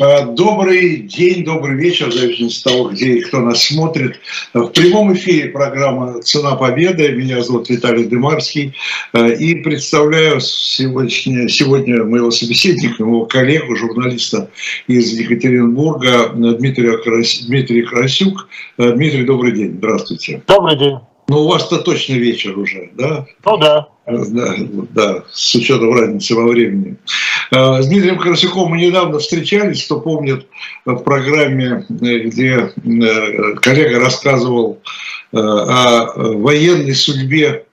Э, 0.00 0.26
добрый 0.26 0.96
день, 0.96 1.44
добрый 1.44 1.76
вечер, 1.76 2.08
в 2.08 2.12
зависимости 2.12 2.66
от 2.66 2.72
того, 2.72 2.88
где 2.90 3.14
и 3.14 3.20
кто 3.20 3.40
нас 3.40 3.64
смотрит. 3.64 4.18
В 4.52 4.68
прямом 4.68 5.14
эфире 5.14 5.50
программа 5.50 6.20
«Цена 6.22 6.56
победы». 6.56 7.12
Меня 7.12 7.42
зовут 7.42 7.68
Виталий 7.70 8.04
Дымарский. 8.04 8.74
Э, 9.12 9.32
и 9.34 9.54
представляю 9.56 10.40
сегодня, 10.40 11.48
сегодня 11.48 12.04
моего 12.04 12.30
собеседника, 12.30 13.04
моего 13.04 13.26
коллегу, 13.26 13.76
журналиста 13.76 14.50
из 14.88 15.12
Екатеринбурга 15.12 16.30
Дмитрия, 16.34 16.98
Дмитрий 17.46 17.82
Красюк. 17.82 18.48
Э, 18.78 18.92
Дмитрий, 18.92 19.24
добрый 19.24 19.52
день. 19.52 19.74
Здравствуйте. 19.78 20.42
Добрый 20.46 20.76
день. 20.76 20.98
Ну, 21.28 21.40
у 21.40 21.48
вас-то 21.48 21.78
точно 21.78 22.14
вечер 22.14 22.58
уже, 22.58 22.90
да? 22.94 23.26
Ну 23.44 23.56
да. 23.56 23.88
Да, 24.06 24.54
да, 24.90 25.24
с 25.32 25.54
учетом 25.54 25.94
разницы 25.94 26.34
во 26.34 26.48
времени. 26.48 26.96
Э, 27.50 27.80
с 27.80 27.86
Дмитрием 27.86 28.18
Красюком 28.18 28.70
мы 28.70 28.78
недавно 28.78 29.18
встречались, 29.18 29.84
кто 29.84 30.00
помнит, 30.00 30.46
в 30.84 30.96
программе, 30.98 31.86
где 31.88 32.70
э, 32.76 33.54
коллега 33.62 34.00
рассказывал 34.00 34.80
э, 35.32 35.38
о 35.38 36.34
военной 36.34 36.94
судьбе 36.94 37.64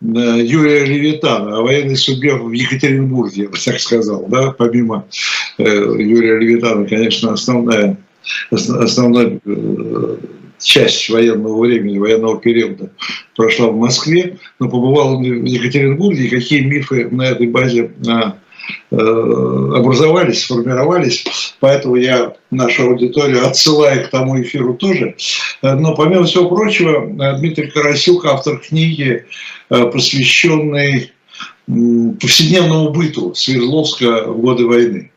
Юрия 0.00 0.84
Левитана, 0.84 1.58
о 1.58 1.62
военной 1.62 1.96
судьбе 1.96 2.34
в 2.34 2.52
Екатеринбурге, 2.52 3.42
я 3.42 3.48
бы 3.48 3.56
так 3.58 3.78
сказал, 3.80 4.24
да, 4.28 4.52
помимо 4.52 5.06
Юрия 5.58 6.38
Левитана, 6.38 6.86
конечно, 6.86 7.32
основная, 7.32 7.96
основной 8.50 9.40
часть 10.58 11.08
военного 11.08 11.60
времени, 11.60 11.98
военного 11.98 12.40
периода 12.40 12.90
прошла 13.34 13.68
в 13.68 13.76
Москве, 13.76 14.38
но 14.58 14.68
побывал 14.68 15.18
в 15.18 15.22
Екатеринбурге, 15.22 16.24
и 16.24 16.30
какие 16.30 16.60
мифы 16.60 17.08
на 17.10 17.22
этой 17.22 17.46
базе 17.46 17.90
а, 18.08 18.38
э, 18.90 18.96
образовались, 18.96 20.42
сформировались. 20.42 21.24
Поэтому 21.60 21.96
я 21.96 22.34
нашу 22.50 22.90
аудиторию 22.90 23.46
отсылаю 23.46 24.06
к 24.06 24.10
тому 24.10 24.40
эфиру 24.40 24.74
тоже. 24.74 25.14
Но 25.62 25.94
помимо 25.94 26.24
всего 26.24 26.48
прочего, 26.48 27.06
Дмитрий 27.38 27.70
Карасюк, 27.70 28.24
автор 28.24 28.58
книги, 28.58 29.24
э, 29.70 29.84
посвященной 29.86 31.12
повседневному 31.66 32.90
быту 32.90 33.34
Свердловска 33.34 34.24
в 34.26 34.40
годы 34.40 34.66
войны. 34.66 35.10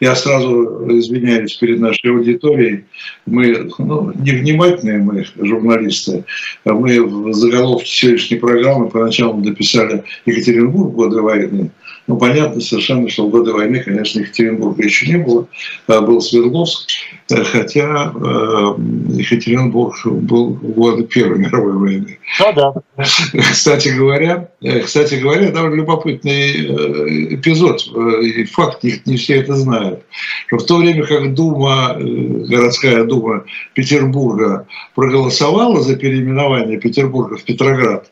Я 0.00 0.14
сразу 0.14 0.86
извиняюсь 0.88 1.54
перед 1.54 1.80
нашей 1.80 2.10
аудиторией. 2.10 2.84
Мы 3.24 3.70
ну, 3.78 4.12
невнимательные, 4.14 4.98
мы 4.98 5.24
журналисты. 5.38 6.24
Мы 6.64 7.02
в 7.02 7.32
заголовке 7.32 7.88
сегодняшней 7.88 8.38
программы 8.38 8.90
поначалу 8.90 9.38
написали 9.38 10.04
Екатеринбург 10.26 10.92
годы 10.92 11.22
войны. 11.22 11.70
Ну, 12.06 12.16
понятно 12.18 12.60
совершенно, 12.60 13.08
что 13.08 13.26
в 13.26 13.30
годы 13.30 13.52
войны, 13.52 13.80
конечно, 13.80 14.20
Екатеринбурга 14.20 14.82
еще 14.84 15.06
не 15.06 15.16
было, 15.16 15.48
а 15.88 16.00
был 16.00 16.20
Свердловск, 16.20 16.88
хотя 17.28 18.12
э, 18.14 18.74
Екатеринбург 19.08 20.06
был 20.06 20.50
в 20.54 20.70
годы 20.70 21.02
Первой 21.02 21.38
мировой 21.38 21.72
войны. 21.72 22.18
Ну 22.38 22.52
да. 22.54 22.74
Кстати 23.50 23.88
говоря, 23.88 24.50
э, 24.62 24.80
кстати 24.80 25.16
говоря, 25.16 25.50
довольно 25.50 25.74
любопытный 25.74 26.52
э, 26.52 27.34
эпизод, 27.34 27.84
и 28.22 28.44
факт, 28.44 28.84
не 28.84 29.16
все 29.16 29.40
это 29.40 29.56
знают, 29.56 30.04
что 30.46 30.58
в 30.58 30.66
то 30.66 30.76
время 30.78 31.04
как 31.04 31.34
Дума, 31.34 31.96
городская 31.98 33.04
дума 33.04 33.44
Петербурга 33.74 34.66
проголосовала 34.94 35.82
за 35.82 35.96
переименование 35.96 36.78
Петербурга 36.78 37.36
в 37.36 37.42
Петроград, 37.42 38.10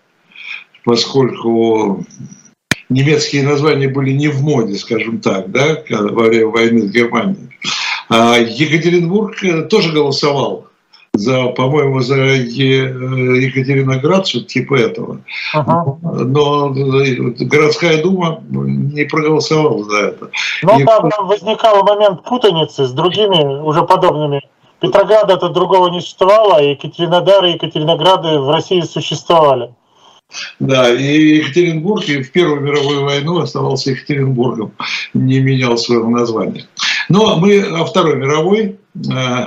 поскольку 0.85 2.05
немецкие 2.95 3.43
названия 3.43 3.89
были 3.89 4.13
не 4.13 4.29
в 4.29 4.43
моде, 4.43 4.77
скажем 4.77 5.21
так, 5.21 5.51
да, 5.51 5.79
во 5.91 6.23
время 6.25 6.47
войны 6.47 6.83
с 6.83 6.91
Германией. 6.91 7.51
А 8.09 8.39
Екатеринбург 8.39 9.43
э, 9.43 9.63
тоже 9.63 9.93
голосовал 9.93 10.67
за, 11.15 11.47
по-моему, 11.47 12.01
за 12.01 12.17
Екатериноград, 12.17 14.27
что-то 14.27 14.47
типа 14.47 14.75
этого. 14.75 15.21
Ага. 15.53 15.97
Но 16.03 16.75
э, 16.75 17.15
городская 17.45 18.03
дума 18.03 18.43
не 18.51 19.05
проголосовала 19.05 19.85
за 19.85 19.99
это. 19.99 20.31
Но 20.63 20.81
И... 20.81 20.85
там, 20.85 21.11
возникал 21.27 21.85
момент 21.85 22.25
путаницы 22.25 22.87
с 22.87 22.93
другими 22.93 23.63
уже 23.63 23.83
подобными. 23.83 24.43
Петрограда 24.81 25.35
это 25.35 25.49
другого 25.49 25.89
не 25.89 26.01
существовало, 26.01 26.57
а 26.57 26.63
Екатеринодар 26.63 27.45
и 27.47 27.53
Екатеринограды 27.53 28.39
в 28.39 28.51
России 28.51 28.81
существовали. 28.83 29.73
Да, 30.59 30.93
и 30.93 31.37
Екатеринбург 31.37 32.09
и 32.09 32.23
в 32.23 32.33
Первую 32.33 32.61
мировую 32.61 33.05
войну 33.05 33.39
оставался 33.41 33.91
Екатеринбургом, 33.91 34.73
не 35.13 35.41
менял 35.41 35.77
своего 35.77 36.09
названия. 36.09 36.67
Но 37.09 37.37
мы 37.37 37.61
о 37.61 37.85
Второй 37.85 38.17
мировой. 38.17 38.79
Э, 39.13 39.47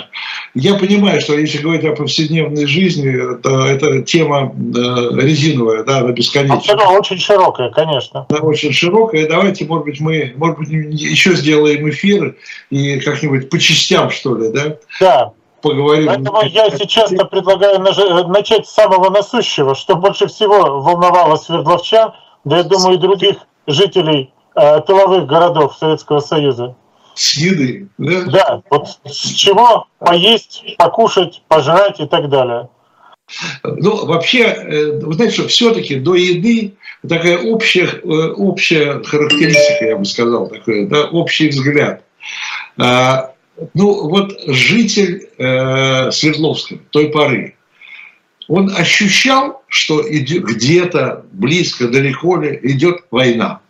я 0.54 0.76
понимаю, 0.76 1.22
что 1.22 1.38
если 1.38 1.60
говорить 1.60 1.86
о 1.86 1.96
повседневной 1.96 2.66
жизни, 2.66 3.38
то 3.42 3.66
это 3.66 4.02
тема 4.04 4.54
э, 4.54 4.80
резиновая, 5.22 5.84
да, 5.84 6.00
она 6.00 6.12
бесконечная. 6.12 6.76
Она 6.76 6.92
очень 6.92 7.18
широкая, 7.18 7.70
конечно. 7.72 8.26
Да, 8.30 8.38
очень 8.38 8.74
широкая. 8.74 9.28
Давайте, 9.28 9.66
может 9.66 9.86
быть, 9.86 10.00
мы 10.00 10.34
может 10.36 10.60
быть, 10.60 10.70
еще 10.70 11.36
сделаем 11.36 11.90
эфир 11.90 12.36
и 12.70 13.00
как-нибудь 13.00 13.50
по 13.50 13.60
частям, 13.60 14.10
что 14.10 14.36
ли, 14.36 14.52
да? 14.52 14.78
Да 15.00 15.34
поговорим. 15.62 16.08
Поэтому 16.08 16.44
я 16.44 16.70
сейчас 16.72 17.10
предлагаю 17.10 17.80
начать 17.80 18.68
с 18.68 18.74
самого 18.74 19.10
насущего, 19.10 19.76
что 19.76 19.96
больше 19.96 20.28
всего 20.28 20.82
волновало 20.82 21.36
свердловчан, 21.36 22.14
да 22.44 22.58
я 22.58 22.64
думаю 22.64 22.96
и 22.96 23.02
других 23.02 23.38
жителей 23.68 24.34
э, 24.56 24.82
тыловых 24.82 25.28
городов 25.28 25.76
Советского 25.78 26.20
Союза. 26.20 26.76
С 27.16 27.34
еды, 27.36 27.90
да? 27.98 28.22
Да, 28.26 28.62
вот 28.70 29.00
с 29.06 29.34
чего 29.34 29.88
поесть, 30.00 30.64
покушать, 30.78 31.42
пожрать 31.48 32.00
и 32.00 32.06
так 32.06 32.30
далее. 32.30 32.70
Ну, 33.64 34.06
вообще, 34.06 34.44
э, 34.44 35.00
вы 35.02 35.14
знаете, 35.14 35.36
что 35.36 35.48
все-таки 35.50 35.96
до 35.96 36.16
еды 36.16 36.76
такая 37.08 37.40
общая, 37.40 37.88
э, 37.88 38.32
общая 38.38 39.04
характеристика, 39.04 39.86
я 39.86 39.98
бы 39.98 40.06
сказал, 40.06 40.48
такой, 40.48 40.86
да, 40.86 41.06
общий 41.06 41.50
взгляд. 41.50 42.04
Ну 43.74 44.10
вот 44.10 44.34
житель 44.46 45.30
э, 45.38 46.12
Свердловска 46.12 46.78
той 46.92 47.10
поры, 47.10 47.56
он 48.48 48.70
ощущал, 48.76 49.64
что 49.68 50.02
где-то 50.04 51.26
близко, 51.32 51.88
далеко 51.88 52.38
ли 52.38 52.60
идет 52.64 53.06
война. 53.12 53.62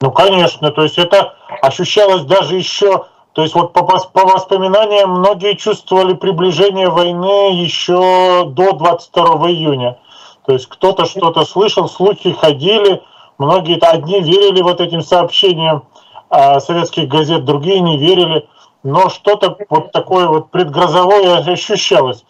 Ну, 0.00 0.12
конечно, 0.12 0.70
то 0.70 0.82
есть 0.82 0.98
это 0.98 1.34
ощущалось 1.60 2.22
даже 2.22 2.56
еще, 2.56 3.06
то 3.34 3.42
есть 3.42 3.54
вот 3.54 3.72
по, 3.72 3.82
по 3.82 4.26
воспоминаниям 4.26 5.10
многие 5.10 5.54
чувствовали 5.56 6.14
приближение 6.14 6.88
войны 6.88 7.60
еще 7.60 8.48
до 8.48 8.72
22 8.72 9.50
июня. 9.50 9.98
То 10.46 10.54
есть 10.54 10.66
кто-то 10.66 11.04
что-то 11.04 11.44
слышал, 11.44 11.88
слухи 11.88 12.32
ходили, 12.32 13.02
многие 13.38 13.78
одни 13.84 14.22
верили 14.22 14.62
вот 14.62 14.80
этим 14.80 15.02
сообщениям 15.02 15.84
а, 16.30 16.58
советских 16.60 17.08
газет, 17.08 17.44
другие 17.44 17.80
не 17.80 17.98
верили 17.98 18.46
но 18.82 19.08
что-то 19.08 19.56
вот 19.68 19.92
такое 19.92 20.28
вот 20.28 20.50
предгрозовое 20.50 21.38
ощущалось. 21.38 22.24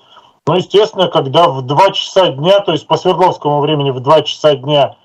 Ну, 0.46 0.54
естественно, 0.54 1.08
когда 1.08 1.48
в 1.48 1.62
2 1.62 1.90
часа 1.90 2.28
дня, 2.28 2.60
то 2.60 2.72
есть 2.72 2.86
по 2.86 2.96
Свердловскому 2.96 3.60
времени 3.60 3.90
в 3.90 4.00
2 4.00 4.22
часа 4.22 4.54
дня 4.54 4.96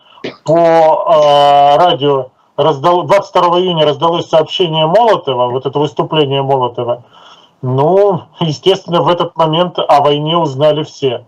по 0.46 0.54
э, 0.54 1.78
радио 1.78 2.30
раздал, 2.56 3.04
22 3.04 3.59
июня 3.59 3.86
раздалось 3.86 4.30
сообщение 4.30 4.88
Молотова, 4.88 5.48
вот 5.50 5.66
это 5.66 5.80
выступление 5.80 6.42
Молотова, 6.42 7.04
ну, 7.62 8.24
естественно, 8.40 9.02
в 9.02 9.08
этот 9.08 9.36
момент 9.36 9.80
о 9.80 10.02
войне 10.02 10.38
узнали 10.38 10.84
все. 10.84 11.25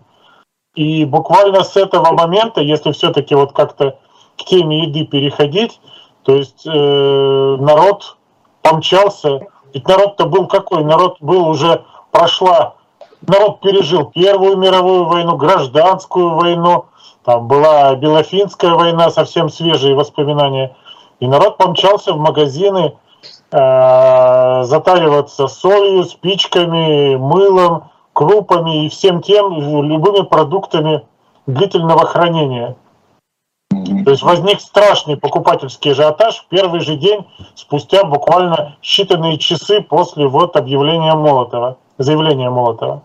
И 0.74 1.04
буквально 1.06 1.64
с 1.64 1.76
этого 1.76 2.12
момента, 2.12 2.60
если 2.60 2.92
все-таки 2.92 3.34
вот 3.34 3.52
как-то 3.52 3.98
к 4.36 4.44
теме 4.44 4.84
еды 4.84 5.06
переходить, 5.06 5.80
то 6.22 6.36
есть 6.36 6.66
э, 6.66 7.56
народ 7.58 8.16
помчался 8.60 9.40
ведь 9.76 9.86
народ-то 9.88 10.24
был 10.24 10.46
какой? 10.46 10.84
Народ 10.84 11.18
был 11.20 11.48
уже, 11.48 11.84
прошла, 12.10 12.76
народ 13.20 13.60
пережил 13.60 14.06
Первую 14.06 14.56
мировую 14.56 15.04
войну, 15.04 15.36
гражданскую 15.36 16.30
войну, 16.30 16.86
там 17.26 17.46
была 17.46 17.94
Белофинская 17.94 18.70
война, 18.70 19.10
совсем 19.10 19.50
свежие 19.50 19.94
воспоминания. 19.94 20.74
И 21.20 21.28
народ 21.28 21.58
помчался 21.58 22.14
в 22.14 22.16
магазины 22.16 22.96
э, 23.52 24.62
затариваться 24.62 25.46
солью, 25.46 26.04
спичками, 26.04 27.16
мылом, 27.16 27.90
крупами 28.14 28.86
и 28.86 28.88
всем 28.88 29.20
тем, 29.20 29.52
любыми 29.82 30.22
продуктами 30.24 31.06
длительного 31.46 32.06
хранения. 32.06 32.76
То 34.06 34.12
есть 34.12 34.22
возник 34.22 34.60
страшный 34.60 35.16
покупательский 35.16 35.90
ажиотаж 35.90 36.36
в 36.36 36.46
первый 36.48 36.78
же 36.78 36.94
день, 36.94 37.26
спустя 37.56 38.04
буквально 38.04 38.76
считанные 38.80 39.36
часы 39.36 39.80
после 39.80 40.28
вот 40.28 40.54
объявления 40.54 41.12
Молотова, 41.14 41.76
заявления 41.98 42.48
Молотова. 42.48 43.02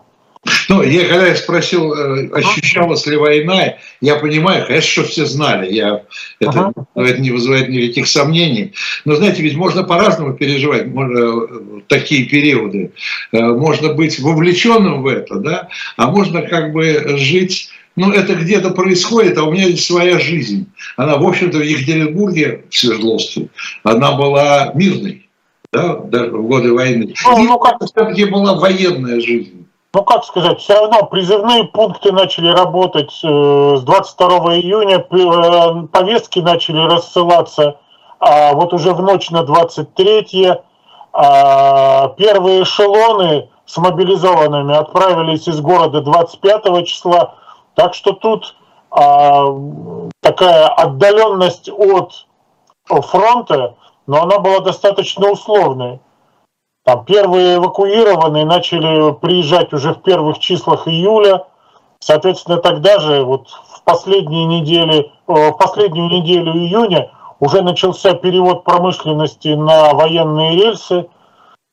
Ну, 0.68 0.80
я 0.84 1.08
когда 1.08 1.26
я 1.26 1.34
спросил, 1.34 1.92
э, 1.92 2.30
ощущалась 2.32 3.04
ли 3.06 3.16
война, 3.16 3.74
я 4.00 4.14
понимаю, 4.14 4.64
конечно, 4.64 5.02
что 5.02 5.02
все 5.02 5.26
знали, 5.26 5.72
я, 5.72 6.04
это, 6.38 6.50
ага. 6.50 6.72
это 6.94 7.20
не 7.20 7.32
вызывает 7.32 7.68
никаких 7.68 8.06
сомнений. 8.06 8.72
Но, 9.04 9.16
знаете, 9.16 9.42
ведь 9.42 9.56
можно 9.56 9.82
по-разному 9.82 10.34
переживать 10.34 10.86
можно, 10.86 11.18
э, 11.18 11.80
такие 11.88 12.26
периоды. 12.26 12.92
Э, 13.32 13.40
можно 13.40 13.92
быть 13.92 14.20
вовлеченным 14.20 15.02
в 15.02 15.08
это, 15.08 15.34
да, 15.40 15.68
а 15.96 16.12
можно 16.12 16.42
как 16.42 16.72
бы 16.72 17.16
жить 17.16 17.70
ну, 17.96 18.12
это 18.12 18.34
где-то 18.34 18.70
происходит, 18.70 19.38
а 19.38 19.44
у 19.44 19.52
меня 19.52 19.66
есть 19.66 19.86
своя 19.86 20.18
жизнь. 20.18 20.66
Она, 20.96 21.16
в 21.16 21.26
общем-то, 21.26 21.58
в 21.58 21.62
Екатеринбурге, 21.62 22.64
в 22.70 22.76
Свердловске, 22.76 23.48
она 23.84 24.12
была 24.12 24.72
мирной, 24.74 25.28
да, 25.72 25.96
даже 25.96 26.30
в 26.30 26.46
годы 26.46 26.72
войны. 26.72 27.14
Ну, 27.24 27.44
ну 27.44 27.58
как... 27.58 27.80
где 28.12 28.26
была 28.26 28.54
военная 28.54 29.20
жизнь. 29.20 29.66
Ну, 29.94 30.04
как 30.04 30.24
сказать, 30.24 30.58
все 30.58 30.74
равно 30.74 31.04
призывные 31.04 31.64
пункты 31.64 32.12
начали 32.12 32.48
работать 32.48 33.12
э, 33.22 33.76
с 33.76 33.82
22 33.82 34.28
июня, 34.56 34.98
э, 35.00 35.86
повестки 35.88 36.38
начали 36.38 36.78
рассылаться, 36.78 37.76
а 38.18 38.54
вот 38.54 38.72
уже 38.72 38.94
в 38.94 39.02
ночь 39.02 39.28
на 39.30 39.42
23 39.42 40.54
а 41.12 42.08
первые 42.16 42.62
эшелоны 42.62 43.50
с 43.66 43.76
мобилизованными 43.76 44.74
отправились 44.74 45.46
из 45.46 45.60
города 45.60 46.00
25 46.00 46.86
числа, 46.86 47.34
так 47.74 47.94
что 47.94 48.12
тут 48.12 48.56
а, 48.90 49.46
такая 50.20 50.68
отдаленность 50.68 51.68
от 51.70 52.26
фронта, 52.86 53.76
но 54.06 54.22
она 54.22 54.38
была 54.38 54.60
достаточно 54.60 55.30
условной. 55.30 56.00
Там 56.84 57.04
первые 57.04 57.56
эвакуированные 57.56 58.44
начали 58.44 59.12
приезжать 59.12 59.72
уже 59.72 59.94
в 59.94 60.02
первых 60.02 60.40
числах 60.40 60.88
июля. 60.88 61.46
Соответственно, 62.00 62.56
тогда 62.56 62.98
же, 62.98 63.22
вот 63.22 63.48
в 63.48 63.82
последние 63.84 64.44
недели, 64.46 65.12
в 65.28 65.52
последнюю 65.52 66.08
неделю 66.10 66.52
июня 66.52 67.12
уже 67.38 67.62
начался 67.62 68.14
перевод 68.14 68.64
промышленности 68.64 69.48
на 69.48 69.94
военные 69.94 70.56
рельсы. 70.56 71.08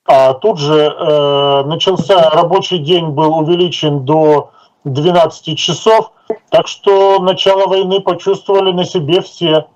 А 0.07 0.33
тут 0.33 0.59
же 0.59 0.75
э, 0.75 1.63
начался 1.65 2.29
рабочий 2.29 2.77
день, 2.77 3.07
был 3.09 3.37
увеличен 3.37 4.05
до 4.05 4.51
12 4.83 5.57
часов, 5.57 6.11
так 6.49 6.67
что 6.67 7.19
начало 7.19 7.67
войны 7.67 7.99
почувствовали 8.01 8.71
на 8.71 8.85
себе 8.85 9.21
все. 9.21 9.67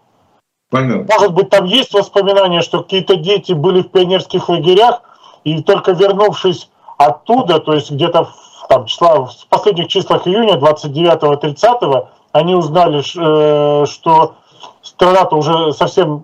Понятно. 0.69 1.05
Может 1.11 1.33
быть, 1.33 1.50
там 1.50 1.65
есть 1.65 1.94
воспоминания, 1.94 2.61
что 2.61 2.81
какие-то 2.81 3.15
дети 3.15 3.53
были 3.53 3.81
в 3.81 3.89
пионерских 3.89 4.50
лагерях, 4.50 5.01
и 5.44 5.61
только 5.61 5.91
вернувшись 5.91 6.69
оттуда, 6.97 7.59
то 7.59 7.73
есть 7.73 7.91
где-то 7.91 8.25
в, 8.25 8.67
там, 8.69 8.85
числа, 8.85 9.25
в 9.25 9.47
последних 9.50 9.88
числах 9.88 10.27
июня, 10.27 10.55
29-30, 10.55 12.07
они 12.31 12.56
узнали, 12.56 12.99
э, 13.01 13.85
что 13.85 14.35
страна-то 14.81 15.35
уже 15.35 15.73
совсем 15.73 16.23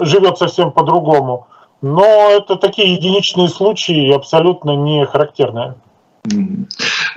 живет 0.00 0.38
совсем 0.38 0.72
по-другому. 0.72 1.46
Но 1.80 2.04
это 2.04 2.56
такие 2.56 2.94
единичные 2.94 3.48
случаи, 3.48 4.12
абсолютно 4.12 4.72
не 4.72 5.06
характерные. 5.06 5.76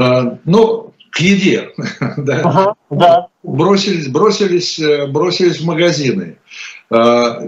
А, 0.01 0.39
ну, 0.45 0.93
к 1.11 1.19
еде. 1.19 1.69
да. 2.17 2.41
Ага, 2.43 2.75
да. 2.89 3.27
Бросились, 3.43 4.07
бросились, 4.07 4.79
э, 4.79 5.05
бросились 5.07 5.59
в 5.59 5.65
магазины. 5.65 6.37
А, 6.89 7.39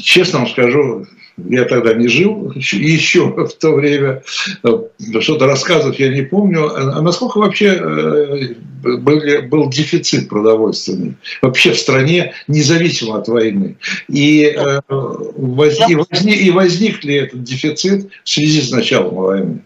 честно 0.00 0.40
вам 0.40 0.48
скажу, 0.48 1.06
я 1.36 1.64
тогда 1.66 1.94
не 1.94 2.08
жил 2.08 2.52
еще 2.56 3.28
в 3.28 3.52
то 3.60 3.74
время, 3.74 4.22
э, 4.64 5.20
что-то 5.20 5.46
рассказывать 5.46 6.00
я 6.00 6.08
не 6.08 6.22
помню. 6.22 6.68
А 6.74 7.00
насколько 7.00 7.38
вообще 7.38 7.78
э, 7.80 8.54
был, 8.82 9.20
был 9.48 9.70
дефицит 9.70 10.28
продовольственный 10.28 11.16
вообще 11.42 11.72
в 11.72 11.78
стране, 11.78 12.32
независимо 12.48 13.18
от 13.18 13.28
войны? 13.28 13.76
И, 14.08 14.52
возник, 14.88 16.00
и 16.26 16.50
возник 16.50 17.04
ли 17.04 17.14
этот 17.14 17.44
дефицит 17.44 18.10
в 18.24 18.28
связи 18.28 18.62
с 18.62 18.72
началом 18.72 19.14
войны? 19.14 19.60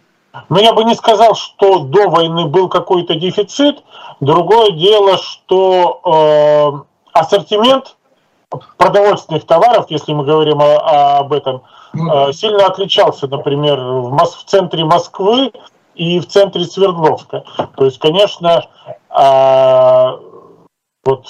Но 0.48 0.60
я 0.60 0.72
бы 0.72 0.84
не 0.84 0.94
сказал, 0.94 1.34
что 1.34 1.80
до 1.80 2.08
войны 2.08 2.46
был 2.46 2.68
какой-то 2.68 3.14
дефицит. 3.14 3.82
Другое 4.20 4.70
дело, 4.72 5.18
что 5.18 6.00
э, 6.04 7.18
ассортимент 7.18 7.96
продовольственных 8.76 9.46
товаров, 9.46 9.86
если 9.88 10.12
мы 10.12 10.24
говорим 10.24 10.60
о, 10.60 11.18
об 11.18 11.32
этом, 11.32 11.62
ну 11.92 12.28
э, 12.28 12.32
сильно 12.32 12.66
отличался, 12.66 13.26
например, 13.28 13.78
в, 13.78 14.10
Мос 14.10 14.34
в 14.34 14.44
центре 14.44 14.84
Москвы 14.84 15.52
и 15.94 16.20
в 16.20 16.26
центре 16.26 16.64
Свердловска. 16.64 17.44
То 17.76 17.84
есть, 17.84 17.98
конечно, 17.98 18.64
э, 19.10 20.06
вот 21.04 21.26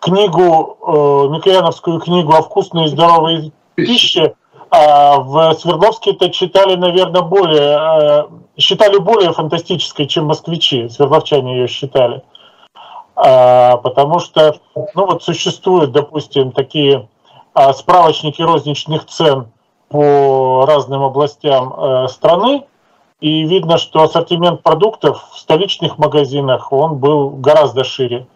книгу, 0.00 0.78
э, 0.86 1.28
Микояновскую 1.34 2.00
книгу 2.00 2.32
о 2.32 2.42
вкусной 2.42 2.84
и 2.86 2.88
здоровой 2.88 3.52
пище 3.74 4.34
а 4.70 5.18
в 5.18 5.54
Свердловске 5.54 6.12
это 6.12 6.30
читали, 6.30 6.74
наверное, 6.74 7.22
более, 7.22 7.78
э, 7.78 8.24
считали 8.58 8.98
более 8.98 9.32
фантастической, 9.32 10.06
чем 10.06 10.26
москвичи, 10.26 10.88
свердловчане 10.88 11.58
ее 11.58 11.68
считали. 11.68 12.22
А, 13.14 13.78
потому 13.78 14.18
что, 14.18 14.56
ну 14.74 15.06
вот 15.06 15.22
существуют, 15.22 15.92
допустим, 15.92 16.52
такие 16.52 17.08
а, 17.54 17.72
справочники 17.72 18.42
розничных 18.42 19.06
цен 19.06 19.48
по 19.88 20.64
разным 20.66 21.02
областям 21.02 21.72
э, 21.72 22.08
страны, 22.08 22.66
и 23.20 23.44
видно, 23.44 23.78
что 23.78 24.02
ассортимент 24.02 24.62
продуктов 24.62 25.30
в 25.32 25.38
столичных 25.38 25.96
магазинах, 25.96 26.70
он 26.72 26.96
был 26.98 27.30
гораздо 27.30 27.84
шире. 27.84 28.26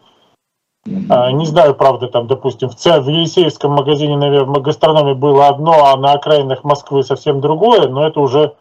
А, 1.08 1.30
не 1.32 1.46
знаю, 1.46 1.74
правда, 1.74 2.08
там, 2.08 2.26
допустим, 2.26 2.68
в, 2.68 2.74
в 2.74 3.08
Елисеевском 3.08 3.72
магазине, 3.72 4.16
наверное, 4.16 4.60
гастрономе 4.60 5.14
было 5.14 5.48
одно, 5.48 5.86
а 5.86 5.96
на 5.96 6.12
окраинах 6.12 6.64
Москвы 6.64 7.02
совсем 7.02 7.40
другое, 7.40 7.88
но 7.88 8.06
это 8.06 8.20
уже 8.20 8.54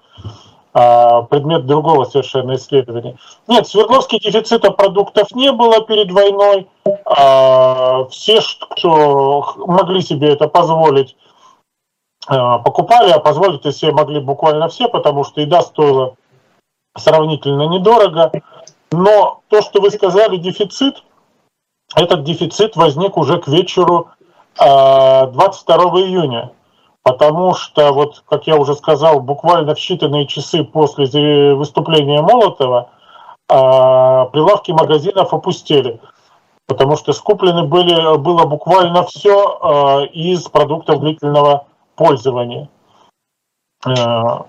а, 0.73 1.23
предмет 1.23 1.65
другого 1.65 2.05
совершенно 2.05 2.55
исследования. 2.55 3.17
Нет, 3.47 3.65
в 3.65 3.71
Свердловске 3.71 4.19
дефицита 4.19 4.71
продуктов 4.71 5.31
не 5.31 5.51
было 5.51 5.81
перед 5.81 6.11
войной. 6.11 6.67
А, 7.05 8.05
все, 8.05 8.39
кто 8.71 9.55
могли 9.57 10.01
себе 10.01 10.33
это 10.33 10.47
позволить, 10.47 11.15
покупали, 12.27 13.11
а 13.11 13.19
позволить 13.19 13.75
себе 13.75 13.91
могли 13.91 14.19
буквально 14.19 14.67
все, 14.67 14.87
потому 14.87 15.23
что 15.23 15.41
еда 15.41 15.61
стоила 15.61 16.15
сравнительно 16.95 17.67
недорого. 17.67 18.31
Но 18.91 19.41
то, 19.47 19.61
что 19.61 19.81
вы 19.81 19.89
сказали, 19.89 20.37
дефицит– 20.37 21.03
этот 21.95 22.23
дефицит 22.23 22.75
возник 22.75 23.17
уже 23.17 23.39
к 23.39 23.47
вечеру 23.47 24.09
22 24.57 24.65
а, 24.65 26.01
июня, 26.01 26.51
потому 27.03 27.53
что, 27.55 27.93
вот, 27.93 28.23
как 28.27 28.47
я 28.47 28.57
уже 28.57 28.75
сказал, 28.75 29.21
буквально 29.21 29.75
в 29.75 29.79
считанные 29.79 30.25
часы 30.25 30.63
после 30.63 31.55
выступления 31.55 32.21
Молотова 32.21 32.89
а, 33.47 34.25
прилавки 34.25 34.71
магазинов 34.71 35.33
опустели, 35.33 35.99
потому 36.67 36.97
что 36.97 37.13
скуплены 37.13 37.63
были, 37.63 38.17
было 38.17 38.45
буквально 38.45 39.05
все 39.05 39.57
а, 39.61 40.03
из 40.05 40.43
продуктов 40.43 40.99
длительного 40.99 41.65
пользования. 41.95 42.69
А, 43.85 44.45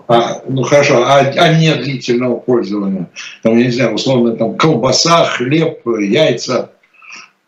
ну 0.49 0.65
хорошо, 0.65 1.05
а, 1.05 1.19
а 1.21 1.55
не 1.55 1.73
длительного 1.75 2.37
пользования? 2.37 3.09
Там, 3.43 3.57
я 3.57 3.65
не 3.65 3.71
знаю, 3.71 3.95
условно, 3.95 4.37
там 4.37 4.57
колбаса, 4.57 5.25
хлеб, 5.25 5.87
яйца. 5.87 6.73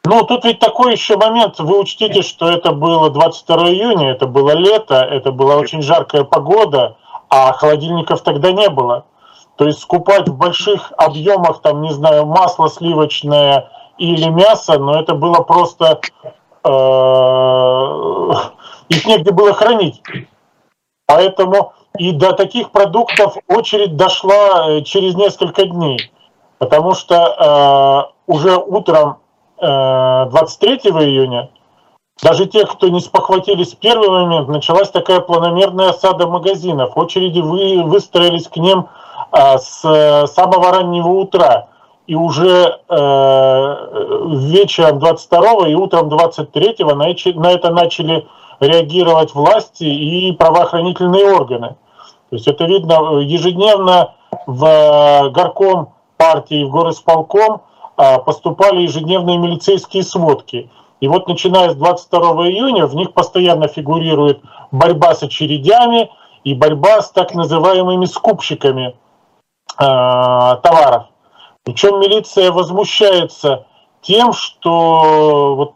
Ну, 0.04 0.24
тут 0.24 0.44
ведь 0.44 0.58
такой 0.58 0.92
еще 0.92 1.16
момент. 1.16 1.60
Вы 1.60 1.78
учтите, 1.78 2.22
что 2.22 2.50
это 2.50 2.72
было 2.72 3.08
22 3.10 3.68
июня, 3.68 4.10
это 4.10 4.26
было 4.26 4.50
лето, 4.50 4.96
это 4.96 5.30
была 5.30 5.56
очень 5.56 5.80
жаркая 5.80 6.24
погода, 6.24 6.96
а 7.30 7.52
холодильников 7.52 8.22
тогда 8.22 8.50
не 8.50 8.68
было. 8.68 9.04
То 9.56 9.66
есть 9.66 9.80
скупать 9.80 10.28
в 10.28 10.36
больших 10.36 10.92
объемах, 10.96 11.60
там, 11.62 11.82
не 11.82 11.92
знаю, 11.92 12.26
масло 12.26 12.68
сливочное 12.68 13.70
или 13.96 14.28
мясо, 14.28 14.78
но 14.78 14.98
это 15.00 15.14
было 15.14 15.40
просто... 15.42 16.00
Э, 16.64 16.70
их 18.88 19.06
негде 19.06 19.30
было 19.30 19.52
хранить. 19.52 20.02
Поэтому 21.06 21.74
и 21.96 22.10
до 22.12 22.32
таких 22.32 22.72
продуктов 22.72 23.36
очередь 23.46 23.96
дошла 23.96 24.68
э, 24.68 24.82
через 24.82 25.14
несколько 25.14 25.64
дней. 25.66 26.12
Потому 26.58 26.94
что 26.94 28.08
э, 28.08 28.12
уже 28.26 28.56
утром 28.56 29.21
23 29.62 30.80
э, 30.84 30.88
июня, 31.04 31.48
даже 32.20 32.46
те, 32.46 32.66
кто 32.66 32.88
не 32.88 33.00
спохватились 33.00 33.74
в 33.74 33.78
первый 33.78 34.10
момент, 34.10 34.48
началась 34.48 34.90
такая 34.90 35.20
планомерная 35.20 35.90
осада 35.90 36.26
магазинов. 36.26 36.96
Очереди 36.96 37.40
вы, 37.40 37.82
выстроились 37.84 38.48
к 38.48 38.56
ним 38.56 38.88
а, 39.30 39.58
с 39.58 39.80
самого 40.34 40.72
раннего 40.72 41.08
утра. 41.08 41.68
И 42.08 42.16
уже 42.16 42.80
э, 42.88 43.76
вечером 44.50 44.98
22 44.98 45.68
и 45.68 45.74
утром 45.74 46.08
23 46.08 46.76
на, 46.80 46.94
на 46.94 47.52
это 47.52 47.70
начали 47.70 48.26
реагировать 48.58 49.34
власти 49.34 49.84
и 49.84 50.32
правоохранительные 50.32 51.32
органы. 51.32 51.76
То 52.30 52.36
есть 52.36 52.48
это 52.48 52.64
видно 52.64 53.18
ежедневно 53.20 54.14
в 54.46 55.30
горком 55.30 55.90
партии, 56.16 56.64
в 56.64 56.70
горосполком 56.70 57.62
поступали 57.96 58.82
ежедневные 58.82 59.38
милицейские 59.38 60.02
сводки. 60.02 60.70
И 61.00 61.08
вот 61.08 61.26
начиная 61.26 61.70
с 61.70 61.74
22 61.74 62.20
июня 62.48 62.86
в 62.86 62.94
них 62.94 63.12
постоянно 63.12 63.68
фигурирует 63.68 64.40
борьба 64.70 65.14
с 65.14 65.22
очередями 65.22 66.10
и 66.44 66.54
борьба 66.54 67.02
с 67.02 67.10
так 67.10 67.34
называемыми 67.34 68.04
скупщиками 68.04 68.88
э, 68.88 68.94
товаров. 69.78 71.06
Причем 71.64 72.00
милиция 72.00 72.50
возмущается 72.52 73.66
тем, 74.00 74.32
что 74.32 75.54
вот 75.56 75.74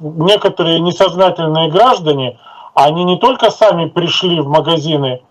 некоторые 0.00 0.80
несознательные 0.80 1.70
граждане, 1.70 2.38
они 2.74 3.04
не 3.04 3.16
только 3.16 3.50
сами 3.50 3.86
пришли 3.86 4.40
в 4.40 4.48
магазины, 4.48 5.22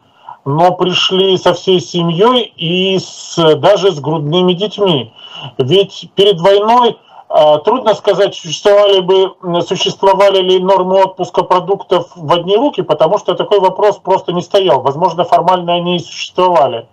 но 0.48 0.72
пришли 0.72 1.38
со 1.38 1.54
всей 1.54 1.82
семьей 1.82 2.54
и 2.56 2.98
с, 3.00 3.36
даже 3.56 3.92
с 3.92 4.00
грудными 4.00 4.54
детьми. 4.54 5.12
Ведь 5.58 6.10
перед 6.16 6.40
войной 6.40 6.98
а, 7.28 7.58
трудно 7.58 7.94
сказать, 7.94 8.34
существовали, 8.34 9.02
бы, 9.02 9.36
существовали 9.62 10.40
ли 10.40 10.60
нормы 10.60 11.04
отпуска 11.04 11.44
продуктов 11.44 12.08
в 12.16 12.32
одни 12.32 12.56
руки, 12.56 12.82
потому 12.82 13.18
что 13.18 13.36
такой 13.36 13.60
вопрос 13.60 13.98
просто 13.98 14.32
не 14.32 14.42
стоял. 14.42 14.80
Возможно, 14.82 15.26
формально 15.26 15.74
они 15.74 15.98
и 15.98 16.00
существовали. 16.00 16.88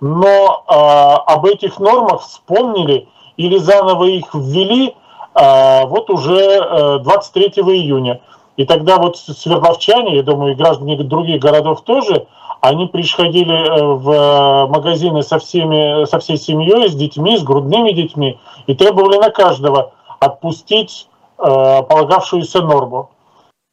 Но 0.00 0.62
э, 0.68 0.72
об 0.72 1.44
этих 1.46 1.80
нормах 1.80 2.22
вспомнили 2.22 3.08
или 3.36 3.58
заново 3.58 4.04
их 4.04 4.32
ввели 4.32 4.94
э, 5.34 5.86
вот 5.86 6.08
уже 6.08 6.38
э, 6.38 6.98
23 7.00 7.48
июня. 7.62 8.20
И 8.56 8.64
тогда 8.64 8.98
вот 8.98 9.16
свердловчане, 9.16 10.14
я 10.14 10.22
думаю, 10.22 10.52
и 10.52 10.56
граждане 10.56 10.96
других 10.98 11.40
городов 11.40 11.80
тоже, 11.80 12.28
они 12.62 12.86
приходили 12.86 13.52
э, 13.52 13.82
в 13.82 14.68
магазины 14.68 15.24
со, 15.24 15.40
всеми, 15.40 16.04
со 16.06 16.20
всей 16.20 16.38
семьей, 16.38 16.88
с 16.88 16.94
детьми, 16.94 17.36
с 17.36 17.42
грудными 17.42 17.90
детьми, 17.90 18.38
и 18.68 18.74
требовали 18.74 19.18
на 19.18 19.30
каждого 19.30 19.92
отпустить 20.20 21.08
э, 21.38 21.42
полагавшуюся 21.42 22.62
норму. 22.62 23.10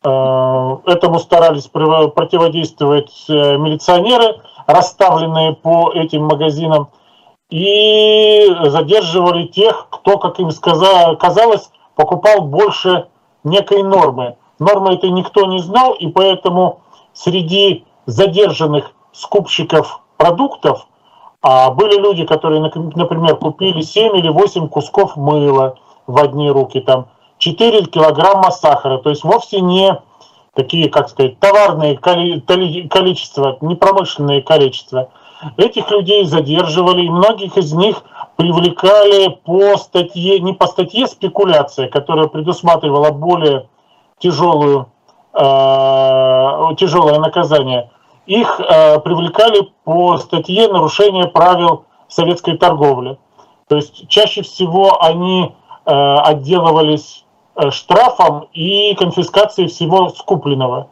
Э, 0.03 0.77
этому 0.88 1.19
старались 1.19 1.67
противодействовать 1.67 3.25
милиционеры, 3.29 4.41
расставленные 4.65 5.53
по 5.53 5.91
этим 5.93 6.24
магазинам, 6.24 6.89
и 7.51 8.48
задерживали 8.65 9.46
тех, 9.46 9.88
кто, 9.91 10.17
как 10.17 10.39
им 10.39 10.50
казалось, 10.51 11.69
покупал 11.96 12.41
больше 12.41 13.08
некой 13.43 13.84
нормы. 13.84 14.36
Нормы 14.58 14.96
этой 14.96 15.12
никто 15.12 15.46
не 15.46 15.60
знал, 15.60 15.93
и 15.93 16.08
поэтому 16.08 16.81
среди 17.13 17.86
задержанных 18.10 18.92
скупщиков 19.12 20.01
продуктов 20.18 20.86
а 21.42 21.72
были 21.72 21.98
люди, 21.98 22.25
которые, 22.25 22.60
например, 22.62 23.38
купили 23.38 23.82
7 23.82 24.18
или 24.18 24.28
8 24.28 24.68
кусков 24.68 25.16
мыла 25.16 25.75
в 26.06 26.20
одни 26.22 26.50
руки, 26.50 26.82
там 26.82 27.08
4 27.38 27.86
килограмма 27.86 28.51
сахара, 28.51 28.98
то 28.98 29.10
есть 29.10 29.24
вовсе 29.24 29.62
не 29.62 29.98
такие, 30.54 30.89
как 30.89 31.08
сказать, 31.10 31.39
товарные 31.39 31.98
количества, 31.98 33.58
не 33.62 33.75
промышленные 33.75 34.42
количества. 34.42 35.10
Этих 35.56 35.89
людей 35.89 36.25
задерживали, 36.25 37.04
и 37.04 37.10
многих 37.10 37.56
из 37.56 37.72
них 37.72 38.04
привлекали 38.36 39.30
по 39.46 39.78
статье, 39.78 40.39
не 40.42 40.51
по 40.51 40.68
статье 40.68 41.08
спекуляция, 41.08 41.88
которая 41.88 42.28
предусматривала 42.28 43.12
более 43.12 43.70
тяжелую, 44.18 44.88
э, 45.34 45.39
тяжелое 46.78 47.20
наказание, 47.20 47.89
их 48.29 48.59
э, 48.59 49.00
привлекали 49.00 49.71
по 49.83 50.17
статье 50.17 50.67
нарушение 50.67 51.27
правил 51.27 51.86
советской 52.07 52.57
торговли. 52.57 53.17
То 53.67 53.75
есть 53.75 54.07
чаще 54.07 54.43
всего 54.43 55.01
они 55.03 55.55
э, 55.86 55.91
отделывались 55.91 57.25
э, 57.55 57.71
штрафом 57.71 58.48
и 58.53 58.93
конфискацией 58.93 59.67
всего 59.67 60.09
скупленного. 60.09 60.89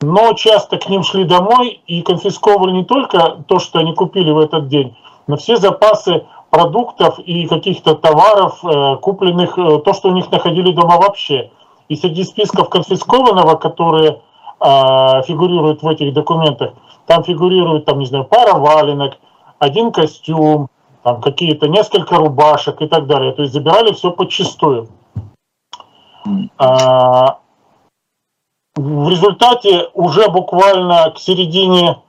Но 0.00 0.32
часто 0.32 0.78
к 0.78 0.88
ним 0.88 1.02
шли 1.02 1.24
домой 1.24 1.82
и 1.86 2.00
конфисковывали 2.00 2.72
не 2.72 2.84
только 2.84 3.44
то, 3.46 3.58
что 3.58 3.80
они 3.80 3.94
купили 3.94 4.30
в 4.30 4.38
этот 4.38 4.68
день, 4.68 4.96
но 5.26 5.36
все 5.36 5.56
запасы 5.56 6.24
продуктов 6.48 7.18
и 7.18 7.46
каких-то 7.46 7.96
товаров, 7.96 8.64
э, 8.64 8.96
купленных, 8.96 9.58
э, 9.58 9.78
то, 9.84 9.92
что 9.92 10.08
у 10.08 10.12
них 10.12 10.30
находили 10.30 10.72
дома 10.72 10.96
вообще. 10.96 11.50
И 11.90 11.96
среди 11.96 12.24
списков 12.24 12.70
конфискованного, 12.70 13.56
которые 13.56 14.22
а, 14.60 15.22
фигурируют 15.22 15.82
в 15.82 15.88
этих 15.88 16.12
документах. 16.12 16.72
Там 17.06 17.24
фигурирует, 17.24 17.84
там, 17.84 17.98
не 17.98 18.06
знаю, 18.06 18.24
пара 18.24 18.54
валенок, 18.54 19.18
один 19.58 19.92
костюм, 19.92 20.68
там 21.02 21.20
какие-то 21.20 21.68
несколько 21.68 22.16
рубашек 22.16 22.82
и 22.82 22.86
так 22.86 23.06
далее. 23.06 23.32
То 23.32 23.42
есть 23.42 23.54
забирали 23.54 23.92
все 23.92 24.10
подчистую. 24.10 24.88
А, 26.58 27.38
в 28.76 29.08
результате 29.08 29.88
уже 29.94 30.28
буквально 30.28 31.10
к 31.10 31.18
середине, 31.18 32.00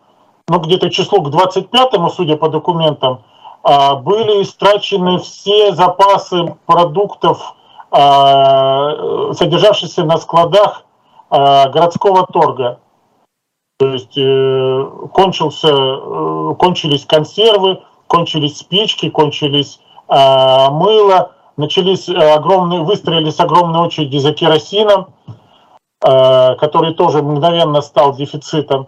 ну 0.47 0.59
где-то 0.59 0.89
число 0.89 1.21
к 1.21 1.29
25-му, 1.29 2.09
судя 2.09 2.35
по 2.35 2.49
документам, 2.49 3.23
а, 3.63 3.95
были 3.95 4.43
истрачены 4.43 5.19
все 5.19 5.73
запасы 5.73 6.55
продуктов, 6.65 7.55
а, 7.91 9.33
содержавшиеся 9.33 10.03
на 10.03 10.17
складах 10.17 10.83
городского 11.29 12.25
торга. 12.27 12.79
То 13.79 13.93
есть 13.93 14.17
э, 14.17 14.85
кончился, 15.13 15.69
э, 15.69 16.55
кончились 16.59 17.05
консервы, 17.05 17.81
кончились 18.07 18.57
спички, 18.57 19.09
кончились 19.09 19.79
мыло, 20.11 21.33
начались 21.55 22.09
огромные, 22.09 22.81
выстроились 22.81 23.39
огромные 23.39 23.83
очереди 23.83 24.17
за 24.17 24.33
керосином, 24.33 25.13
который 26.01 26.95
тоже 26.95 27.21
мгновенно 27.21 27.81
стал 27.81 28.15
дефицитом. 28.15 28.87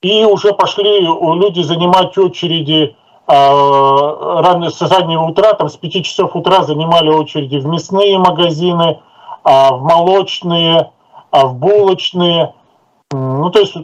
И 0.00 0.24
уже 0.24 0.54
пошли 0.54 1.00
люди 1.00 1.60
занимать 1.60 2.16
очереди 2.16 2.96
рано, 3.26 4.70
с 4.70 4.80
раннего 4.80 5.24
утра, 5.24 5.52
там 5.52 5.68
с 5.68 5.76
5 5.76 6.06
часов 6.06 6.34
утра 6.34 6.62
занимали 6.62 7.10
очереди 7.10 7.58
в 7.58 7.66
мясные 7.66 8.16
магазины, 8.16 8.98
в 9.44 9.78
молочные, 9.82 10.90
а 11.32 11.46
в 11.46 11.56
булочные, 11.56 12.54
ну 13.10 13.50
то 13.50 13.58
есть 13.58 13.74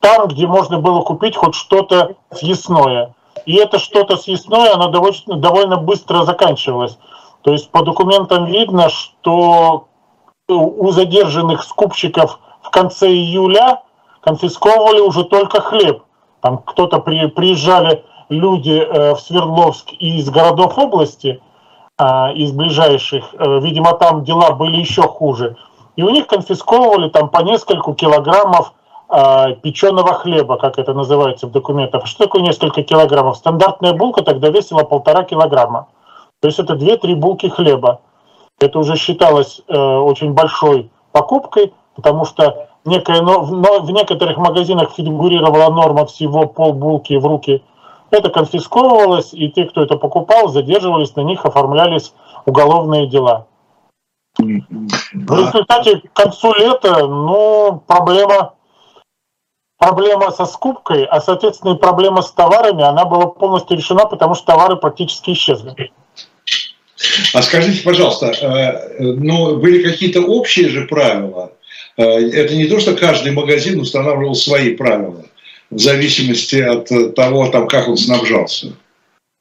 там, 0.00 0.28
где 0.28 0.46
можно 0.46 0.80
было 0.80 1.00
купить 1.02 1.36
хоть 1.36 1.54
что-то 1.54 2.16
съестное. 2.32 3.14
И 3.46 3.54
это 3.56 3.78
что-то 3.78 4.16
съестное, 4.16 4.74
оно 4.74 4.88
довольно, 4.88 5.36
довольно 5.36 5.76
быстро 5.78 6.24
заканчивалось. 6.24 6.98
То 7.42 7.52
есть 7.52 7.70
по 7.70 7.82
документам 7.82 8.46
видно, 8.46 8.90
что 8.90 9.86
у 10.48 10.90
задержанных 10.90 11.62
скупщиков 11.62 12.40
в 12.60 12.70
конце 12.70 13.08
июля 13.08 13.82
конфисковывали 14.20 15.00
уже 15.00 15.24
только 15.24 15.60
хлеб. 15.60 16.02
Там 16.40 16.58
кто-то 16.58 16.98
при, 16.98 17.28
приезжали 17.28 18.04
люди 18.28 18.72
э, 18.72 19.14
в 19.14 19.20
Свердловск 19.20 19.92
из 19.92 20.28
городов 20.28 20.76
области, 20.76 21.40
э, 21.98 22.32
из 22.34 22.52
ближайших, 22.52 23.34
э, 23.38 23.60
видимо, 23.60 23.94
там 23.94 24.24
дела 24.24 24.52
были 24.52 24.76
еще 24.76 25.02
хуже 25.02 25.56
и 25.96 26.02
у 26.02 26.10
них 26.10 26.26
конфисковывали 26.26 27.08
там 27.08 27.28
по 27.28 27.40
нескольку 27.40 27.94
килограммов 27.94 28.72
э, 29.08 29.54
печеного 29.62 30.14
хлеба, 30.14 30.56
как 30.56 30.78
это 30.78 30.94
называется 30.94 31.46
в 31.46 31.52
документах. 31.52 32.06
Что 32.06 32.24
такое 32.24 32.42
несколько 32.42 32.82
килограммов? 32.82 33.36
Стандартная 33.36 33.92
булка 33.92 34.22
тогда 34.22 34.48
весила 34.48 34.84
полтора 34.84 35.24
килограмма. 35.24 35.88
То 36.40 36.48
есть 36.48 36.58
это 36.58 36.74
2-3 36.74 37.14
булки 37.14 37.48
хлеба. 37.48 38.00
Это 38.58 38.78
уже 38.78 38.96
считалось 38.96 39.62
э, 39.68 39.76
очень 39.76 40.32
большой 40.32 40.90
покупкой, 41.12 41.72
потому 41.96 42.24
что 42.24 42.68
некая, 42.84 43.22
но, 43.22 43.44
но 43.46 43.80
в 43.80 43.90
некоторых 43.90 44.36
магазинах 44.36 44.92
фигурировала 44.92 45.70
норма 45.70 46.06
всего 46.06 46.46
полбулки 46.46 47.14
в 47.14 47.26
руки. 47.26 47.62
Это 48.10 48.28
конфисковывалось, 48.28 49.32
и 49.32 49.48
те, 49.50 49.64
кто 49.64 49.82
это 49.82 49.96
покупал, 49.96 50.48
задерживались 50.48 51.14
на 51.14 51.20
них, 51.20 51.44
оформлялись 51.44 52.12
уголовные 52.44 53.06
дела. 53.06 53.46
В 54.38 55.38
результате 55.38 56.00
к 56.00 56.12
концу 56.12 56.54
лета, 56.54 57.06
ну, 57.06 57.82
проблема, 57.86 58.54
проблема 59.78 60.30
со 60.30 60.46
скупкой, 60.46 61.04
а, 61.04 61.20
соответственно, 61.20 61.74
и 61.74 61.78
проблема 61.78 62.22
с 62.22 62.30
товарами, 62.32 62.82
она 62.84 63.04
была 63.04 63.26
полностью 63.26 63.76
решена, 63.76 64.06
потому 64.06 64.34
что 64.34 64.46
товары 64.46 64.76
практически 64.76 65.32
исчезли. 65.32 65.92
А 67.32 67.42
скажите, 67.42 67.82
пожалуйста, 67.82 68.26
э, 68.26 69.02
ну, 69.02 69.56
были 69.56 69.82
какие-то 69.82 70.20
общие 70.20 70.68
же 70.68 70.86
правила? 70.86 71.52
Э, 71.96 72.04
это 72.04 72.54
не 72.54 72.66
то, 72.66 72.78
что 72.78 72.94
каждый 72.94 73.32
магазин 73.32 73.80
устанавливал 73.80 74.34
свои 74.34 74.76
правила 74.76 75.24
в 75.70 75.78
зависимости 75.78 76.56
от 76.56 77.14
того, 77.14 77.48
там, 77.48 77.68
как 77.68 77.88
он 77.88 77.96
снабжался. 77.96 78.74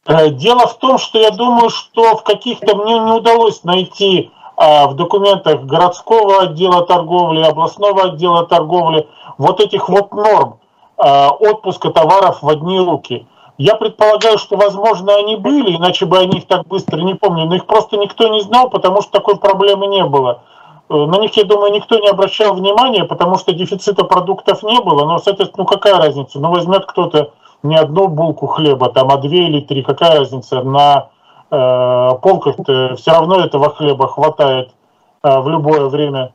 Э, 0.05 0.29
дело 0.29 0.67
в 0.67 0.79
том, 0.79 0.97
что 0.97 1.19
я 1.19 1.31
думаю, 1.31 1.69
что 1.69 2.17
в 2.17 2.23
каких-то 2.23 2.75
мне 2.75 2.93
не 2.93 3.11
удалось 3.11 3.63
найти 3.63 4.31
а, 4.61 4.87
в 4.87 4.95
документах 4.95 5.61
городского 5.61 6.41
отдела 6.41 6.85
торговли, 6.85 7.41
областного 7.43 8.09
отдела 8.09 8.45
торговли 8.45 9.07
вот 9.37 9.61
этих 9.61 9.87
вот 9.87 10.11
норм 10.11 10.59
а, 10.97 11.29
отпуска 11.29 11.91
товаров 11.91 12.41
в 12.41 12.49
одни 12.49 12.77
руки. 12.77 13.25
Я 13.57 13.75
предполагаю, 13.75 14.37
что, 14.37 14.57
возможно, 14.57 15.15
они 15.15 15.37
были, 15.37 15.77
иначе 15.77 16.05
бы 16.05 16.17
они 16.17 16.39
их 16.39 16.47
так 16.47 16.67
быстро 16.67 16.99
не 16.99 17.13
помнили, 17.13 17.45
но 17.45 17.55
их 17.55 17.67
просто 17.67 17.95
никто 17.95 18.27
не 18.27 18.41
знал, 18.41 18.69
потому 18.69 19.01
что 19.01 19.11
такой 19.11 19.37
проблемы 19.37 19.87
не 19.87 20.03
было. 20.03 20.41
Э, 20.89 20.93
на 20.93 21.19
них, 21.19 21.37
я 21.37 21.45
думаю, 21.45 21.71
никто 21.71 21.97
не 21.97 22.09
обращал 22.09 22.53
внимания, 22.53 23.05
потому 23.05 23.37
что 23.37 23.53
дефицита 23.53 24.03
продуктов 24.03 24.61
не 24.63 24.81
было, 24.81 25.05
но, 25.05 25.19
соответственно, 25.19 25.63
ну 25.63 25.69
какая 25.69 25.95
разница? 25.95 26.37
Ну 26.37 26.51
возьмет 26.51 26.85
кто-то 26.85 27.31
не 27.63 27.77
одну 27.77 28.09
булку 28.09 28.47
хлеба, 28.47 28.89
там, 28.89 29.09
а 29.09 29.15
две 29.15 29.47
или 29.47 29.61
три, 29.61 29.83
какая 29.83 30.19
разница? 30.19 30.63
На 30.63 31.07
полках-то 31.49 32.95
все 32.95 33.11
равно 33.11 33.39
этого 33.39 33.69
хлеба 33.69 34.07
хватает 34.07 34.71
э, 35.23 35.39
в 35.39 35.49
любое 35.49 35.87
время 35.87 36.33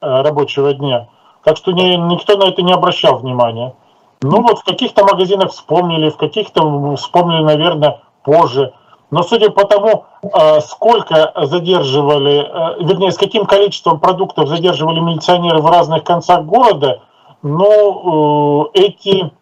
э, 0.00 0.22
рабочего 0.22 0.72
дня. 0.72 1.08
Так 1.44 1.56
что 1.56 1.72
никто 1.72 2.36
на 2.36 2.44
это 2.44 2.62
не 2.62 2.72
обращал 2.72 3.18
внимания. 3.18 3.74
Ну 4.22 4.40
вот 4.42 4.60
в 4.60 4.64
каких-то 4.64 5.04
магазинах 5.04 5.50
вспомнили, 5.50 6.10
в 6.10 6.16
каких-то 6.16 6.94
вспомнили, 6.94 7.42
наверное, 7.42 8.00
позже. 8.22 8.72
Но 9.10 9.22
судя 9.22 9.50
по 9.50 9.64
тому, 9.64 10.06
э, 10.22 10.60
сколько 10.60 11.32
задерживали, 11.36 12.40
э, 12.40 12.84
вернее, 12.84 13.10
с 13.10 13.18
каким 13.18 13.44
количеством 13.44 13.98
продуктов 13.98 14.48
задерживали 14.48 15.00
милиционеры 15.00 15.60
в 15.60 15.66
разных 15.66 16.04
концах 16.04 16.44
города, 16.44 17.00
ну, 17.42 18.70
э, 18.74 18.80
эти 18.80 19.32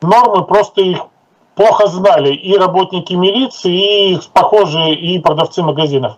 нормы 0.00 0.44
просто 0.44 0.80
их 0.82 1.00
плохо 1.58 1.88
знали 1.88 2.34
и 2.34 2.56
работники 2.56 3.14
милиции, 3.14 4.12
и 4.12 4.18
похожие, 4.32 4.94
и 4.94 5.18
продавцы 5.18 5.60
магазинов. 5.60 6.14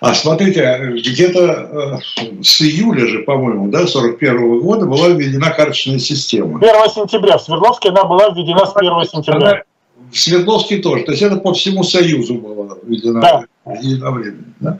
А 0.00 0.14
смотрите, 0.14 0.94
где-то 0.94 2.00
э, 2.18 2.42
с 2.42 2.62
июля 2.62 3.06
же, 3.06 3.18
по-моему, 3.20 3.68
да, 3.68 3.86
41 3.86 4.38
-го 4.38 4.60
года 4.60 4.86
была 4.86 5.08
введена 5.08 5.50
карточная 5.50 5.98
система. 5.98 6.58
1 6.58 6.90
сентября. 6.90 7.36
В 7.36 7.42
Свердловске 7.42 7.90
она 7.90 8.04
была 8.04 8.30
введена 8.30 8.64
с 8.64 8.74
1 8.74 9.04
сентября. 9.04 9.48
Она, 9.48 9.62
в 10.10 10.18
Свердловске 10.18 10.78
тоже. 10.78 11.04
То 11.04 11.12
есть 11.12 11.22
это 11.22 11.36
по 11.36 11.52
всему 11.52 11.84
Союзу 11.84 12.34
была 12.36 12.76
введена 12.82 13.20
да. 13.20 13.44
единовременно. 13.82 14.54
Да? 14.60 14.78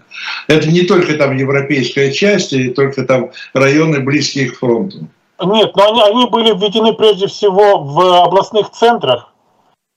Это 0.49 0.68
не 0.68 0.80
только 0.80 1.14
там 1.14 1.37
европейская 1.37 2.11
часть, 2.11 2.54
и 2.54 2.71
только 2.71 3.04
там 3.04 3.30
районы, 3.52 4.00
близкие 4.00 4.50
к 4.50 4.59
фронту. 4.59 5.06
Нет, 5.44 5.76
но 5.76 5.88
они, 5.90 6.02
они 6.02 6.26
были 6.30 6.52
введены 6.52 6.94
прежде 6.94 7.26
всего 7.26 7.78
в 7.78 8.25
областных 8.25 8.71
центрах, 8.71 9.31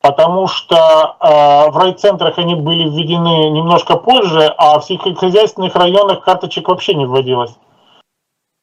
потому 0.06 0.48
что 0.48 0.76
э, 1.20 1.72
в 1.72 1.78
райцентрах 1.78 2.38
они 2.38 2.54
были 2.54 2.88
введены 2.88 3.50
немножко 3.50 3.96
позже, 3.96 4.54
а 4.56 4.80
в 4.80 4.86
сельскохозяйственных 4.86 5.76
районах 5.76 6.24
карточек 6.24 6.68
вообще 6.68 6.94
не 6.94 7.08
вводилось. 7.08 7.56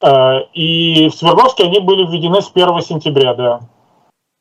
Э, 0.05 0.43
и 0.55 1.09
в 1.09 1.15
Свердловске 1.15 1.65
они 1.65 1.81
были 1.81 2.07
введены 2.07 2.43
с 2.43 2.51
1 2.55 2.81
сентября, 2.83 3.35
да. 3.35 3.61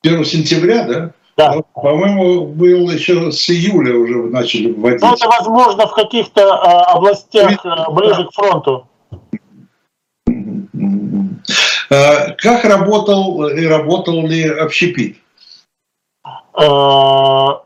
1 0.03 0.25
сентября, 0.25 0.84
да? 0.84 1.12
Да. 1.38 1.55
Ну, 1.55 1.65
по-моему, 1.74 2.46
был 2.46 2.91
еще 2.91 3.31
с 3.31 3.50
июля 3.50 3.96
уже 3.96 4.29
начали 4.29 4.72
вводить. 4.72 5.01
Ну, 5.01 5.13
это 5.13 5.27
возможно 5.27 5.88
в 5.88 5.93
каких-то 5.93 6.41
э, 6.41 6.46
областях 6.93 7.65
э, 7.65 7.91
ближе 7.91 8.25
к 8.25 8.31
фронту. 8.31 8.88
Как 11.89 12.63
работал 12.63 13.48
и 13.48 13.65
работал 13.65 14.25
ли 14.25 14.48
общепит? 14.48 15.21
Э, 16.62 17.58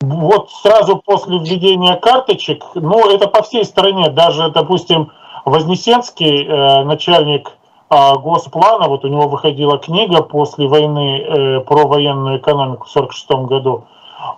вот 0.00 0.50
сразу 0.50 1.02
после 1.04 1.38
введения 1.38 1.96
карточек, 1.96 2.64
ну 2.74 3.10
это 3.10 3.28
по 3.28 3.42
всей 3.42 3.64
стране, 3.64 4.10
даже, 4.10 4.50
допустим, 4.50 5.12
Вознесенский, 5.44 6.46
э, 6.46 6.84
начальник 6.84 7.50
э, 7.90 8.14
Госплана, 8.14 8.88
вот 8.88 9.04
у 9.04 9.08
него 9.08 9.28
выходила 9.28 9.78
книга 9.78 10.22
после 10.22 10.66
войны 10.68 11.62
про 11.66 11.86
военную 11.86 12.38
экономику 12.38 12.86
в 12.86 12.96
1946 12.96 13.48
году, 13.48 13.84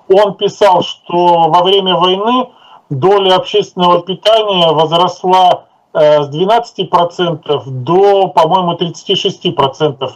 он 0.08 0.34
писал, 0.34 0.82
что 0.82 1.48
во 1.48 1.62
время 1.62 1.94
войны 1.94 2.48
доля 2.88 3.36
общественного 3.36 4.02
питания 4.02 4.68
возросла 4.72 5.64
с 5.92 6.28
12% 6.28 7.62
до, 7.66 8.28
по-моему, 8.28 8.74
36%. 8.74 10.10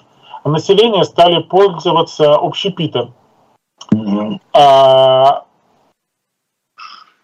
Населения 0.44 1.04
стали 1.04 1.40
пользоваться 1.40 2.34
общепитом. 2.34 3.14
А, 4.52 5.44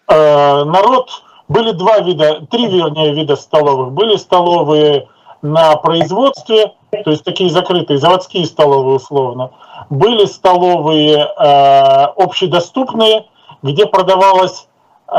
а, 0.07 0.65
народ, 0.65 1.09
были 1.47 1.71
два 1.71 1.99
вида, 1.99 2.45
три, 2.49 2.67
вернее, 2.67 3.13
вида 3.13 3.35
столовых. 3.35 3.91
Были 3.91 4.15
столовые 4.15 5.07
на 5.41 5.75
производстве, 5.75 6.73
то 6.91 7.11
есть 7.11 7.23
такие 7.23 7.49
закрытые, 7.49 7.99
заводские 7.99 8.45
столовые 8.45 8.95
условно. 8.95 9.51
Были 9.89 10.25
столовые 10.25 11.17
э, 11.17 12.03
общедоступные, 12.15 13.25
где 13.63 13.85
продавалось, 13.85 14.67
э, 15.07 15.13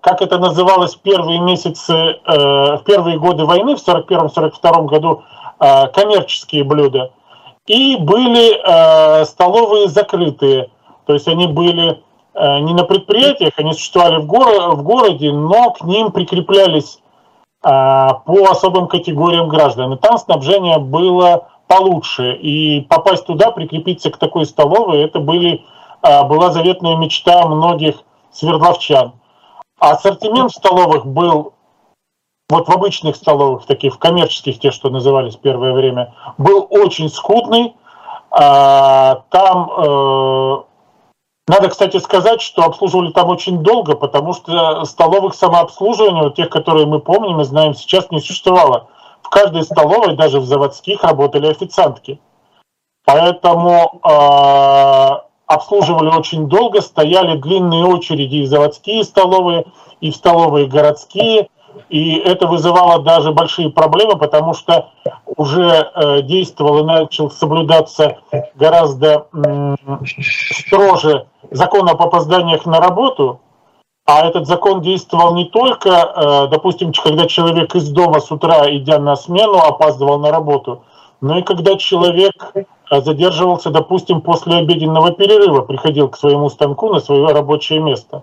как 0.00 0.22
это 0.22 0.38
называлось 0.38 0.94
первые 0.94 1.40
месяцы, 1.40 1.92
э, 1.92 2.16
в 2.24 2.82
первые 2.86 3.18
годы 3.18 3.44
войны, 3.44 3.76
в 3.76 3.86
1941-1942 3.86 4.86
году, 4.86 5.22
э, 5.60 5.88
коммерческие 5.88 6.64
блюда. 6.64 7.10
И 7.66 7.96
были 7.96 8.56
э, 8.56 9.24
столовые 9.24 9.88
закрытые, 9.88 10.70
то 11.06 11.12
есть 11.12 11.28
они 11.28 11.46
были 11.46 12.02
э, 12.34 12.58
не 12.60 12.72
на 12.72 12.84
предприятиях, 12.84 13.52
они 13.56 13.72
существовали 13.72 14.16
в, 14.16 14.26
горо 14.26 14.70
в 14.70 14.82
городе, 14.82 15.32
но 15.32 15.70
к 15.70 15.82
ним 15.82 16.12
прикреплялись 16.12 16.98
э, 17.62 17.68
по 17.68 18.50
особым 18.50 18.88
категориям 18.88 19.48
граждан. 19.48 19.92
И 19.92 19.98
там 19.98 20.18
снабжение 20.18 20.78
было 20.78 21.48
получше. 21.66 22.34
И 22.34 22.82
попасть 22.82 23.26
туда, 23.26 23.50
прикрепиться 23.50 24.10
к 24.10 24.16
такой 24.16 24.46
столовой, 24.46 25.02
это 25.02 25.20
были, 25.20 25.62
э, 26.02 26.24
была 26.24 26.50
заветная 26.50 26.96
мечта 26.96 27.46
многих 27.46 27.96
свердловчан. 28.32 29.12
А 29.78 29.90
ассортимент 29.90 30.52
в 30.52 30.56
столовых 30.56 31.04
был, 31.04 31.52
вот 32.48 32.68
в 32.68 32.72
обычных 32.72 33.16
столовых, 33.16 33.66
таких 33.66 33.94
в 33.94 33.98
коммерческих, 33.98 34.58
те, 34.58 34.70
что 34.70 34.88
назывались 34.88 35.36
первое 35.36 35.74
время, 35.74 36.14
был 36.38 36.66
очень 36.70 37.10
скудный. 37.10 37.74
Там 38.30 39.70
надо, 41.46 41.68
кстати, 41.68 41.98
сказать, 41.98 42.40
что 42.40 42.62
обслуживали 42.62 43.10
там 43.10 43.28
очень 43.28 43.62
долго, 43.62 43.96
потому 43.96 44.32
что 44.32 44.84
столовых 44.84 45.34
самообслуживания, 45.34 46.22
вот 46.22 46.36
тех, 46.36 46.48
которые 46.48 46.86
мы 46.86 47.00
помним 47.00 47.40
и 47.40 47.44
знаем, 47.44 47.74
сейчас 47.74 48.10
не 48.10 48.20
существовало. 48.20 48.88
В 49.22 49.28
каждой 49.28 49.64
столовой, 49.64 50.16
даже 50.16 50.40
в 50.40 50.46
заводских, 50.46 51.02
работали 51.02 51.46
официантки. 51.46 52.18
Поэтому 53.04 54.00
э, 54.02 55.08
обслуживали 55.46 56.08
очень 56.08 56.48
долго, 56.48 56.80
стояли 56.80 57.36
длинные 57.36 57.84
очереди 57.84 58.36
и 58.36 58.42
в 58.44 58.48
заводские 58.48 59.04
столовые, 59.04 59.66
и 60.00 60.10
в 60.10 60.16
столовые 60.16 60.66
городские. 60.66 61.48
И 61.88 62.14
это 62.16 62.46
вызывало 62.46 63.02
даже 63.02 63.32
большие 63.32 63.70
проблемы, 63.70 64.16
потому 64.16 64.54
что 64.54 64.90
уже 65.36 65.90
э, 65.94 66.22
действовал 66.22 66.78
и 66.78 66.84
начал 66.84 67.30
соблюдаться 67.30 68.18
гораздо 68.54 69.26
э, 69.32 69.74
строже 70.66 71.26
закон 71.50 71.88
об 71.88 72.00
опозданиях 72.02 72.66
на 72.66 72.80
работу, 72.80 73.40
а 74.06 74.26
этот 74.26 74.46
закон 74.46 74.82
действовал 74.82 75.34
не 75.34 75.46
только, 75.46 75.88
э, 75.88 76.46
допустим, 76.48 76.92
когда 76.92 77.26
человек 77.26 77.74
из 77.74 77.88
дома 77.88 78.20
с 78.20 78.30
утра, 78.30 78.64
идя 78.76 78.98
на 78.98 79.16
смену, 79.16 79.58
опаздывал 79.58 80.18
на 80.18 80.30
работу, 80.30 80.82
но 81.22 81.38
и 81.38 81.42
когда 81.42 81.76
человек 81.76 82.34
э, 82.54 82.64
задерживался, 83.00 83.70
допустим, 83.70 84.20
после 84.20 84.56
обеденного 84.56 85.12
перерыва, 85.12 85.62
приходил 85.62 86.08
к 86.08 86.18
своему 86.18 86.50
станку 86.50 86.92
на 86.92 87.00
свое 87.00 87.28
рабочее 87.28 87.80
место. 87.80 88.22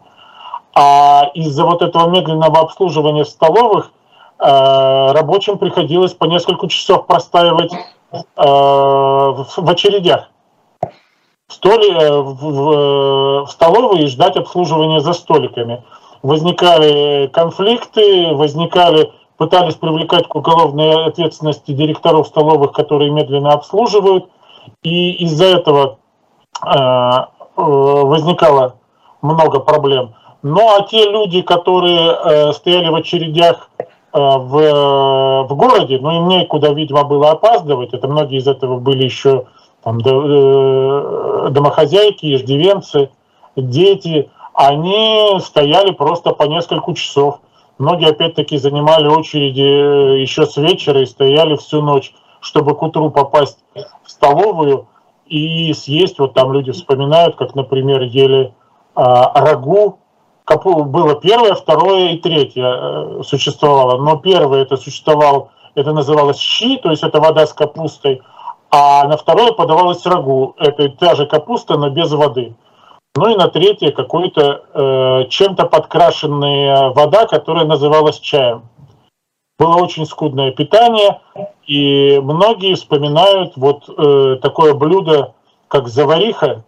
А 0.74 1.30
из-за 1.34 1.66
вот 1.66 1.82
этого 1.82 2.10
медленного 2.10 2.60
обслуживания 2.60 3.24
в 3.24 3.30
столовых 3.30 3.92
э, 4.40 5.12
рабочим 5.12 5.58
приходилось 5.58 6.14
по 6.14 6.26
несколько 6.26 6.68
часов 6.70 7.08
простаивать 7.08 7.72
в 8.36 9.70
очередях 9.70 10.32
столи, 11.52 11.92
э, 11.92 12.22
в, 12.22 12.34
в, 12.34 12.72
э, 12.72 13.46
в 13.46 13.48
столовой 13.50 14.04
и 14.04 14.08
ждать 14.08 14.38
обслуживания 14.38 15.02
за 15.02 15.14
столиками. 15.14 15.84
Возникали 16.24 17.28
конфликты, 17.28 18.34
возникали, 18.34 19.12
пытались 19.38 19.76
привлекать 19.76 20.28
к 20.28 20.36
уголовной 20.36 21.06
ответственности 21.06 21.72
директоров 21.72 22.28
столовых, 22.28 22.72
которые 22.72 23.12
медленно 23.12 23.54
обслуживают, 23.54 24.30
и 24.84 25.14
из-за 25.26 25.46
этого 25.46 25.98
э, 26.64 26.70
э, 26.70 27.26
возникало 27.56 28.76
много 29.22 29.60
проблем. 29.60 30.14
Ну 30.44 30.68
а 30.76 30.82
те 30.84 31.10
люди, 31.10 31.42
которые 31.42 32.12
э, 32.12 32.54
стояли 32.54 32.90
в 32.90 32.96
очередях 32.96 33.70
э, 33.78 33.88
в, 34.14 35.44
в 35.44 35.56
городе, 35.56 36.00
ну 36.02 36.12
им 36.12 36.28
некуда, 36.30 36.72
видимо, 36.74 37.04
было 37.04 37.32
опаздывать, 37.32 37.94
это 37.94 38.08
многие 38.08 38.40
из 38.40 38.48
этого 38.48 38.80
были 38.80 39.04
еще 39.04 39.46
там, 39.84 40.00
э, 40.00 41.50
домохозяйки, 41.52 42.36
иждивенцы, 42.36 43.12
дети, 43.56 44.30
они 44.54 45.40
стояли 45.40 45.92
просто 45.92 46.32
по 46.32 46.44
несколько 46.44 46.94
часов. 46.94 47.40
Многие, 47.78 48.10
опять-таки, 48.10 48.58
занимали 48.58 49.08
очереди 49.08 49.62
э, 49.62 50.22
еще 50.22 50.46
с 50.46 50.58
вечера 50.58 51.02
и 51.02 51.06
стояли 51.06 51.56
всю 51.56 51.82
ночь, 51.82 52.14
чтобы 52.40 52.76
к 52.76 52.82
утру 52.82 53.10
попасть 53.12 53.60
в 54.04 54.12
столовую. 54.12 54.88
и 55.28 55.74
съесть. 55.74 56.20
Вот 56.20 56.34
там 56.34 56.52
люди 56.52 56.72
вспоминают, 56.72 57.38
как, 57.38 57.56
например, 57.56 58.02
ели 58.02 58.54
а, 58.96 59.32
рагу. 59.46 60.01
Было 60.46 61.16
первое, 61.16 61.54
второе 61.54 62.10
и 62.10 62.18
третье 62.18 62.64
э, 62.64 63.22
существовало. 63.24 63.98
Но 63.98 64.18
первое 64.18 64.64
это 64.64 64.78
существовал, 64.78 65.52
это 65.76 65.94
называлось 65.94 66.40
щи, 66.40 66.78
то 66.78 66.90
есть 66.90 67.04
это 67.04 67.20
вода 67.20 67.46
с 67.46 67.54
капустой. 67.54 68.22
А 68.70 69.06
на 69.08 69.18
второе 69.18 69.52
подавалось 69.52 70.06
рагу. 70.06 70.56
Это 70.58 70.90
та 70.90 71.16
же 71.16 71.26
капуста, 71.26 71.78
но 71.78 71.90
без 71.90 72.12
воды. 72.12 72.56
Ну 73.16 73.30
и 73.30 73.36
на 73.36 73.50
третье 73.50 73.92
какой-то 73.92 74.64
э, 74.74 75.28
чем-то 75.30 75.66
подкрашенная 75.66 76.92
вода, 76.92 77.28
которая 77.28 77.66
называлась 77.66 78.20
чаем. 78.20 78.64
Было 79.60 79.76
очень 79.76 80.06
скудное 80.06 80.52
питание, 80.52 81.20
и 81.68 82.20
многие 82.24 82.74
вспоминают 82.74 83.54
вот 83.58 83.84
э, 83.90 84.38
такое 84.42 84.74
блюдо, 84.74 85.34
как 85.68 85.88
завариха. 85.88 86.64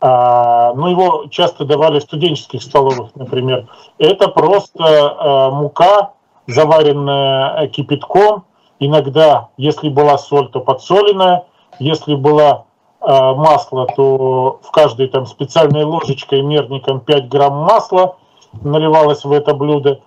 А, 0.00 0.74
ну, 0.74 0.88
его 0.88 1.26
часто 1.30 1.64
давали 1.64 1.98
в 2.00 2.02
студенческих 2.02 2.62
столовых, 2.62 3.14
например. 3.14 3.68
Это 3.98 4.28
просто 4.28 4.82
э, 4.82 5.50
мука, 5.54 6.12
заваренная 6.46 7.68
кипятком. 7.68 8.44
Иногда, 8.80 9.48
если 9.56 9.88
была 9.88 10.18
соль, 10.18 10.50
то 10.50 10.60
подсоленная. 10.60 11.44
Если 11.78 12.14
была 12.14 12.66
Э, 13.06 13.34
масла, 13.34 13.86
то 13.86 14.60
в 14.62 14.70
каждой 14.70 15.08
там 15.08 15.26
специальной 15.26 15.84
ложечкой 15.84 16.40
мерником 16.40 17.00
5 17.00 17.28
грамм 17.28 17.52
масла 17.52 18.16
наливалось 18.62 19.24
в 19.24 19.32
это 19.32 19.52
блюдо. 19.52 20.00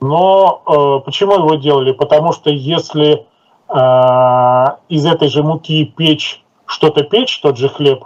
Но 0.00 0.60
э, 0.66 1.04
почему 1.06 1.36
его 1.36 1.54
делали? 1.54 1.92
Потому 1.92 2.32
что 2.32 2.50
если 2.50 3.26
э, 3.68 4.64
из 4.90 5.06
этой 5.06 5.28
же 5.28 5.42
муки 5.42 5.86
печь 5.86 6.44
что-то 6.66 7.04
печь, 7.04 7.40
тот 7.40 7.56
же 7.56 7.70
хлеб, 7.70 8.04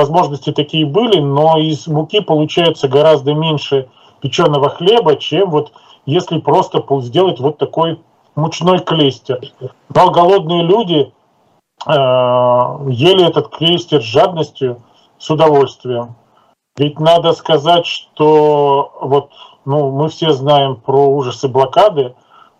возможности 0.00 0.52
такие 0.52 0.86
были, 0.86 1.20
но 1.20 1.58
из 1.58 1.86
муки 1.86 2.20
получается 2.20 2.88
гораздо 2.88 3.34
меньше 3.34 3.88
печеного 4.20 4.70
хлеба, 4.70 5.16
чем 5.16 5.50
вот 5.50 5.72
если 6.06 6.38
просто 6.38 6.84
сделать 7.02 7.40
вот 7.40 7.58
такой 7.58 8.00
мучной 8.34 8.78
клейстер. 8.80 9.40
Но 9.94 10.10
голодные 10.10 10.62
люди 10.62 11.12
Э, 11.86 12.76
ели 12.88 13.26
этот 13.26 13.48
крейстер 13.48 14.02
с 14.02 14.04
жадностью, 14.04 14.82
с 15.18 15.30
удовольствием. 15.30 16.14
Ведь 16.76 17.00
надо 17.00 17.32
сказать, 17.32 17.86
что 17.86 18.92
вот 19.00 19.30
ну, 19.64 19.90
мы 19.90 20.08
все 20.08 20.32
знаем 20.32 20.76
про 20.76 21.06
ужасы 21.08 21.48
блокады, 21.48 22.14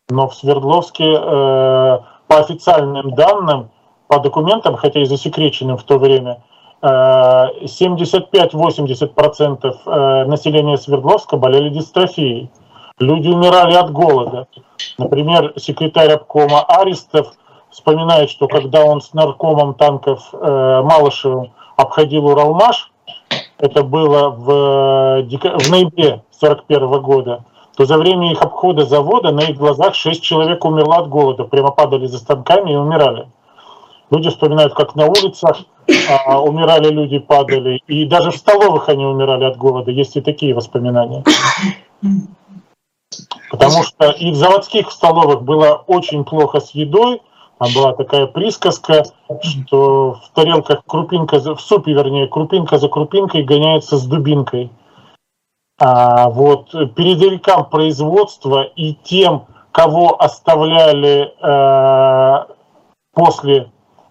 но 0.08 0.28
в 0.28 0.34
Свердловске 0.34 1.04
э, 1.04 1.18
по 1.18 2.38
официальным 2.38 3.14
данным, 3.14 3.70
по 4.08 4.18
документам, 4.20 4.76
хотя 4.76 5.00
и 5.00 5.04
засекреченным 5.04 5.76
в 5.76 5.82
то 5.82 5.98
время, 5.98 6.42
75-80% 6.82 9.76
э, 9.86 10.24
населения 10.24 10.78
Свердловска 10.78 11.36
болели 11.36 11.68
дистрофией. 11.68 12.50
Люди 12.98 13.28
умирали 13.28 13.74
от 13.74 13.92
голода. 13.92 14.48
Например, 14.98 15.52
секретарь 15.56 16.12
обкома 16.12 16.62
Аристов 16.62 17.34
вспоминает, 17.70 18.30
что 18.30 18.48
когда 18.48 18.84
он 18.84 19.00
с 19.00 19.14
наркомом 19.14 19.74
танков 19.74 20.28
э, 20.32 20.82
Малышевым 20.82 21.52
обходил 21.76 22.26
Уралмаш, 22.26 22.90
это 23.58 23.82
было 23.82 24.30
в, 24.30 24.44
в 24.44 25.70
ноябре 25.70 26.22
41 26.40 27.02
года, 27.02 27.44
то 27.76 27.84
за 27.84 27.98
время 27.98 28.32
их 28.32 28.42
обхода 28.42 28.86
завода 28.86 29.32
на 29.32 29.40
их 29.40 29.56
глазах 29.56 29.94
6 29.94 30.22
человек 30.22 30.64
умерло 30.64 30.96
от 30.96 31.08
голода, 31.08 31.44
прямо 31.44 31.70
падали 31.70 32.06
за 32.06 32.18
станками 32.18 32.72
и 32.72 32.76
умирали. 32.76 33.28
Люди 34.10 34.28
вспоминают, 34.28 34.74
как 34.74 34.96
на 34.96 35.06
улицах 35.06 35.58
а, 36.08 36.40
умирали 36.42 36.88
люди, 36.88 37.18
падали, 37.18 37.80
и 37.86 38.04
даже 38.06 38.30
в 38.30 38.36
столовых 38.36 38.88
они 38.88 39.04
умирали 39.04 39.44
от 39.44 39.56
голода, 39.56 39.90
есть 39.90 40.16
и 40.16 40.20
такие 40.20 40.54
воспоминания. 40.54 41.22
Потому 43.50 43.82
что 43.82 44.10
и 44.10 44.30
в 44.30 44.36
заводских 44.36 44.90
столовых 44.90 45.42
было 45.42 45.84
очень 45.86 46.24
плохо 46.24 46.60
с 46.60 46.70
едой, 46.70 47.20
там 47.60 47.68
была 47.74 47.92
такая 47.92 48.26
присказка, 48.26 49.04
что 49.42 50.14
в 50.14 50.30
тарелках 50.34 50.82
крупинка, 50.86 51.38
в 51.38 51.60
супе, 51.60 51.92
вернее, 51.92 52.26
крупинка 52.26 52.78
за 52.78 52.88
крупинкой 52.88 53.42
гоняется 53.42 53.98
с 53.98 54.06
дубинкой. 54.06 54.70
А 55.78 56.30
вот 56.30 56.70
передовикам 56.94 57.68
производства 57.68 58.62
и 58.62 58.94
тем, 58.94 59.44
кого 59.72 60.22
оставляли 60.22 61.34
э, 61.38 62.44
после, 63.12 63.70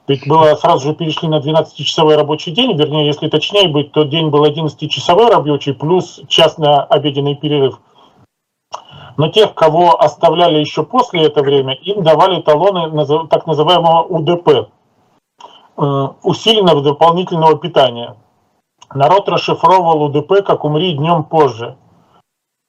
ведь 0.10 0.28
было 0.28 0.56
сразу 0.56 0.88
же 0.88 0.96
перешли 0.96 1.30
на 1.30 1.38
12-часовой 1.38 2.16
рабочий 2.16 2.52
день, 2.52 2.76
вернее, 2.76 3.06
если 3.06 3.30
точнее 3.30 3.68
быть, 3.68 3.92
то 3.92 4.04
день 4.04 4.30
был 4.30 4.44
11-часовой 4.44 5.30
рабочий 5.30 5.74
плюс 5.74 6.20
час 6.28 6.58
на 6.58 6.84
обеденный 6.84 7.36
перерыв. 7.36 7.80
Но 9.18 9.28
тех, 9.28 9.54
кого 9.54 10.02
оставляли 10.02 10.58
еще 10.58 10.82
после 10.82 11.26
это 11.26 11.44
время, 11.44 11.76
им 11.76 12.02
давали 12.02 12.42
талоны 12.42 13.06
так 13.28 13.46
называемого 13.46 14.02
УДП, 14.02 14.50
э, 15.78 16.08
усиленного 16.24 16.82
дополнительного 16.82 17.60
питания. 17.60 18.16
Народ 18.92 19.30
расшифровывал 19.30 20.06
УДП 20.06 20.44
как 20.44 20.66
«умри 20.66 20.94
днем 20.94 21.24
позже», 21.24 21.78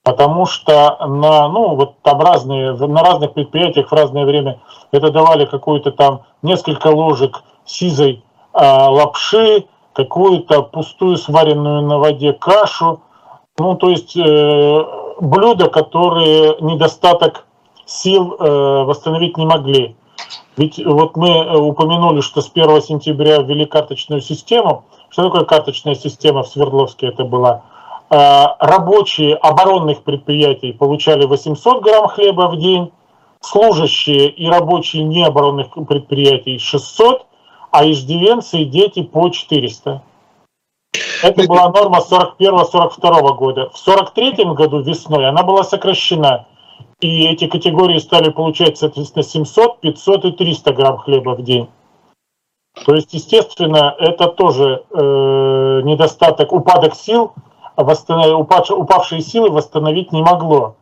потому 0.02 0.46
что 0.46 0.96
на, 1.06 1.48
ну, 1.48 1.74
вот 1.76 2.00
там 2.02 2.20
разные, 2.20 2.72
на 2.72 3.02
разных 3.02 3.34
предприятиях 3.34 3.90
в 3.90 3.94
разное 3.94 4.24
время 4.24 4.60
это 4.92 5.10
давали 5.10 5.44
какую-то 5.44 5.92
там 5.92 6.22
несколько 6.42 6.88
ложек 6.88 7.42
сизой 7.64 8.24
э, 8.52 8.58
лапши, 8.58 9.66
какую-то 9.92 10.62
пустую 10.62 11.16
сваренную 11.16 11.82
на 11.82 11.98
воде 11.98 12.32
кашу, 12.32 13.00
ну, 13.58 13.74
то 13.76 13.90
есть 13.90 14.16
э, 14.16 14.84
блюда, 15.20 15.68
которые 15.68 16.56
недостаток 16.60 17.46
сил 17.84 18.36
э, 18.38 18.84
восстановить 18.84 19.36
не 19.36 19.44
могли. 19.44 19.96
Ведь 20.56 20.84
вот 20.84 21.16
мы 21.16 21.28
э, 21.28 21.56
упомянули, 21.56 22.20
что 22.20 22.40
с 22.40 22.50
1 22.50 22.82
сентября 22.82 23.38
ввели 23.38 23.66
карточную 23.66 24.22
систему. 24.22 24.84
Что 25.10 25.24
такое 25.24 25.44
карточная 25.44 25.94
система 25.94 26.42
в 26.42 26.48
Свердловске 26.48 27.08
это 27.08 27.24
была? 27.24 27.64
Э, 28.11 28.46
рабочие 28.59 29.37
оборонных 29.37 30.03
предприятий 30.03 30.73
получали 30.73 31.27
800 31.27 31.83
грамм 31.83 32.09
хлеба 32.09 32.49
в 32.49 32.57
день, 32.57 32.92
служащие 33.40 34.29
и 34.29 34.49
рабочие 34.49 35.05
необоронных 35.05 35.73
предприятий 35.87 36.59
600, 36.59 37.27
а 37.70 37.88
иждивенцы 37.88 38.59
и 38.59 38.64
дети 38.64 39.03
по 39.03 39.29
400. 39.29 40.03
Это 41.23 41.46
была 41.46 41.70
норма 41.70 41.99
41-42 42.01 43.35
года. 43.37 43.70
В 43.70 43.79
43 43.79 44.44
году 44.55 44.81
весной 44.81 45.29
она 45.29 45.44
была 45.44 45.62
сокращена. 45.62 46.46
И 47.01 47.27
эти 47.27 47.46
категории 47.46 47.99
стали 47.99 48.31
получать, 48.31 48.77
соответственно, 48.77 49.23
700, 49.23 49.81
500 49.81 50.25
и 50.25 50.31
300 50.33 50.73
грамм 50.73 50.99
хлеба 50.99 51.37
в 51.37 51.42
день. 51.42 51.68
То 52.85 52.94
есть, 52.94 53.14
естественно, 53.14 53.94
это 53.99 54.27
тоже 54.29 54.85
э, 54.90 55.81
недостаток, 55.85 56.53
упадок 56.53 56.94
сил, 56.94 57.33
восстанов... 57.82 58.48
упавшие 58.70 59.20
силы 59.20 59.50
восстановить 59.50 60.12
не 60.12 60.22
могло. 60.22 60.76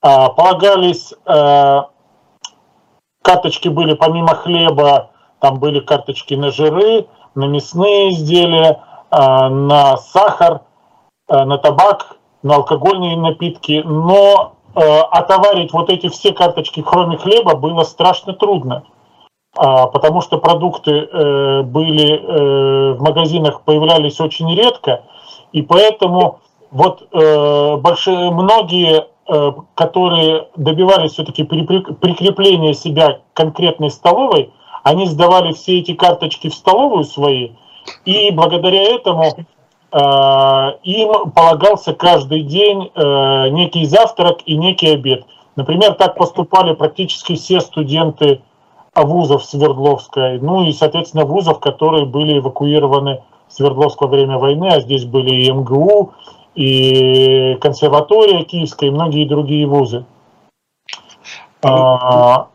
А, 0.00 0.30
полагались, 0.30 1.14
э, 1.26 1.82
карточки 3.22 3.68
были 3.68 3.94
помимо 3.94 4.34
хлеба, 4.34 5.10
там 5.40 5.58
были 5.58 5.80
карточки 5.80 6.34
на 6.34 6.50
жиры, 6.50 7.06
на 7.34 7.44
мясные 7.46 8.10
изделия, 8.10 8.80
Э, 9.12 9.48
на 9.48 9.98
сахар, 9.98 10.62
э, 11.28 11.44
на 11.44 11.58
табак, 11.58 12.16
на 12.42 12.56
алкогольные 12.56 13.16
напитки, 13.16 13.82
но 13.84 14.54
отоварить 14.74 15.74
вот 15.74 15.90
эти 15.90 16.08
все 16.08 16.32
карточки, 16.32 16.80
кроме 16.80 17.18
хлеба, 17.18 17.56
было 17.56 17.82
страшно 17.82 18.32
трудно, 18.32 18.84
а, 19.54 19.86
потому 19.86 20.22
что 20.22 20.38
продукты 20.38 21.62
были 21.62 22.94
в 22.94 23.02
магазинах 23.02 23.64
появлялись 23.64 24.18
очень 24.18 24.50
редко, 24.54 25.02
и 25.52 25.62
поэтому 25.62 26.40
вот 26.70 27.06
большие, 27.10 28.30
многие, 28.30 29.06
которые 29.74 30.48
добивались 30.56 31.12
все-таки 31.12 31.44
прикрепления 31.44 32.72
себя 32.72 33.12
к 33.12 33.36
конкретной 33.36 33.90
столовой, 33.90 34.52
они 34.82 35.06
сдавали 35.06 35.52
все 35.52 35.78
эти 35.80 35.94
карточки 35.94 36.48
в 36.48 36.54
столовую 36.54 37.04
свои, 37.04 37.50
и 38.04 38.30
благодаря 38.30 38.82
этому 38.82 39.24
э, 39.24 39.98
им 40.82 41.30
полагался 41.30 41.94
каждый 41.94 42.42
день 42.42 42.90
э, 42.94 43.48
некий 43.50 43.84
завтрак 43.84 44.38
и 44.46 44.56
некий 44.56 44.88
обед. 44.88 45.24
Например, 45.56 45.94
так 45.94 46.16
поступали 46.16 46.74
практически 46.74 47.34
все 47.36 47.60
студенты 47.60 48.40
вузов 48.94 49.44
Свердловской, 49.44 50.38
ну 50.40 50.64
и, 50.64 50.72
соответственно, 50.72 51.24
вузов, 51.24 51.60
которые 51.60 52.04
были 52.04 52.38
эвакуированы 52.38 53.22
Свердловск 53.52 54.00
во 54.00 54.08
время 54.08 54.38
войны, 54.38 54.68
а 54.68 54.80
здесь 54.80 55.04
были 55.04 55.44
и 55.44 55.50
МГУ, 55.50 56.12
и 56.54 57.56
консерватория 57.60 58.44
Киевская, 58.44 58.90
и 58.90 58.92
многие 58.92 59.28
другие 59.28 59.66
вузы. 59.66 60.04
А, 61.62 62.48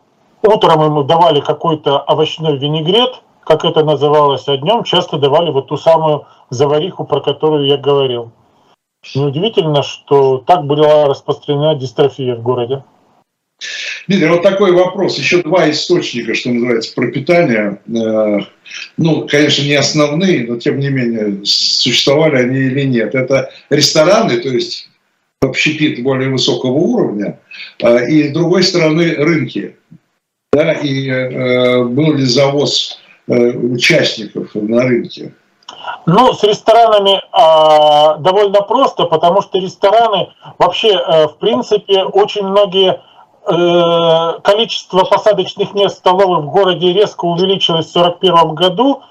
утром 0.43 0.83
им 0.83 1.07
давали 1.07 1.39
какой-то 1.39 1.99
овощной 1.99 2.57
винегрет– 2.57 3.21
как 3.47 3.63
это 3.63 3.83
называлось, 3.83 4.47
а 4.49 4.57
днем 4.57 4.83
часто 4.83 5.17
давали 5.17 5.51
вот 5.51 5.67
ту 5.67 5.77
самую 5.77 6.25
завариху, 6.49 7.05
про 7.05 7.21
которую 7.21 7.65
я 7.65 7.77
говорил. 7.77 8.31
Неудивительно, 9.15 9.83
что 9.83 10.39
так 10.39 10.65
была 10.65 11.05
распространена 11.05 11.75
дистрофия 11.75 12.36
в 12.36 12.41
городе. 12.41 12.83
Дмитрий, 14.08 14.30
вот 14.30 14.41
такой 14.41 14.72
вопрос. 14.72 15.17
Еще 15.17 15.43
два 15.43 15.70
источника, 15.70 16.34
что 16.34 16.50
называется, 16.50 16.93
пропитания. 16.96 17.82
Э, 17.88 18.39
ну, 18.98 19.28
конечно, 19.28 19.63
не 19.63 19.76
основные, 19.76 20.46
но 20.48 20.58
тем 20.58 20.80
не 20.80 20.89
менее, 20.89 21.43
существовали 21.43 22.38
они 22.38 22.58
или 22.58 22.84
нет. 22.84 23.15
Это 23.15 23.52
рестораны, 23.70 24.38
то 24.39 24.50
есть 24.50 24.89
общепит 25.41 26.02
более 26.04 26.30
высокого 26.30 26.72
уровня, 26.72 27.39
э, 27.80 28.10
и 28.10 28.30
с 28.30 28.32
другой 28.32 28.63
стороны 28.63 29.13
рынки. 29.15 29.78
Да, 30.54 30.72
и 30.72 31.10
э, 31.10 31.84
был 31.84 32.13
ли 32.13 32.24
завоз 32.24 33.00
участников 33.28 34.56
на 34.56 34.84
рынке? 34.84 35.34
Ну, 36.06 36.34
с 36.34 36.43
ресторанами 36.43 37.17
э, 37.17 38.20
довольно 38.22 38.62
просто, 38.62 39.06
потому 39.06 39.41
что 39.41 39.60
рестораны 39.60 40.30
вообще, 40.58 40.93
э, 40.93 41.28
в 41.28 41.38
принципе, 41.38 42.04
очень 42.04 42.46
многие 42.46 43.02
количество 43.47 45.05
посадочных 45.05 45.73
мест 45.73 45.97
столовых 45.99 46.43
в 46.45 46.49
городе 46.49 46.91
резко 46.91 47.25
увеличилось 47.25 47.88
в 47.88 47.97
1941 47.97 48.55
году, 48.55 49.01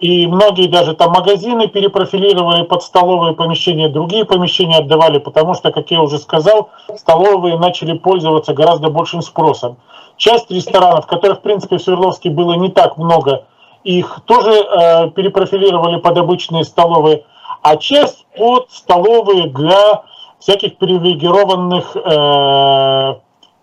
и 0.00 0.26
многие 0.26 0.66
даже 0.66 0.94
там 0.94 1.12
магазины 1.12 1.68
перепрофилировали 1.68 2.62
под 2.62 2.82
столовые 2.82 3.34
помещения, 3.34 3.88
другие 3.88 4.24
помещения 4.24 4.78
отдавали, 4.78 5.18
потому 5.18 5.54
что, 5.54 5.70
как 5.70 5.90
я 5.92 6.02
уже 6.02 6.18
сказал, 6.18 6.70
столовые 6.96 7.56
начали 7.56 7.92
пользоваться 7.92 8.52
гораздо 8.52 8.90
большим 8.90 9.22
спросом. 9.22 9.76
Часть 10.16 10.50
ресторанов, 10.50 11.06
которых, 11.06 11.38
в 11.38 11.42
принципе, 11.42 11.76
в 11.76 11.82
Свердловске 11.82 12.30
было 12.30 12.54
не 12.54 12.70
так 12.70 12.96
много, 12.96 13.44
их 13.84 14.20
тоже 14.24 14.52
э, 14.52 15.10
перепрофилировали 15.10 15.98
под 15.98 16.18
обычные 16.18 16.64
столовые, 16.64 17.24
а 17.62 17.76
часть 17.76 18.26
под 18.36 18.70
столовые 18.70 19.48
для 19.48 20.02
всяких 20.40 20.78
привилегированных 20.78 21.96
э, 21.96 23.14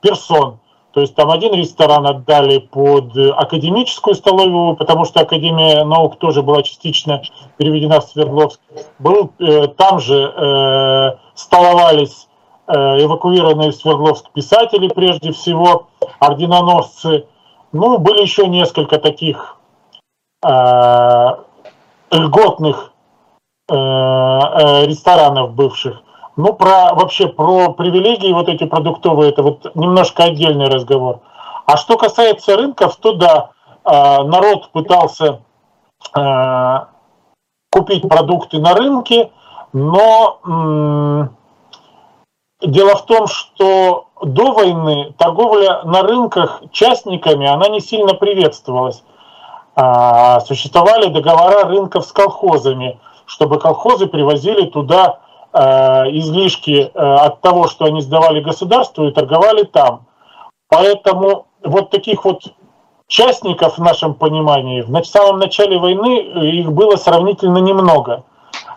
персон. 0.02 0.60
То 0.92 1.02
есть 1.02 1.16
там 1.16 1.30
один 1.30 1.54
ресторан 1.54 2.08
отдали 2.08 2.58
под 2.58 3.16
академическую 3.16 4.16
столовую, 4.16 4.76
потому 4.76 5.06
что 5.06 5.22
Академия 5.22 5.84
наук 5.84 6.18
тоже 6.18 6.42
была 6.42 6.64
частично 6.64 7.22
переведена 7.58 8.00
в 8.00 8.06
Свердловск. 8.06 8.60
Был, 8.98 9.32
э, 9.40 9.68
там 9.68 10.00
же 10.00 10.16
э, 10.16 11.18
столовались 11.36 12.28
э, 12.68 12.74
эвакуированные 12.74 13.72
в 13.72 13.76
Свердловск 13.76 14.32
писатели, 14.32 14.88
прежде 14.88 15.32
всего, 15.32 15.88
орденоносцы. 16.20 17.28
Ну, 17.72 18.00
были 18.00 18.22
еще 18.22 18.48
несколько 18.48 18.98
таких 18.98 19.58
э, 20.44 21.28
льготных 22.12 22.92
э, 23.70 23.76
э, 23.76 24.86
ресторанов 24.88 25.54
бывших. 25.54 26.02
Ну, 26.36 26.54
про 26.54 26.94
вообще 26.94 27.28
про 27.28 27.74
привилегии 27.74 28.32
вот 28.32 28.48
эти 28.48 28.66
продуктовые, 28.66 29.32
это 29.32 29.44
вот 29.44 29.76
немножко 29.76 30.24
отдельный 30.24 30.70
разговор. 30.70 31.20
А 31.66 31.78
что 31.78 31.98
касается 31.98 32.56
рынков, 32.56 32.96
то 32.98 33.14
да, 33.14 33.50
а, 33.84 34.24
народ 34.24 34.72
пытался 34.72 35.42
а, 36.14 36.88
купить 37.72 38.08
продукты 38.08 38.60
на 38.60 38.74
рынке, 38.74 39.32
но 39.74 41.30
дело 42.62 42.96
в 42.96 43.06
том, 43.06 43.28
что 43.28 44.08
до 44.22 44.52
войны 44.52 45.14
торговля 45.18 45.84
на 45.84 46.02
рынках 46.02 46.62
частниками, 46.72 47.48
она 47.48 47.70
не 47.70 47.80
сильно 47.80 48.14
приветствовалась. 48.14 49.04
А, 49.76 50.42
существовали 50.42 51.08
договора 51.08 51.66
рынков 51.66 52.06
с 52.06 52.12
колхозами, 52.12 53.00
чтобы 53.26 53.60
колхозы 53.60 54.08
привозили 54.08 54.66
туда 54.66 55.20
излишки 55.54 56.92
э, 56.94 57.00
от 57.00 57.42
того, 57.42 57.68
что 57.68 57.86
они 57.86 58.02
сдавали 58.02 58.40
государству 58.40 59.08
и 59.08 59.12
торговали 59.12 59.64
там. 59.64 60.06
Поэтому 60.68 61.48
вот 61.64 61.90
таких 61.90 62.24
вот 62.26 62.44
частников 63.08 63.78
в 63.78 63.82
нашем 63.82 64.14
понимании 64.14 64.82
в 64.82 65.04
самом 65.06 65.40
начале 65.40 65.80
войны 65.80 66.22
э, 66.22 66.46
их 66.48 66.72
было 66.72 66.96
сравнительно 66.96 67.58
немного. 67.60 68.24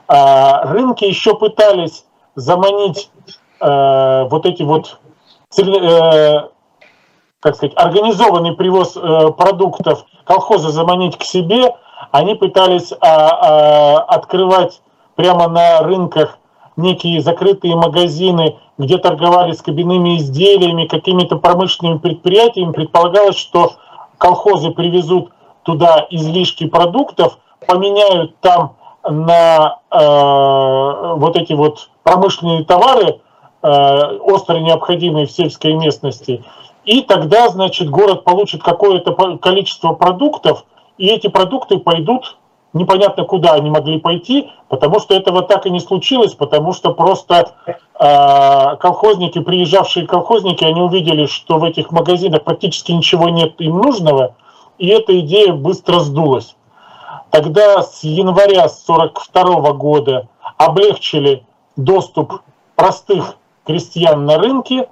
Рынки 0.08 1.04
еще 1.04 1.34
пытались 1.36 2.04
заманить 2.34 3.10
вот 3.60 4.44
эти 4.44 4.62
вот 4.62 4.98
как 7.40 7.56
сказать, 7.56 7.72
организованный 7.76 8.52
привоз 8.54 8.92
продуктов 8.92 10.04
колхоза 10.24 10.70
заманить 10.70 11.16
к 11.16 11.22
себе, 11.22 11.74
они 12.10 12.34
пытались 12.34 12.92
открывать 12.92 14.82
прямо 15.14 15.48
на 15.48 15.82
рынках 15.82 16.36
некие 16.76 17.20
закрытые 17.20 17.76
магазины, 17.76 18.56
где 18.78 18.98
торговали 18.98 19.52
с 19.52 19.62
кабинными 19.62 20.16
изделиями, 20.16 20.86
какими-то 20.86 21.36
промышленными 21.36 21.98
предприятиями, 21.98 22.72
предполагалось, 22.72 23.36
что 23.36 23.74
колхозы 24.18 24.70
привезут 24.70 25.30
туда 25.62 26.06
излишки 26.10 26.66
продуктов, 26.66 27.38
поменяют 27.66 28.38
там 28.40 28.76
на 29.08 29.78
э, 29.90 31.14
вот 31.16 31.36
эти 31.36 31.52
вот 31.52 31.90
промышленные 32.02 32.64
товары, 32.64 33.20
э, 33.62 34.16
остро 34.18 34.58
необходимые 34.58 35.26
в 35.26 35.30
сельской 35.30 35.74
местности, 35.74 36.44
и 36.84 37.02
тогда, 37.02 37.48
значит, 37.48 37.88
город 37.88 38.24
получит 38.24 38.62
какое-то 38.62 39.12
количество 39.38 39.92
продуктов, 39.92 40.64
и 40.98 41.06
эти 41.06 41.28
продукты 41.28 41.78
пойдут 41.78 42.36
непонятно 42.72 43.24
куда 43.24 43.52
они 43.52 43.70
могли 43.70 43.98
пойти, 43.98 44.50
потому 44.68 45.00
что 45.00 45.14
этого 45.14 45.42
так 45.42 45.66
и 45.66 45.70
не 45.70 45.80
случилось, 45.80 46.34
потому 46.34 46.72
что 46.72 46.92
просто 46.92 47.52
э, 47.66 48.76
колхозники, 48.76 49.40
приезжавшие 49.40 50.06
колхозники, 50.06 50.64
они 50.64 50.80
увидели, 50.80 51.26
что 51.26 51.58
в 51.58 51.64
этих 51.64 51.90
магазинах 51.90 52.44
практически 52.44 52.92
ничего 52.92 53.28
нет 53.28 53.60
им 53.60 53.78
нужного, 53.78 54.34
и 54.78 54.88
эта 54.88 55.18
идея 55.20 55.52
быстро 55.52 56.00
сдулась. 56.00 56.56
Тогда 57.30 57.82
с 57.82 58.02
января 58.02 58.64
1942 58.64 59.72
года 59.72 60.28
облегчили 60.56 61.44
доступ 61.76 62.42
простых 62.74 63.36
крестьян 63.64 64.24
на 64.24 64.38
рынки, 64.38 64.88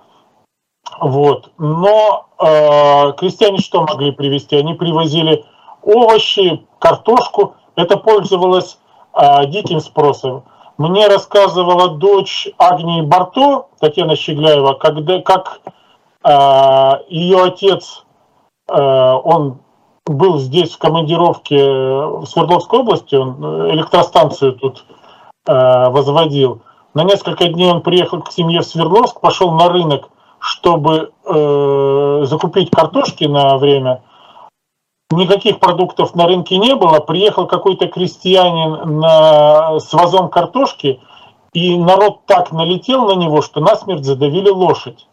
вот. 1.01 1.51
но 1.59 2.27
э, 2.39 3.13
крестьяне 3.19 3.59
что 3.59 3.83
могли 3.83 4.11
привезти? 4.13 4.57
Они 4.57 4.75
привозили 4.75 5.45
овощи, 5.83 6.67
картошку, 6.79 7.55
это 7.83 7.97
пользовалось 7.97 8.79
а, 9.13 9.45
диким 9.47 9.81
спросом. 9.81 10.45
Мне 10.79 11.09
рассказывала 11.09 11.91
дочь 11.91 12.49
Агнии 12.59 13.03
Барто, 13.03 13.67
Татьяна 13.81 14.17
Щегляева, 14.17 14.75
когда, 14.75 15.21
как 15.21 15.61
а, 16.23 17.01
ее 17.09 17.43
отец, 17.43 18.05
а, 18.71 19.17
он 19.17 19.59
был 20.07 20.39
здесь 20.39 20.73
в 20.73 20.79
командировке 20.79 21.63
в 21.63 22.27
Свердловской 22.27 22.81
области, 22.81 23.15
он 23.15 23.71
электростанцию 23.71 24.55
тут 24.55 24.85
а, 25.47 25.91
возводил. 25.91 26.63
На 26.95 27.05
несколько 27.05 27.47
дней 27.47 27.71
он 27.71 27.83
приехал 27.83 28.23
к 28.23 28.33
семье 28.33 28.61
в 28.61 28.67
Свердловск, 28.67 29.21
пошел 29.21 29.53
на 29.53 29.69
рынок, 29.69 30.09
чтобы 30.41 31.13
э, 31.25 32.23
закупить 32.25 32.71
картошки 32.71 33.25
на 33.25 33.59
время– 33.59 34.03
никаких 35.11 35.59
продуктов 35.59 36.15
на 36.15 36.27
рынке 36.27 36.59
не 36.59 36.75
было, 36.75 37.01
приехал 37.01 37.47
какой-то 37.47 37.89
крестьянин 37.89 38.99
на, 38.99 39.79
с 39.79 39.93
вазом 39.93 40.29
картошки, 40.29 41.01
и 41.53 41.77
народ 41.77 42.27
так 42.27 42.53
налетел 42.53 43.07
на 43.07 43.17
него, 43.17 43.43
что 43.43 43.61
насмерть 43.61 44.05
задавили 44.05 44.51
лошадь. 44.51 45.07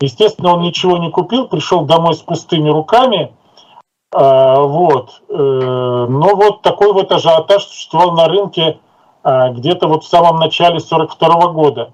Естественно, 0.00 0.54
он 0.54 0.62
ничего 0.62 0.98
не 0.98 1.10
купил, 1.10 1.48
пришел 1.48 1.84
домой 1.86 2.14
с 2.14 2.18
пустыми 2.18 2.68
руками, 2.68 3.32
э, 4.14 4.54
вот. 4.58 5.22
Э, 5.28 6.06
но 6.08 6.36
вот 6.36 6.62
такой 6.62 6.92
вот 6.92 7.10
ажиотаж 7.12 7.64
существовал 7.64 8.12
на 8.12 8.28
рынке 8.28 8.78
э, 9.22 9.52
где-то 9.52 9.88
вот 9.88 10.04
в 10.04 10.08
самом 10.08 10.36
начале 10.38 10.80
42 10.80 11.48
года. 11.48 11.92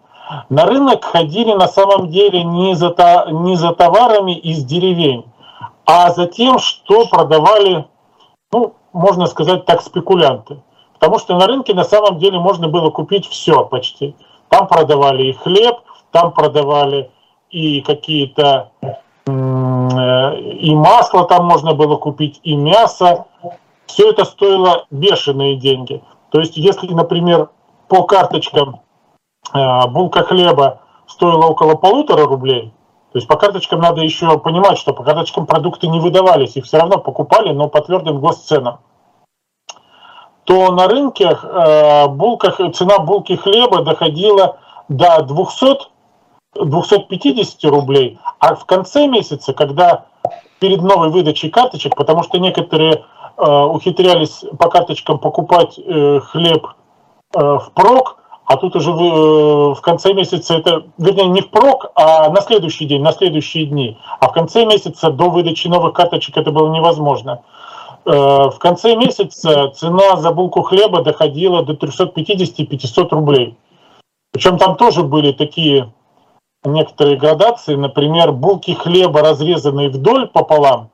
На 0.48 0.64
рынок 0.64 1.04
ходили 1.04 1.52
на 1.52 1.68
самом 1.68 2.08
деле 2.08 2.42
не 2.42 2.74
за, 2.74 2.94
не 3.30 3.56
за 3.56 3.72
товарами 3.72 4.32
из 4.32 4.64
деревень, 4.64 5.24
а 5.90 6.12
за 6.12 6.26
тем, 6.26 6.61
что 6.61 7.09
продавали, 7.09 7.85
ну, 8.53 8.74
можно 8.92 9.26
сказать 9.26 9.66
так, 9.66 9.83
спекулянты. 9.83 10.62
Потому 10.94 11.18
что 11.18 11.37
на 11.37 11.48
рынке 11.48 11.74
на 11.74 11.83
самом 11.83 12.18
деле 12.18 12.38
можно 12.38 12.68
было 12.68 12.90
купить 12.90 13.26
все 13.26 13.64
почти. 13.64 14.14
Там 14.48 14.68
продавали 14.68 15.24
и 15.24 15.33
хлеб, 15.33 15.79
там 16.12 16.33
продавали 16.33 17.11
и 17.50 17.81
какие-то 17.81 18.70
э, 19.26 19.31
и 19.31 20.74
масло 20.76 21.24
там 21.24 21.46
можно 21.46 21.74
было 21.74 21.96
купить, 21.96 22.38
и 22.44 22.55
мясо. 22.55 23.26
Все 23.87 24.11
это 24.11 24.24
стоило 24.24 24.87
бешеные 24.92 25.57
деньги. 25.57 26.05
То 26.31 26.38
есть, 26.38 26.57
если, 26.57 26.87
например, 26.94 27.48
по 27.88 28.05
карточкам 28.05 28.81
э, 29.53 29.88
булка 29.88 30.22
хлеба 30.22 30.83
стоила 31.09 31.46
около 31.46 31.74
полутора 31.74 32.26
рублей, 32.26 32.72
То 33.12 33.18
есть 33.18 33.27
по 33.27 33.37
карточкам 33.37 33.81
надо 33.81 34.03
еще 34.03 34.38
понимать, 34.38 34.79
что 34.79 34.92
по 34.92 35.03
карточкам 35.03 35.46
продукты 35.46 35.88
не 35.88 35.99
выдавались, 35.99 36.57
их 36.57 36.64
все 36.64 36.79
равно 36.79 36.99
покупали, 36.99 37.53
но 37.53 37.68
по 37.68 37.81
твердым 37.81 38.20
госценам. 38.20 38.79
То 40.44 40.70
на 40.73 40.87
рынке 40.87 41.25
э, 41.25 42.09
булках, 42.09 42.61
цена 42.75 42.99
булки 42.99 43.35
хлеба 43.37 43.83
доходила 43.83 44.59
до 44.88 45.23
200 45.23 45.90
250 46.55 47.64
рублей, 47.70 48.18
а 48.40 48.55
в 48.55 48.64
конце 48.64 49.07
месяца, 49.07 49.53
когда 49.53 50.07
перед 50.59 50.83
новой 50.83 51.11
выдачей 51.11 51.51
карточек, 51.51 51.96
потому 51.96 52.23
что 52.23 52.38
некоторые 52.38 53.05
э, 53.37 53.44
ухитрялись 53.44 54.44
по 54.59 54.68
карточкам 54.68 55.18
покупать 55.18 55.79
э, 55.79 56.20
хлеб 56.20 56.66
э, 57.35 57.59
впрок, 57.59 58.18
а 58.50 58.56
тут 58.56 58.74
уже 58.74 58.90
в, 58.90 59.00
э, 59.00 59.74
в 59.76 59.80
конце 59.80 60.12
месяца 60.12 60.56
это, 60.56 60.82
вернее, 60.98 61.28
не 61.28 61.40
впрок, 61.40 61.92
а 61.94 62.28
на 62.30 62.40
следующий 62.40 62.84
день, 62.84 63.00
на 63.00 63.12
следующие 63.12 63.66
дни. 63.66 63.96
А 64.18 64.26
в 64.26 64.32
конце 64.32 64.64
месяца 64.64 65.12
до 65.12 65.30
выдачи 65.30 65.68
новых 65.68 65.92
карточек 65.92 66.36
это 66.36 66.50
было 66.50 66.68
невозможно. 66.68 67.42
Э, 68.06 68.10
в 68.10 68.58
конце 68.58 68.96
месяца 68.96 69.68
цена 69.68 70.16
за 70.16 70.32
булку 70.32 70.62
хлеба 70.62 71.04
доходила 71.04 71.62
до 71.62 71.74
350-500 71.74 73.10
рублей. 73.10 73.56
Причем 74.32 74.58
там 74.58 74.74
тоже 74.74 75.04
были 75.04 75.30
такие 75.30 75.92
некоторые 76.64 77.18
градации, 77.18 77.76
например, 77.76 78.32
булки 78.32 78.72
хлеба, 78.72 79.20
разрезанные 79.20 79.90
вдоль 79.90 80.26
пополам, 80.26 80.90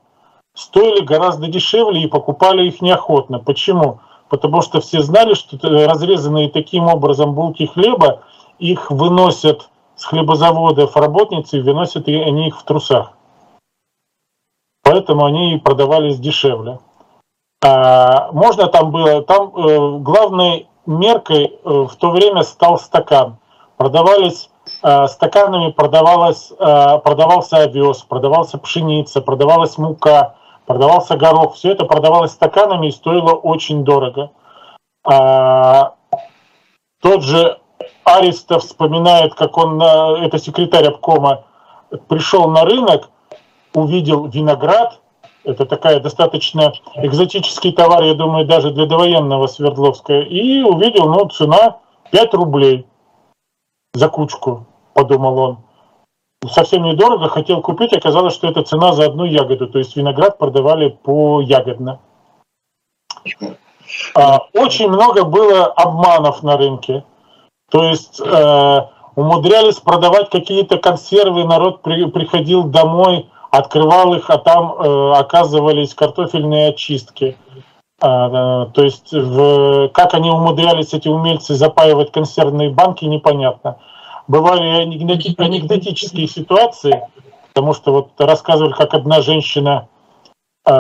стоили 0.55 1.03
гораздо 1.03 1.47
дешевле 1.47 2.03
и 2.03 2.07
покупали 2.07 2.66
их 2.66 2.83
неохотно. 2.83 3.38
Почему? 3.38 4.01
Потому 4.29 4.61
что 4.62 4.81
все 4.81 5.03
знали, 5.03 5.35
что 5.35 5.57
разрезанные 5.87 6.51
таким 6.51 6.85
образом 6.85 7.35
булки 7.35 7.67
хлеба, 7.67 8.23
их 8.59 8.91
выносят 8.91 9.71
с 9.95 10.05
хлебозаводов 10.05 10.97
работницы 10.97 11.59
и 11.59 11.62
выносят 11.62 12.09
они 12.09 12.49
их 12.49 12.59
в 12.59 12.65
трусах. 12.65 13.12
Поэтому 14.83 15.25
они 15.25 15.55
и 15.55 15.59
продавались 15.59 16.19
дешевле. 16.19 16.79
А, 17.65 18.31
можно 18.33 18.67
там 18.67 18.91
было, 18.91 19.23
там 19.23 19.53
э, 19.57 19.99
главной 19.99 20.69
меркой 20.87 21.47
э, 21.47 21.59
в 21.65 21.95
то 21.97 22.11
время 22.11 22.43
стал 22.43 22.79
стакан. 22.79 23.39
Продавались 23.77 24.51
Э, 24.83 25.07
стаканами 25.09 25.71
продавалось, 25.71 26.53
продавался 26.59 27.59
овес, 27.59 28.03
продавался 28.03 28.59
пшеница, 28.59 29.21
продавалась 29.21 29.79
мука, 29.79 30.35
продавался 30.67 31.17
горох. 31.17 31.55
Все 31.55 31.73
это 31.73 31.85
продавалось 31.85 32.33
стаканами 32.33 32.89
и 32.89 32.93
стоило 32.93 33.33
очень 33.33 33.85
дорого. 33.85 34.31
А, 35.05 35.95
тот 37.01 37.23
же 37.23 37.59
Аристов 38.05 38.63
вспоминает, 38.63 39.35
как 39.35 39.57
он, 39.57 39.81
это 39.81 40.39
секретарь 40.39 40.89
обкома, 40.89 41.45
пришел 42.09 42.49
на 42.49 42.65
рынок, 42.65 43.11
увидел 43.75 44.27
виноград, 44.27 45.01
это 45.45 45.65
такая 45.65 46.01
достаточно 46.01 46.73
экзотический 46.97 47.73
товар, 47.73 48.03
я 48.03 48.15
думаю, 48.15 48.47
даже 48.47 48.73
для 48.73 48.87
довоенного 48.87 49.47
Свердловска, 49.47 50.21
и 50.21 50.63
увидел, 50.63 51.09
ну, 51.09 51.29
цена 51.29 51.79
5 52.11 52.35
рублей 52.35 52.87
за 53.95 54.09
кучку, 54.09 54.67
подумал 54.95 55.39
он. 55.39 55.59
Совсем 56.49 56.85
недорого, 56.85 57.29
хотел 57.29 57.61
купить, 57.61 57.92
оказалось, 57.92 58.35
что 58.35 58.49
это 58.49 58.62
цена 58.62 58.92
за 58.92 59.07
одну 59.07 59.25
ягоду, 59.25 59.66
то 59.68 59.79
есть 59.79 59.96
виноград 59.96 60.38
продавали 60.38 60.88
по 60.88 61.40
ягодно. 61.40 62.01
А, 64.14 64.40
очень 64.53 64.88
много 64.88 65.25
было 65.25 65.66
обманов 65.66 66.42
на 66.42 66.57
рынке. 66.57 67.05
То 67.70 67.85
есть 67.85 68.20
э, 68.20 68.81
умудрялись 69.16 69.77
продавать 69.77 70.31
какие-то 70.31 70.79
консервы, 70.79 71.44
народ 71.44 71.83
при, 71.83 72.05
приходил 72.05 72.64
домой, 72.64 73.29
открывал 73.51 74.14
их, 74.14 74.31
а 74.31 74.38
там 74.38 74.72
э, 74.72 75.12
оказывались 75.14 75.94
картофельные 75.94 76.68
очистки. 76.68 77.37
А, 78.01 78.66
то 78.66 78.85
есть 78.85 79.12
в, 79.12 79.88
как 79.88 80.14
они 80.14 80.31
умудрялись, 80.31 80.92
эти 80.92 81.09
умельцы, 81.09 81.55
запаивать 81.55 82.12
консервные 82.12 82.70
банки, 82.70 83.05
непонятно. 83.07 83.79
Бывали 84.29 84.65
анекдотические 84.65 86.27
ситуации, 86.27 87.03
потому 87.49 87.75
что 87.75 87.93
вот 87.93 88.11
рассказывали, 88.19 88.73
как 88.73 88.95
одна 88.95 89.23
женщина 89.23 89.89
э, 90.65 90.71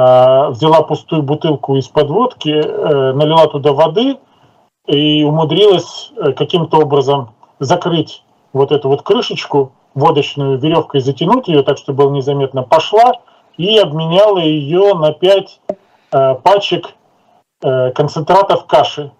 взяла 0.50 0.82
пустую 0.82 1.22
бутылку 1.22 1.76
из-под 1.76 2.10
водки, 2.10 2.50
э, 2.50 3.12
налила 3.12 3.46
туда 3.46 3.72
воды 3.72 4.18
и 4.86 5.22
умудрилась 5.22 6.12
э, 6.16 6.32
каким-то 6.32 6.78
образом 6.78 7.34
закрыть 7.60 8.22
вот 8.52 8.72
эту 8.72 8.88
вот 8.88 9.02
крышечку 9.02 9.72
водочную 9.94 10.58
веревкой, 10.58 11.00
затянуть 11.00 11.48
ее 11.48 11.62
так, 11.62 11.78
чтобы 11.78 12.04
было 12.04 12.10
незаметно, 12.10 12.62
пошла 12.62 13.12
и 13.56 13.78
обменяла 13.78 14.38
ее 14.38 14.94
на 14.94 15.12
5 15.12 15.60
э, 16.12 16.34
пачек 16.42 16.96
Э, 17.62 17.90
концентратов 17.92 18.66
каши. 18.66 19.10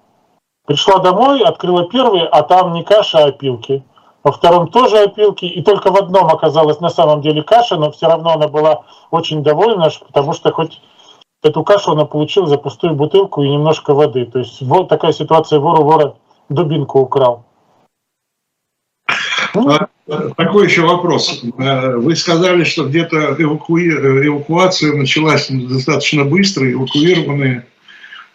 Пришла 0.66 0.98
домой, 0.98 1.42
открыла 1.42 1.88
первый, 1.88 2.26
а 2.26 2.42
там 2.42 2.74
не 2.74 2.84
каша, 2.84 3.18
а 3.18 3.28
опилки. 3.28 3.82
Во 4.26 4.32
втором 4.32 4.66
тоже 4.66 5.04
опилки, 5.04 5.44
и 5.44 5.62
только 5.62 5.92
в 5.92 5.96
одном 5.96 6.26
оказалась 6.26 6.80
на 6.80 6.88
самом 6.88 7.22
деле 7.22 7.44
каша, 7.44 7.76
но 7.76 7.92
все 7.92 8.08
равно 8.08 8.32
она 8.32 8.48
была 8.48 8.82
очень 9.12 9.44
довольна, 9.44 9.88
потому 10.04 10.32
что 10.32 10.50
хоть 10.50 10.80
эту 11.44 11.62
кашу 11.62 11.92
она 11.92 12.06
получила 12.06 12.48
за 12.48 12.58
пустую 12.58 12.96
бутылку 12.96 13.44
и 13.44 13.48
немножко 13.48 13.94
воды. 13.94 14.26
То 14.26 14.40
есть 14.40 14.60
вот 14.62 14.88
такая 14.88 15.12
ситуация, 15.12 15.60
вору 15.60 15.84
вора 15.84 16.16
дубинку 16.48 16.98
украл. 16.98 17.44
А, 19.54 19.86
такой 20.36 20.64
еще 20.64 20.82
вопрос. 20.82 21.44
Э, 21.58 21.94
вы 21.94 22.16
сказали, 22.16 22.64
что 22.64 22.86
где-то 22.86 23.36
эвакуи... 23.38 24.26
эвакуация 24.26 24.92
началась 24.96 25.46
достаточно 25.48 26.24
быстро, 26.24 26.68
эвакуированные 26.68 27.64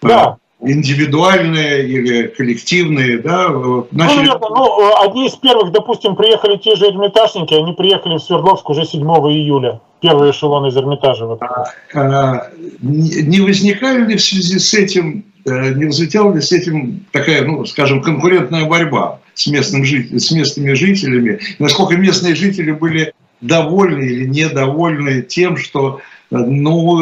да. 0.02 0.38
Индивидуальные 0.62 1.88
или 1.88 2.28
коллективные, 2.28 3.18
да? 3.18 3.50
Начали... 3.92 4.28
Ну, 4.28 4.50
ну, 4.50 5.02
одни 5.04 5.28
из 5.28 5.34
первых, 5.34 5.72
допустим, 5.72 6.16
приехали 6.16 6.58
те 6.58 6.76
же 6.76 6.86
Эрмитажники, 6.86 7.54
они 7.54 7.74
приехали 7.74 8.18
в 8.18 8.22
Свердловск 8.22 8.70
уже 8.70 8.86
7 8.86 9.02
июля, 9.02 9.82
первый 10.02 10.32
эшелон 10.32 10.68
из 10.68 10.78
Эрмитажа. 10.78 11.26
Вот. 11.26 11.42
А, 11.42 11.66
а, 11.96 12.52
не 12.82 13.42
возникали 13.42 14.06
ли 14.06 14.16
в 14.18 14.22
связи 14.22 14.60
с 14.60 14.74
этим, 14.74 15.26
э, 15.46 15.74
не 15.74 15.86
возникала 15.86 16.34
ли 16.34 16.42
с 16.42 16.52
этим 16.52 17.06
такая, 17.12 17.44
ну, 17.44 17.66
скажем, 17.66 18.02
конкурентная 18.02 18.66
борьба 18.66 19.20
с, 19.34 19.48
местным, 19.48 19.84
с 19.84 20.32
местными 20.32 20.74
жителями? 20.74 21.40
Насколько 21.58 21.98
местные 21.98 22.36
жители 22.36 22.72
были 22.72 23.14
довольны 23.42 24.04
или 24.04 24.26
недовольны 24.26 25.24
тем, 25.24 25.58
что, 25.58 26.02
э, 26.30 26.36
ну, 26.38 27.02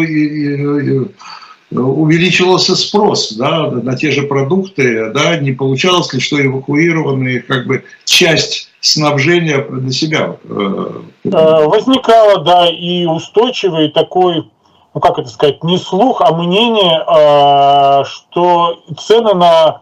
увеличивался 1.72 2.76
спрос 2.76 3.34
да, 3.34 3.70
на 3.70 3.96
те 3.96 4.12
же 4.12 4.24
продукты, 4.24 5.12
да, 5.12 5.38
не 5.38 5.52
получалось 5.52 6.12
ли, 6.14 6.20
что 6.20 6.44
эвакуированные 6.44 7.42
как 7.42 7.68
бы 7.68 7.84
часть 8.06 8.70
снабжения 8.82 9.62
для 9.70 9.92
себя? 9.92 10.36
Э, 10.46 11.02
э, 11.26 11.68
возникало, 11.68 12.44
да, 12.44 12.68
и 12.68 13.06
устойчивый 13.06 13.90
такой, 13.90 14.50
ну 14.94 15.02
как 15.02 15.20
это 15.20 15.30
сказать, 15.30 15.64
не 15.64 15.78
слух, 15.78 16.22
а 16.22 16.34
мнение, 16.34 17.04
э, 17.06 18.04
что 18.06 18.80
цены 18.98 19.34
на 19.34 19.82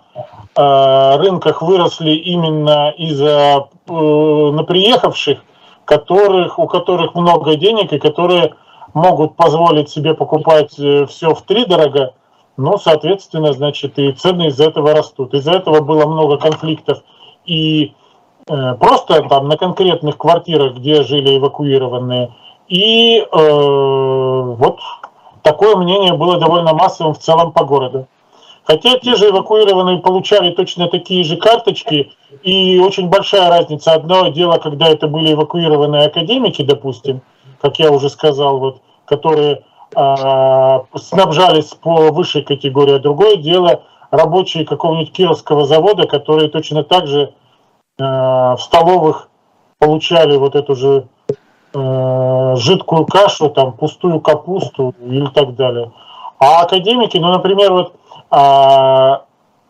рынках 1.19 1.62
выросли 1.62 2.15
именно 2.15 2.89
из-за 2.97 3.67
на 3.88 4.63
приехавших, 4.63 5.38
которых, 5.86 6.58
у 6.58 6.65
которых 6.65 7.13
много 7.13 7.56
денег 7.58 7.93
и 7.93 8.00
которые 8.00 8.56
могут 8.98 9.36
позволить 9.36 9.90
себе 9.90 10.14
покупать 10.14 10.78
э, 10.80 11.06
все 11.06 11.34
в 11.34 11.42
три 11.44 11.66
дорого, 11.66 12.14
но, 12.58 12.78
соответственно, 12.78 13.54
значит, 13.54 14.00
и 14.00 14.12
цены 14.12 14.48
из-за 14.48 14.66
этого 14.66 14.94
растут. 14.94 15.34
Из-за 15.34 15.54
этого 15.54 15.82
было 15.82 16.08
много 16.08 16.38
конфликтов 16.38 17.04
и 17.46 17.94
э, 18.50 18.74
просто 18.76 19.22
там 19.30 19.48
на 19.48 19.58
конкретных 19.58 20.18
квартирах, 20.18 20.76
где 20.76 21.04
жили 21.04 21.38
эвакуированные. 21.38 22.34
И 22.68 23.20
э, 23.20 23.26
вот 23.32 24.80
такое 25.44 25.76
мнение 25.76 26.14
было 26.14 26.38
довольно 26.40 26.74
массовым 26.74 27.14
в 27.14 27.20
целом 27.20 27.52
по 27.52 27.64
городу. 27.64 28.08
Хотя 28.64 29.00
те 29.00 29.16
же 29.16 29.30
эвакуированные 29.30 30.00
получали 30.00 30.52
точно 30.52 30.90
такие 30.90 31.24
же 31.24 31.38
карточки, 31.38 32.12
и 32.44 32.80
очень 32.80 33.08
большая 33.08 33.50
разница. 33.50 33.94
Одно 33.94 34.28
дело, 34.28 34.58
когда 34.58 34.90
это 34.90 35.08
были 35.08 35.34
эвакуированные 35.34 36.08
академики, 36.08 36.64
допустим, 36.64 37.22
как 37.62 37.80
я 37.80 37.91
уже 37.91 38.10
сказал, 38.10 38.60
вот, 38.60 38.82
которые 39.08 39.64
э, 39.95 40.80
снабжались 40.95 41.74
по 41.74 42.12
высшей 42.12 42.43
категории. 42.43 42.95
А 42.95 42.99
другое 42.99 43.38
дело 43.38 43.84
рабочие 44.12 44.66
какого-нибудь 44.66 45.14
кировского 45.14 45.66
завода, 45.66 46.08
которые 46.08 46.49
точно 46.49 46.84
так 46.84 47.08
же 47.08 47.34
э, 47.99 48.03
в 48.03 48.58
столовых 48.60 49.30
получали 49.80 50.38
вот 50.38 50.55
эту 50.55 50.76
же 50.76 51.08
э, 51.74 52.55
жидкую 52.58 53.05
кашу, 53.05 53.49
там, 53.49 53.74
пустую 53.74 54.20
капусту 54.20 54.93
и 55.01 55.26
так 55.34 55.55
далее. 55.55 55.91
А 56.39 56.62
академики, 56.62 57.18
ну, 57.18 57.32
например, 57.32 57.72
вот 57.72 57.93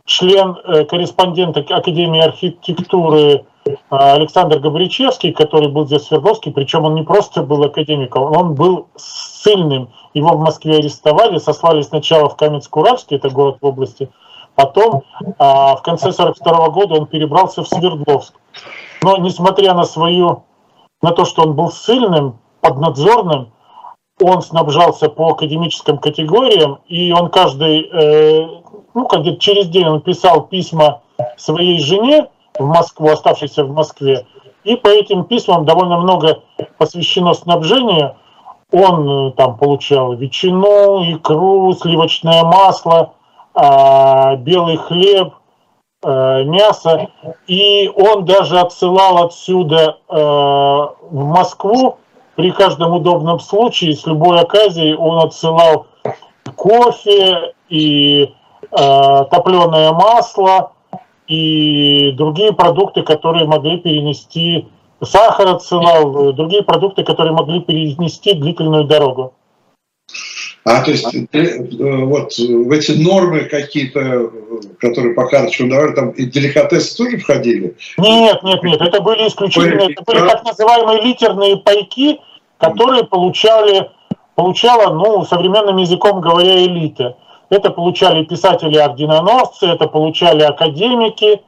член, 0.07 0.57
э, 0.63 0.85
корреспондент 0.85 1.57
Академии 1.57 2.21
архитектуры 2.21 3.45
Александр 3.89 4.59
Габричевский, 4.59 5.32
который 5.32 5.70
был 5.70 5.86
здесь 5.86 6.03
Свердловский, 6.03 6.51
причем 6.51 6.86
он 6.86 6.95
не 6.95 7.03
просто 7.03 7.43
был 7.43 7.63
академиком, 7.63 8.24
он 8.24 8.55
был 8.55 8.88
сильным. 8.97 9.89
Его 10.13 10.30
в 10.30 10.39
Москве 10.39 10.78
арестовали, 10.78 11.38
сослали 11.38 11.82
сначала 11.82 12.30
в 12.30 12.36
Каменск-Уральский, 12.36 13.18
это 13.18 13.30
город 13.30 13.57
в 13.61 13.65
области, 13.65 14.09
потом 14.55 15.03
в 15.38 15.82
конце 15.84 16.11
42 16.11 16.70
года 16.70 16.95
он 16.95 17.05
перебрался 17.07 17.63
в 17.63 17.68
Свердловск. 17.68 18.34
Но 19.03 19.18
несмотря 19.18 19.74
на 19.74 19.84
свою, 19.84 20.43
на 21.01 21.11
то, 21.11 21.26
что 21.26 21.43
он 21.43 21.53
был 21.53 21.72
сильным, 21.72 22.39
поднадзорным, 22.61 23.51
он 24.20 24.41
снабжался 24.41 25.09
по 25.09 25.30
академическим 25.30 25.99
категориям, 25.99 26.80
и 26.88 27.11
он 27.11 27.30
каждый, 27.30 27.88
э, 27.91 28.47
ну, 28.93 29.07
как 29.07 29.22
через 29.39 29.68
день 29.68 29.88
он 29.88 30.01
писал 30.01 30.47
письма 30.47 31.01
своей 31.38 31.80
жене 31.80 32.30
в 32.59 32.65
Москву, 32.65 33.09
оставшейся 33.09 33.63
в 33.63 33.71
Москве, 33.71 34.25
и 34.67 34.75
по 34.75 34.89
этим 34.89 35.23
письмам 35.23 35.65
довольно 35.65 35.97
много 35.97 36.43
посвящено 36.77 37.33
снабжению. 37.33 38.15
Он 38.71 39.29
э, 39.29 39.31
там 39.31 39.57
получал 39.57 40.13
ветчину, 40.13 41.01
икру, 41.13 41.73
сливочное 41.73 42.43
масло, 42.43 43.13
э, 43.55 44.35
белый 44.39 44.75
хлеб, 44.75 45.35
э, 46.03 46.43
мясо, 46.43 47.07
и 47.47 47.89
он 47.95 48.25
даже 48.25 48.59
отсылал 48.59 49.23
отсюда 49.23 49.99
э, 50.09 50.15
в 50.15 50.97
Москву. 51.11 51.97
При 52.35 52.51
каждом 52.51 52.93
удобном 52.93 53.39
случае, 53.39 53.95
с 53.95 54.05
любой 54.05 54.41
оказией 54.41 54.95
он 54.95 55.25
отсылал 55.25 55.87
кофе 56.55 57.53
и 57.69 58.33
топленое 58.69 59.91
масло 59.93 60.73
и 61.28 62.11
другие 62.13 62.53
продукты, 62.53 63.03
которые 63.03 63.45
могли 63.45 63.78
перенести, 63.78 64.67
сахар 65.03 65.47
отсылал, 65.47 66.34
другие 66.34 66.63
продукты, 66.63 67.03
которые 67.03 67.34
могли 67.34 67.61
перенести 67.61 68.34
длительную 68.34 68.86
дорогу. 68.86 69.34
А 70.63 70.84
то 70.84 70.91
есть 70.91 71.07
э, 71.32 71.59
вот 72.03 72.34
в 72.38 72.71
эти 72.71 72.91
нормы 72.91 73.45
какие-то, 73.45 74.30
которые 74.80 75.13
по 75.13 75.25
карточкам 75.25 75.69
давали, 75.69 75.93
там 75.93 76.09
и 76.09 76.25
деликатесы 76.25 76.97
тоже 76.97 77.17
входили? 77.19 77.75
Нет, 77.97 78.43
нет, 78.43 78.63
нет, 78.63 78.82
это 78.82 79.01
были 79.01 79.30
исключительно, 79.30 79.89
это 79.89 80.03
были 80.05 80.19
так 80.28 80.43
называемые 80.43 81.03
литерные 81.03 81.55
пайки, 81.55 82.19
которые 82.57 83.05
получали, 83.05 83.89
получала, 84.36 84.93
ну, 84.93 85.23
современным 85.23 85.78
языком 85.78 86.19
говоря, 86.19 86.61
элита. 86.65 87.15
Это 87.49 87.69
получали 87.71 88.23
писатели-орденоносцы, 88.23 89.67
это 89.67 89.87
получали 89.87 90.43
академики. 90.43 91.41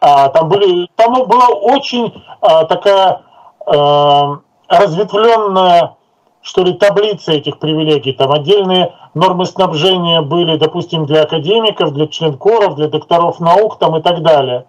А, 0.00 0.28
там, 0.28 0.48
были, 0.48 0.88
там 0.96 1.14
была 1.26 1.48
очень 1.48 2.12
а, 2.40 2.64
такая 2.64 3.22
а, 3.64 4.38
разветвленная, 4.68 5.96
что 6.42 6.62
ли, 6.62 6.72
таблица 6.74 7.32
этих 7.32 7.58
привилегий. 7.58 8.12
Там 8.12 8.32
отдельные 8.32 8.92
нормы 9.14 9.46
снабжения 9.46 10.20
были, 10.20 10.56
допустим, 10.56 11.06
для 11.06 11.22
академиков, 11.22 11.92
для 11.92 12.08
членкоров, 12.08 12.74
для 12.74 12.88
докторов 12.88 13.38
наук 13.40 13.78
там, 13.78 13.96
и 13.96 14.02
так 14.02 14.22
далее. 14.22 14.66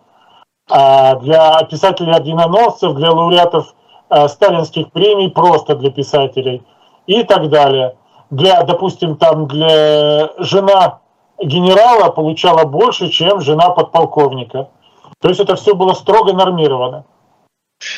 Для 0.70 1.64
писателей-орденоносцев, 1.70 2.94
для 2.96 3.12
лауреатов 3.12 3.74
сталинских 4.28 4.92
премий 4.92 5.30
просто 5.30 5.76
для 5.76 5.92
писателей 5.92 6.62
и 7.06 7.24
так 7.24 7.50
далее. 7.50 7.96
Для, 8.30 8.64
допустим, 8.64 9.16
там 9.16 9.48
для 9.48 10.30
жена 10.38 11.00
генерала 11.42 12.10
получала 12.10 12.66
больше, 12.66 13.10
чем 13.10 13.42
жена 13.42 13.70
подполковника. 13.70 14.70
То 15.22 15.30
есть 15.30 15.40
это 15.40 15.56
все 15.56 15.76
было 15.76 15.94
строго 15.94 16.34
нормировано. 16.34 17.06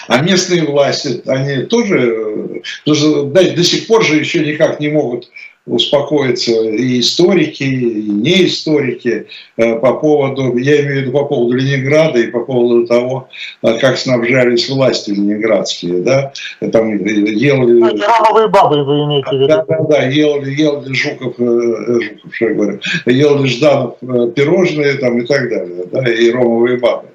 А 0.08 0.22
местные 0.22 0.66
власти, 0.66 1.22
они 1.26 1.64
тоже, 1.64 2.62
да, 2.86 3.42
до 3.42 3.64
сих 3.64 3.88
пор 3.88 4.04
же 4.04 4.16
еще 4.18 4.46
никак 4.46 4.80
не 4.80 4.90
могут 4.90 5.30
успокоиться 5.70 6.52
и 6.52 7.00
историки, 7.00 7.64
и 7.64 8.10
неисторики 8.10 9.28
э, 9.58 9.76
по 9.80 9.94
поводу, 9.94 10.58
я 10.58 10.82
имею 10.82 10.94
в 10.94 11.02
виду 11.02 11.12
по 11.12 11.26
поводу 11.26 11.56
Ленинграда 11.56 12.20
и 12.20 12.28
по 12.28 12.42
поводу 12.42 12.88
того, 12.88 13.30
э, 13.62 13.78
как 13.80 13.98
снабжались 13.98 14.70
власти 14.70 15.12
ленинградские, 15.12 16.02
да, 16.02 16.34
там 16.72 16.98
ел... 17.06 17.58
Ромовые 17.58 18.48
бабы 18.48 18.84
вы 18.84 19.04
имеете 19.06 19.30
в 19.30 19.34
виду? 19.34 19.48
Да, 19.48 19.66
да, 19.68 19.78
да, 19.90 20.04
ел, 20.04 20.44
ел 20.44 20.82
ли 20.82 20.94
Жуков, 20.94 21.36
э, 21.40 22.00
Жуков, 22.02 22.36
что 22.36 22.46
я 22.46 22.54
говорю, 22.54 22.80
ел 23.06 23.44
ли 23.44 23.50
Жданов 23.50 24.00
пирожные 24.34 24.94
там 24.96 25.20
и 25.20 25.26
так 25.26 25.50
далее, 25.50 25.86
да, 25.92 26.12
и 26.12 26.32
ромовые 26.32 26.78
бабы. 26.78 27.08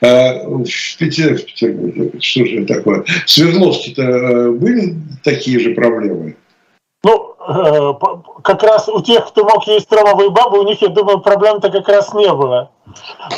В 0.00 0.98
Петербурге, 0.98 2.10
что 2.20 2.44
же 2.44 2.66
такое? 2.66 3.04
В 3.24 3.30
Свердловске-то 3.30 4.50
были 4.52 4.96
такие 5.22 5.60
же 5.60 5.70
проблемы? 5.70 6.34
Ну, 7.04 7.34
э, 7.46 7.94
как 8.42 8.62
раз 8.62 8.88
у 8.88 9.00
тех, 9.02 9.28
кто 9.28 9.44
мог 9.44 9.66
есть 9.66 9.88
тромовые 9.88 10.30
бабы, 10.30 10.58
у 10.58 10.62
них, 10.62 10.80
я 10.80 10.88
думаю, 10.88 11.20
проблем-то 11.20 11.70
как 11.70 11.86
раз 11.88 12.14
не 12.14 12.32
было. 12.32 12.70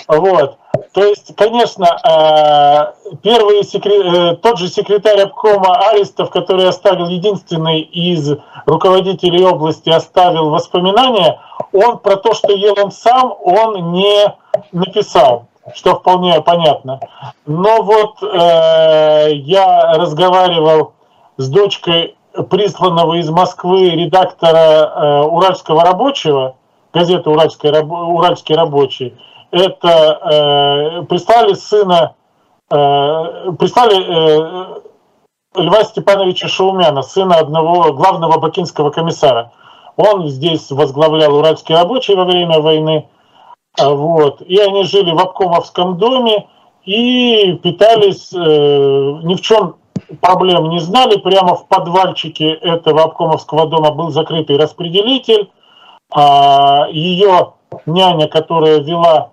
Вот. 0.07 0.57
То 0.93 1.05
есть, 1.05 1.35
конечно, 1.35 1.85
э, 1.85 3.17
первый 3.23 3.65
секрет, 3.65 4.07
э, 4.07 4.37
тот 4.37 4.59
же 4.59 4.69
секретарь 4.69 5.21
обкома 5.23 5.89
Аристов, 5.89 6.31
который 6.31 6.69
оставил 6.69 7.09
единственный 7.09 7.81
из 7.81 8.39
руководителей 8.67 9.45
области, 9.45 9.91
оставил 9.91 10.51
воспоминания, 10.51 11.41
он 11.73 11.99
про 11.99 12.17
то, 12.17 12.35
что 12.35 12.53
ел 12.53 12.75
он 12.81 12.93
сам, 12.93 13.35
он 13.43 13.93
не 13.93 14.33
написал 14.73 15.47
что 15.75 15.97
вполне 15.97 16.41
понятно. 16.43 17.01
Но 17.45 17.83
вот 17.83 18.23
э, 18.23 19.33
я 19.33 19.95
разговаривал 19.95 20.93
с 21.39 21.49
дочкой 21.49 22.17
присланного 22.45 23.15
из 23.15 23.29
Москвы 23.31 23.91
редактора 23.91 24.59
э, 24.59 25.23
«Уральского 25.23 25.83
рабочего», 25.83 26.57
газеты 26.93 27.31
«Уральский, 27.31 27.71
Уральский 27.71 28.55
рабочий», 28.55 29.15
это 29.51 29.89
э, 29.89 31.03
прислали 31.05 31.55
сына, 31.55 32.15
э, 32.71 32.75
прислали 33.59 33.97
э, 34.03 34.81
Льва 35.57 35.85
Степановича 35.85 36.49
Шаумяна, 36.49 37.03
сына 37.03 37.37
одного 37.37 37.93
главного 37.93 38.39
бакинского 38.39 38.91
комиссара. 38.91 39.53
Он 39.97 40.29
здесь 40.29 40.71
возглавлял 40.71 41.35
«Уральский 41.35 41.75
рабочий» 41.75 42.15
во 42.15 42.25
время 42.25 42.61
войны. 42.61 43.09
А, 43.79 43.91
вот. 43.91 44.43
И 44.43 44.59
они 44.59 44.85
жили 44.85 45.13
в 45.13 45.19
обкомовском 45.19 45.97
доме 45.97 46.49
и 46.85 47.59
питались 47.63 48.33
э, 48.33 48.39
ни 48.39 49.35
в 49.35 49.41
чем 49.41 49.77
проблем 50.21 50.71
не 50.71 50.79
знали. 50.79 51.17
Прямо 51.17 51.55
в 51.55 51.67
подвальчике 51.67 52.53
этого 52.53 53.05
обкомовского 53.05 53.67
дома 53.67 53.91
был 53.91 54.11
закрытый 54.11 54.57
распределитель. 54.57 55.51
А, 56.11 56.87
Ее 56.91 57.55
няня, 57.87 58.29
которая 58.29 58.81
вела 58.81 59.31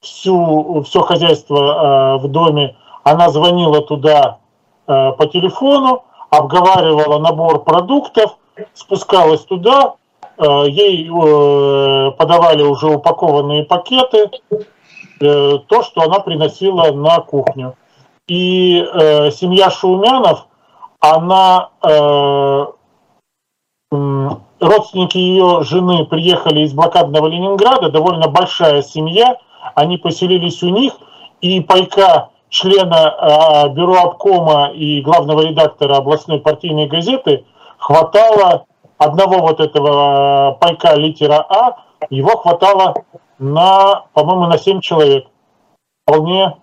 всю, 0.00 0.82
все 0.82 1.00
хозяйство 1.02 1.58
а, 1.58 2.18
в 2.18 2.28
доме, 2.28 2.76
она 3.04 3.30
звонила 3.30 3.82
туда 3.82 4.38
а, 4.86 5.12
по 5.12 5.26
телефону, 5.26 6.04
обговаривала 6.30 7.18
набор 7.18 7.62
продуктов, 7.64 8.36
спускалась 8.74 9.44
туда, 9.44 9.94
ей 10.38 11.08
э, 11.08 12.10
подавали 12.12 12.62
уже 12.62 12.86
упакованные 12.88 13.64
пакеты, 13.64 14.30
э, 14.50 15.58
то, 15.68 15.82
что 15.82 16.02
она 16.02 16.20
приносила 16.20 16.90
на 16.90 17.20
кухню. 17.20 17.76
И 18.28 18.78
э, 18.78 19.30
семья 19.32 19.70
Шаумянов, 19.70 20.46
она, 21.00 21.70
э, 21.82 22.66
родственники 24.60 25.18
ее 25.18 25.62
жены 25.62 26.04
приехали 26.06 26.60
из 26.60 26.72
блокадного 26.72 27.26
Ленинграда, 27.26 27.90
довольно 27.90 28.28
большая 28.28 28.82
семья, 28.82 29.36
они 29.74 29.96
поселились 29.96 30.62
у 30.62 30.68
них, 30.68 30.94
и 31.40 31.60
пайка 31.60 32.30
члена 32.48 33.64
э, 33.66 33.68
бюро 33.70 33.96
обкома 34.02 34.70
и 34.72 35.00
главного 35.00 35.40
редактора 35.40 35.96
областной 35.96 36.38
партийной 36.38 36.86
газеты 36.86 37.44
хватало 37.78 38.66
одного 38.98 39.38
вот 39.38 39.58
этого 39.58 40.52
э, 40.52 40.58
пайка 40.60 40.94
литера 40.94 41.44
А, 41.48 41.76
его 42.10 42.36
хватало 42.36 42.94
на, 43.38 44.04
по-моему, 44.12 44.46
на 44.46 44.58
7 44.58 44.80
человек. 44.80 45.26
Вполне 46.04 46.56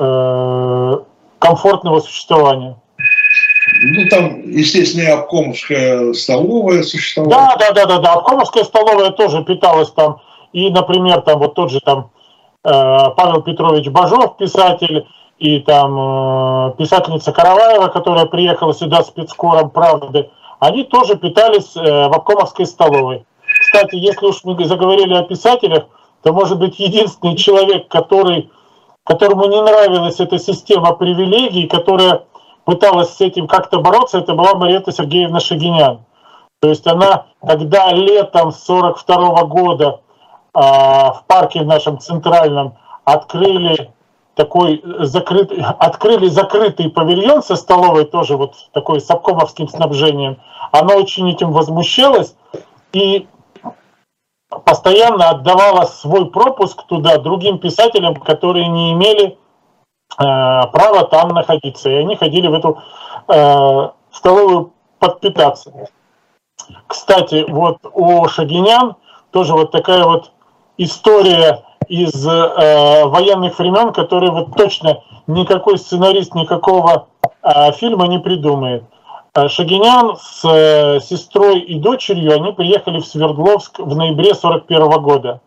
Э, 0.00 0.98
комфортного 1.40 1.98
существования. 2.00 2.76
Ну, 3.82 4.08
там, 4.08 4.42
естественно, 4.48 5.02
и 5.02 5.10
обкомовская 5.10 6.12
столовая 6.12 6.82
существовала. 6.84 7.56
Да, 7.58 7.72
да, 7.72 7.72
да, 7.72 7.86
да, 7.86 7.98
да. 7.98 8.12
Обкомовская 8.14 8.64
столовая 8.64 9.10
тоже 9.10 9.42
питалась 9.42 9.90
там. 9.90 10.20
И, 10.52 10.70
например, 10.70 11.22
там 11.22 11.40
вот 11.40 11.54
тот 11.54 11.70
же 11.70 11.80
там 11.80 12.10
э, 12.64 12.70
Павел 12.70 13.42
Петрович 13.42 13.88
Бажов, 13.88 14.36
писатель, 14.36 15.06
и 15.38 15.60
там 15.60 15.98
э, 15.98 16.74
писательница 16.78 17.32
Караваева, 17.32 17.88
которая 17.88 18.26
приехала 18.26 18.74
сюда 18.74 19.02
спецкором 19.02 19.70
«Правды», 19.70 20.30
они 20.60 20.84
тоже 20.84 21.16
питались 21.16 21.74
в 21.74 22.16
обкомовской 22.16 22.66
столовой. 22.66 23.24
Кстати, 23.60 23.94
если 23.94 24.26
уж 24.26 24.42
мы 24.42 24.64
заговорили 24.64 25.14
о 25.14 25.22
писателях, 25.22 25.84
то, 26.22 26.32
может 26.32 26.58
быть, 26.58 26.80
единственный 26.80 27.36
человек, 27.36 27.86
который 27.86 28.50
которому 29.08 29.46
не 29.46 29.60
нравилась 29.62 30.20
эта 30.20 30.38
система 30.38 30.92
привилегий, 30.92 31.66
которая 31.66 32.24
пыталась 32.64 33.16
с 33.16 33.20
этим 33.22 33.48
как-то 33.48 33.80
бороться, 33.80 34.18
это 34.18 34.34
была 34.34 34.54
Марета 34.54 34.92
Сергеевна 34.92 35.40
Шагинян. 35.40 36.00
То 36.60 36.68
есть 36.68 36.86
она, 36.86 37.24
когда 37.40 37.90
летом 37.90 38.52
42 38.52 39.44
года 39.44 40.00
э, 40.54 40.60
в 40.60 41.22
парке 41.26 41.62
нашем 41.62 41.98
центральном 41.98 42.76
открыли 43.04 43.90
такой 44.34 44.82
закрытый, 44.98 45.62
открыли 45.62 46.28
закрытый 46.28 46.90
павильон 46.90 47.42
со 47.42 47.56
столовой, 47.56 48.04
тоже 48.04 48.36
вот 48.36 48.56
такой 48.72 49.00
с 49.00 49.10
обкомовским 49.10 49.68
снабжением, 49.68 50.36
она 50.70 50.96
очень 50.96 51.30
этим 51.30 51.52
возмущалась 51.52 52.36
и 52.92 53.26
постоянно 54.48 55.30
отдавала 55.30 55.84
свой 55.84 56.30
пропуск 56.30 56.84
туда 56.84 57.18
другим 57.18 57.58
писателям, 57.58 58.16
которые 58.16 58.68
не 58.68 58.92
имели 58.92 59.26
э, 59.26 59.36
права 60.16 61.04
там 61.04 61.30
находиться. 61.30 61.90
И 61.90 61.94
они 61.94 62.16
ходили 62.16 62.48
в 62.48 62.54
эту 62.54 62.82
э, 63.28 63.88
столовую 64.10 64.72
подпитаться. 64.98 65.72
Кстати, 66.86 67.44
вот 67.48 67.78
у 67.92 68.26
Шагинян 68.28 68.96
тоже 69.30 69.52
вот 69.52 69.70
такая 69.70 70.04
вот 70.04 70.32
история 70.76 71.64
из 71.88 72.26
э, 72.26 73.04
военных 73.06 73.58
времен, 73.58 73.92
которые 73.92 74.30
вот 74.30 74.56
точно 74.56 75.02
никакой 75.26 75.78
сценарист 75.78 76.34
никакого 76.34 77.08
э, 77.42 77.72
фильма 77.72 78.06
не 78.06 78.18
придумает. 78.18 78.84
Э, 79.34 79.48
Шагинян 79.48 80.16
с 80.16 80.44
э, 80.44 81.00
сестрой 81.00 81.60
и 81.60 81.78
дочерью, 81.78 82.34
они 82.34 82.52
приехали 82.52 83.00
в 83.00 83.06
Свердловск 83.06 83.78
в 83.78 83.96
ноябре 83.96 84.34
41 84.34 85.02
года. 85.02 85.40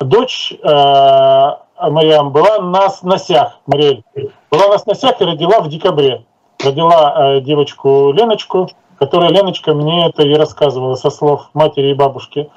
Дочь 0.00 0.52
э, 0.52 1.50
Мариам 1.80 2.32
была 2.32 2.58
на 2.58 2.88
сносях, 2.90 3.58
Мариэль, 3.66 4.04
была 4.50 4.68
на 4.68 4.78
сносях 4.78 5.20
и 5.20 5.24
родила 5.24 5.60
в 5.60 5.68
декабре. 5.68 6.24
Родила 6.62 7.14
э, 7.16 7.40
девочку 7.40 8.12
Леночку, 8.12 8.68
которая 8.98 9.30
Леночка 9.30 9.74
мне 9.74 10.08
это 10.08 10.22
и 10.22 10.34
рассказывала 10.34 10.94
со 10.94 11.10
слов 11.10 11.50
матери 11.52 11.90
и 11.90 11.94
бабушки. 11.94 12.50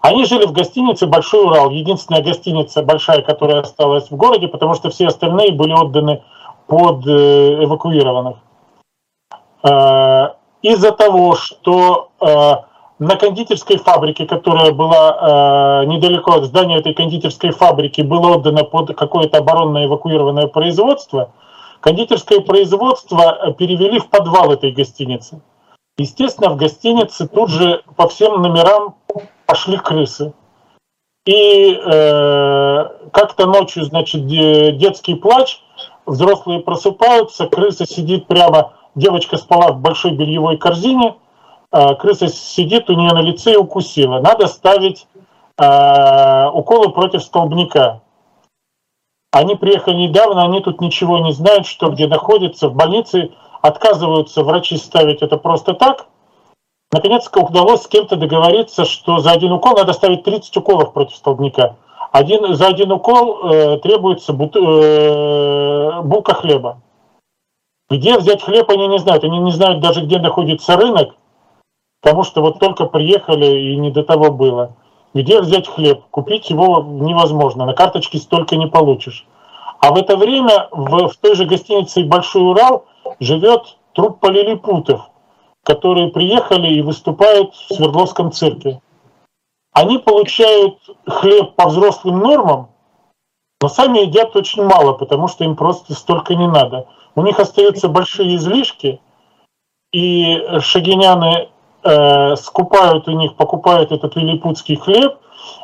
Они 0.00 0.26
жили 0.26 0.44
в 0.44 0.52
гостинице 0.52 1.06
«Большой 1.06 1.46
Урал», 1.46 1.70
единственная 1.70 2.22
гостиница 2.22 2.82
большая, 2.82 3.22
которая 3.22 3.60
осталась 3.60 4.10
в 4.10 4.16
городе, 4.16 4.48
потому 4.48 4.74
что 4.74 4.90
все 4.90 5.06
остальные 5.06 5.52
были 5.52 5.72
отданы 5.72 6.22
под 6.66 7.06
э, 7.06 7.64
эвакуированных. 7.64 8.36
Э, 9.64 10.34
из-за 10.62 10.92
того, 10.92 11.34
что 11.34 12.10
э, 12.20 12.26
на 12.98 13.16
кондитерской 13.16 13.76
фабрике, 13.76 14.26
которая 14.26 14.72
была 14.72 15.84
недалеко 15.84 16.34
от 16.34 16.44
здания 16.44 16.78
этой 16.78 16.94
кондитерской 16.94 17.50
фабрики, 17.50 18.02
было 18.02 18.36
отдано 18.36 18.64
под 18.64 18.96
какое-то 18.96 19.38
оборонное 19.38 19.86
эвакуированное 19.86 20.46
производство, 20.46 21.32
кондитерское 21.80 22.40
производство 22.40 23.52
перевели 23.58 23.98
в 23.98 24.08
подвал 24.08 24.52
этой 24.52 24.70
гостиницы. 24.70 25.42
Естественно, 25.98 26.50
в 26.50 26.56
гостинице 26.56 27.28
тут 27.28 27.50
же 27.50 27.82
по 27.96 28.08
всем 28.08 28.42
номерам 28.42 28.96
пошли 29.46 29.76
крысы. 29.76 30.32
И 31.26 31.72
э, 31.74 32.84
как-то 33.12 33.46
ночью, 33.46 33.84
значит, 33.84 34.26
детский 34.26 35.14
плач, 35.14 35.60
взрослые 36.04 36.60
просыпаются, 36.60 37.46
крыса 37.46 37.86
сидит 37.86 38.26
прямо, 38.26 38.72
девочка 38.94 39.36
спала 39.36 39.72
в 39.72 39.80
большой 39.80 40.12
бельевой 40.12 40.56
корзине, 40.56 41.16
э, 41.72 41.94
крыса 41.94 42.28
сидит 42.28 42.90
у 42.90 42.94
нее 42.94 43.12
на 43.12 43.22
лице 43.22 43.52
и 43.52 43.56
укусила. 43.56 44.20
Надо 44.20 44.46
ставить 44.46 45.06
э, 45.58 46.48
уколы 46.52 46.90
против 46.90 47.22
столбняка. 47.22 48.00
Они 49.32 49.56
приехали 49.56 49.96
недавно, 49.96 50.44
они 50.44 50.60
тут 50.60 50.80
ничего 50.80 51.18
не 51.18 51.32
знают, 51.32 51.66
что 51.66 51.90
где 51.90 52.06
находится. 52.06 52.68
В 52.68 52.74
больнице 52.74 53.32
отказываются 53.62 54.44
врачи 54.44 54.76
ставить 54.76 55.22
это 55.22 55.36
просто 55.36 55.74
так– 55.74 56.06
наконец 56.94 57.28
удалось 57.34 57.82
с 57.82 57.88
кем-то 57.88 58.16
договориться, 58.16 58.84
что 58.84 59.18
за 59.18 59.32
один 59.32 59.52
укол 59.52 59.76
надо 59.76 59.92
ставить 59.92 60.22
30 60.22 60.56
уколов 60.56 60.92
против 60.92 61.16
столбняка. 61.16 61.76
Один, 62.12 62.54
за 62.54 62.68
один 62.68 62.92
укол 62.92 63.50
э, 63.50 63.78
требуется 63.78 64.32
бут, 64.32 64.54
э, 64.56 66.00
булка 66.02 66.34
хлеба. 66.34 66.80
Где 67.90 68.16
взять 68.18 68.42
хлеб, 68.42 68.70
они 68.70 68.86
не 68.88 68.98
знают. 68.98 69.24
Они 69.24 69.38
не 69.38 69.52
знают 69.52 69.80
даже, 69.80 70.02
где 70.02 70.18
находится 70.18 70.76
рынок, 70.76 71.14
потому 72.02 72.22
что 72.22 72.40
вот 72.40 72.58
только 72.58 72.86
приехали 72.86 73.46
и 73.46 73.76
не 73.76 73.90
до 73.90 74.02
того 74.02 74.30
было. 74.30 74.76
Где 75.12 75.40
взять 75.40 75.68
хлеб? 75.68 76.02
Купить 76.10 76.50
его 76.50 76.82
невозможно. 76.82 77.66
На 77.66 77.74
карточке 77.74 78.18
столько 78.18 78.56
не 78.56 78.66
получишь. 78.66 79.26
А 79.80 79.92
в 79.92 79.96
это 79.96 80.16
время 80.16 80.68
в, 80.70 81.08
в 81.08 81.16
той 81.18 81.34
же 81.34 81.44
гостинице 81.44 82.04
«Большой 82.04 82.42
Урал» 82.42 82.86
живет 83.20 83.76
труппа 83.92 84.26
лилипутов– 84.26 85.10
которые 85.64 86.08
приехали 86.08 86.74
и 86.74 86.82
выступают 86.82 87.54
в 87.54 87.74
Свердловском 87.74 88.30
цирке. 88.30 88.80
Они 89.72 89.98
получают 89.98 90.78
хлеб 91.06 91.56
по 91.56 91.68
взрослым 91.68 92.20
нормам, 92.20 92.68
но 93.60 93.68
сами 93.68 94.00
едят 94.00 94.36
очень 94.36 94.62
мало, 94.62 94.92
потому 94.92 95.26
что 95.26 95.42
им 95.42 95.56
просто 95.56 95.94
столько 95.94 96.34
не 96.34 96.46
надо. 96.46 96.86
У 97.14 97.22
них 97.22 97.38
остаются 97.38 97.88
большие 97.88 98.36
излишки, 98.36 99.00
и 99.92 100.42
шагиняны 100.60 101.48
э, 101.84 102.36
скупают 102.36 103.06
у 103.08 103.12
них, 103.12 103.36
покупают 103.36 103.92
этот 103.92 104.16
лилипутский 104.16 104.76
хлеб, 104.76 105.14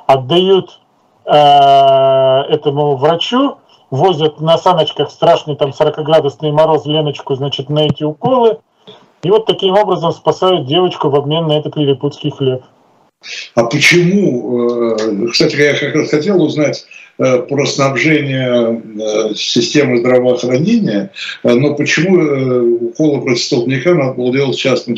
отдают 0.06 0.78
э, 1.24 1.32
этому 1.32 2.96
врачу, 2.96 3.58
возят 3.90 4.40
на 4.40 4.56
саночках 4.56 5.10
страшный 5.10 5.56
там 5.56 5.70
40-градусный 5.70 6.52
мороз 6.52 6.86
Леночку, 6.86 7.34
значит, 7.34 7.68
на 7.68 7.86
эти 7.86 8.04
уколы, 8.04 8.58
и 9.22 9.30
вот 9.30 9.46
таким 9.46 9.74
образом 9.74 10.12
спасают 10.12 10.66
девочку 10.66 11.10
в 11.10 11.16
обмен 11.16 11.48
на 11.48 11.58
этот 11.58 11.76
лилипутский 11.76 12.30
хлеб. 12.30 12.62
А 13.54 13.64
почему, 13.64 14.96
э, 14.96 15.26
кстати, 15.30 15.56
я 15.56 15.74
как 15.74 15.94
раз 15.94 16.10
хотел 16.10 16.42
узнать 16.42 16.86
про 17.20 17.66
снабжение 17.66 18.82
э, 18.98 19.34
системы 19.34 19.98
здравоохранения, 19.98 21.10
но 21.42 21.74
почему 21.74 22.88
уколы 22.88 23.20
против 23.20 23.42
столбняка 23.42 23.94
надо 23.94 24.14
было 24.14 24.32
делать 24.32 24.56
частным 24.56 24.96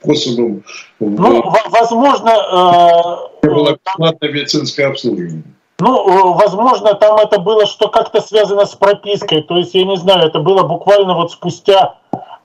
способом? 0.00 0.64
Ну, 1.00 1.42
возможно... 1.70 3.28
Было 3.42 3.78
бесплатное 3.84 4.30
медицинское 4.30 4.86
обслуживание. 4.86 5.42
Ну, 5.82 6.34
возможно, 6.34 6.94
там 6.94 7.16
это 7.16 7.40
было 7.40 7.66
что 7.66 7.88
как-то 7.88 8.20
связано 8.20 8.66
с 8.66 8.74
пропиской. 8.76 9.42
То 9.42 9.56
есть, 9.56 9.74
я 9.74 9.84
не 9.84 9.96
знаю, 9.96 10.28
это 10.28 10.38
было 10.38 10.62
буквально 10.62 11.14
вот 11.14 11.32
спустя 11.32 11.96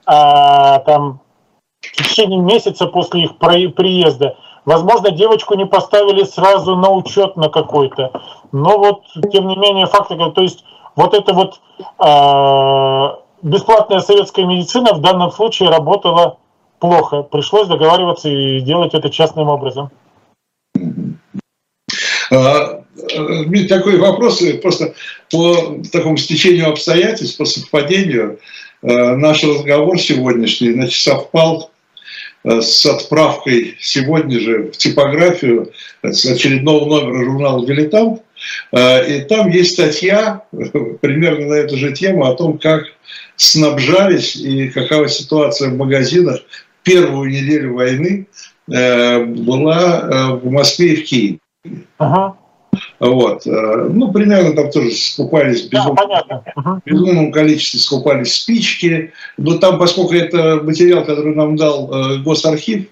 а, 0.06 0.80
там, 0.80 1.20
в 1.80 1.92
течение 1.92 2.40
месяца 2.40 2.86
после 2.86 3.24
их 3.24 3.38
приезда. 3.38 4.36
Возможно, 4.68 5.10
девочку 5.10 5.54
не 5.54 5.64
поставили 5.64 6.24
сразу 6.24 6.76
на 6.76 6.90
учет 6.90 7.38
на 7.38 7.48
какой-то. 7.48 8.12
Но 8.52 8.76
вот, 8.76 9.04
тем 9.32 9.48
не 9.48 9.56
менее, 9.56 9.86
факт 9.86 10.10
То 10.34 10.42
есть, 10.42 10.62
вот 10.94 11.14
эта 11.14 11.32
вот 11.32 11.58
а, 11.96 13.18
бесплатная 13.40 14.00
советская 14.00 14.44
медицина 14.44 14.92
в 14.92 15.00
данном 15.00 15.32
случае 15.32 15.70
работала 15.70 16.36
плохо. 16.80 17.22
Пришлось 17.22 17.66
договариваться 17.66 18.28
и 18.28 18.60
делать 18.60 18.92
это 18.92 19.08
частным 19.08 19.48
образом. 19.48 19.90
А, 22.30 22.82
такой 23.70 23.96
вопрос, 23.96 24.42
просто 24.60 24.92
по 25.30 25.78
такому 25.90 26.18
стечению 26.18 26.68
обстоятельств, 26.68 27.38
по 27.38 27.46
совпадению, 27.46 28.38
Э, 28.82 29.14
наш 29.16 29.42
разговор 29.42 29.98
сегодняшний 29.98 30.72
значит, 30.72 31.00
совпал 31.00 31.62
э, 31.62 31.77
с 32.44 32.86
отправкой 32.86 33.76
сегодня 33.80 34.40
же 34.40 34.70
в 34.72 34.76
типографию 34.76 35.72
с 36.02 36.24
очередного 36.24 36.86
номера 36.86 37.24
журнала 37.24 37.66
«Дилетант». 37.66 38.22
Э, 38.72 39.06
и 39.06 39.20
там 39.22 39.50
есть 39.50 39.72
статья 39.72 40.42
примерно 41.00 41.46
на 41.46 41.54
эту 41.54 41.76
же 41.76 41.92
тему 41.92 42.26
о 42.26 42.34
том, 42.34 42.58
как 42.58 42.84
снабжались 43.36 44.36
и 44.36 44.68
какова 44.68 45.08
ситуация 45.08 45.70
в 45.70 45.76
магазинах 45.76 46.40
первую 46.82 47.30
неделю 47.30 47.74
войны 47.74 48.26
была 48.66 50.38
в 50.42 50.50
Москве 50.50 50.94
и 50.94 50.96
в 50.96 51.04
Киеве. 51.04 51.38
Ага. 51.98 52.36
Вот. 53.00 53.46
Э, 53.46 53.88
ну, 53.90 54.12
примерно 54.12 54.54
там 54.54 54.70
тоже 54.70 54.90
скупались 54.90 55.66
в 55.66 55.70
безумном, 55.70 56.08
да, 56.08 56.80
безумном 56.84 57.32
количестве 57.32 57.80
скупались 57.80 58.34
спички. 58.34 59.12
Но 59.36 59.58
там, 59.58 59.78
поскольку 59.78 60.14
это 60.14 60.60
материал, 60.62 61.04
который 61.04 61.34
нам 61.34 61.56
дал 61.56 61.92
э, 61.92 62.18
Госархив, 62.18 62.86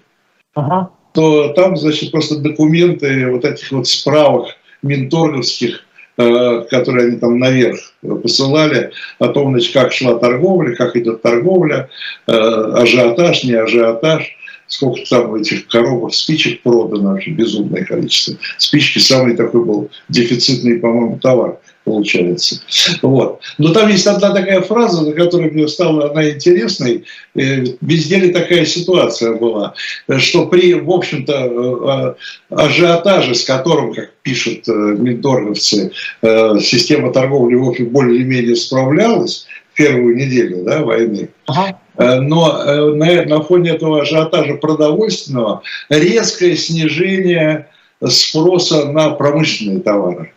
ага. 0.55 0.91
то 1.13 1.49
там, 1.55 1.77
значит, 1.77 2.13
просто 2.13 2.39
документы 2.39 3.31
вот 3.31 3.45
этих 3.45 3.73
вот 3.73 3.89
справок 3.89 4.49
минторговских, 4.83 5.85
э, 6.19 6.65
которые 6.71 7.09
они 7.09 7.17
там 7.19 7.39
наверх 7.41 7.79
посылали, 8.23 8.93
о 9.19 9.29
том, 9.29 9.51
значит, 9.51 9.73
как 9.73 9.93
шла 9.93 10.15
торговля, 10.15 10.77
как 10.77 10.95
идет 10.95 11.23
торговля, 11.23 11.89
ажиотаж, 12.27 13.43
не 13.43 13.55
ажиотаж 13.55 14.37
сколько 14.67 15.03
там 15.09 15.35
этих 15.35 15.67
коробок 15.69 16.15
спичек 16.15 16.63
продано, 16.63 17.11
вообще 17.11 17.31
безумное 17.31 17.85
количество. 17.85 18.37
Спички 18.59 18.99
самый 18.99 19.37
такой 19.37 19.65
был 19.65 19.91
дефицитный, 20.09 20.79
по-моему, 20.79 21.19
товар 21.19 21.59
получается. 21.87 22.61
Вот. 23.01 23.41
Но 23.59 23.73
там 23.73 23.89
есть 23.89 24.07
одна 24.07 24.33
такая 24.35 24.61
фраза, 24.61 25.07
на 25.07 25.13
которой 25.13 25.51
мне 25.53 25.69
стала 25.69 26.11
она 26.11 26.31
интересной. 26.31 27.05
Э, 27.37 27.65
везде 27.81 28.19
ли 28.19 28.33
такая 28.33 28.67
ситуация 28.67 29.35
была, 29.35 29.73
что 30.19 30.47
при, 30.47 30.75
в 30.75 30.91
общем-то, 30.91 32.17
э, 32.51 32.55
ажиотаже, 32.55 33.37
с 33.37 33.45
которым, 33.45 33.95
как 33.95 34.13
пишут 34.23 34.67
минторговцы, 34.67 35.93
система 36.21 37.13
торговли 37.13 37.55
в 37.55 37.69
общем 37.69 37.91
более-менее 37.91 38.57
справлялась, 38.57 39.47
первую 39.77 40.17
неделю 40.17 40.65
да, 40.65 40.83
войны. 40.83 41.31
Ага. 41.47 41.79
Но 41.99 42.93
на, 42.95 43.25
на 43.25 43.43
фоне 43.43 43.71
этого 43.71 44.03
ажиотажа 44.03 44.55
продовольственного 44.55 45.63
резкое 45.89 46.57
снижение 46.57 47.69
спроса 48.05 48.91
на 48.91 49.11
промышленные 49.11 49.81
товары. 49.81 50.33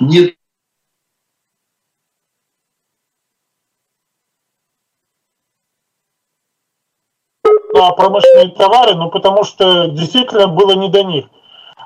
Не 0.00 0.34
на 7.72 7.92
промышленные 7.92 8.50
товары, 8.50 8.94
ну 8.94 9.10
потому 9.10 9.44
что 9.44 9.88
действительно 9.88 10.48
было 10.48 10.72
не 10.72 10.88
до 10.88 11.04
них. 11.04 11.26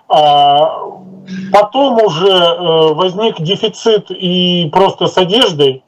А 0.09 0.79
потом 1.53 2.03
уже 2.03 2.29
э, 2.29 2.93
возник 2.95 3.41
дефицит 3.41 4.11
и 4.11 4.69
просто 4.73 5.07
с 5.07 5.17
одеждой, 5.17 5.85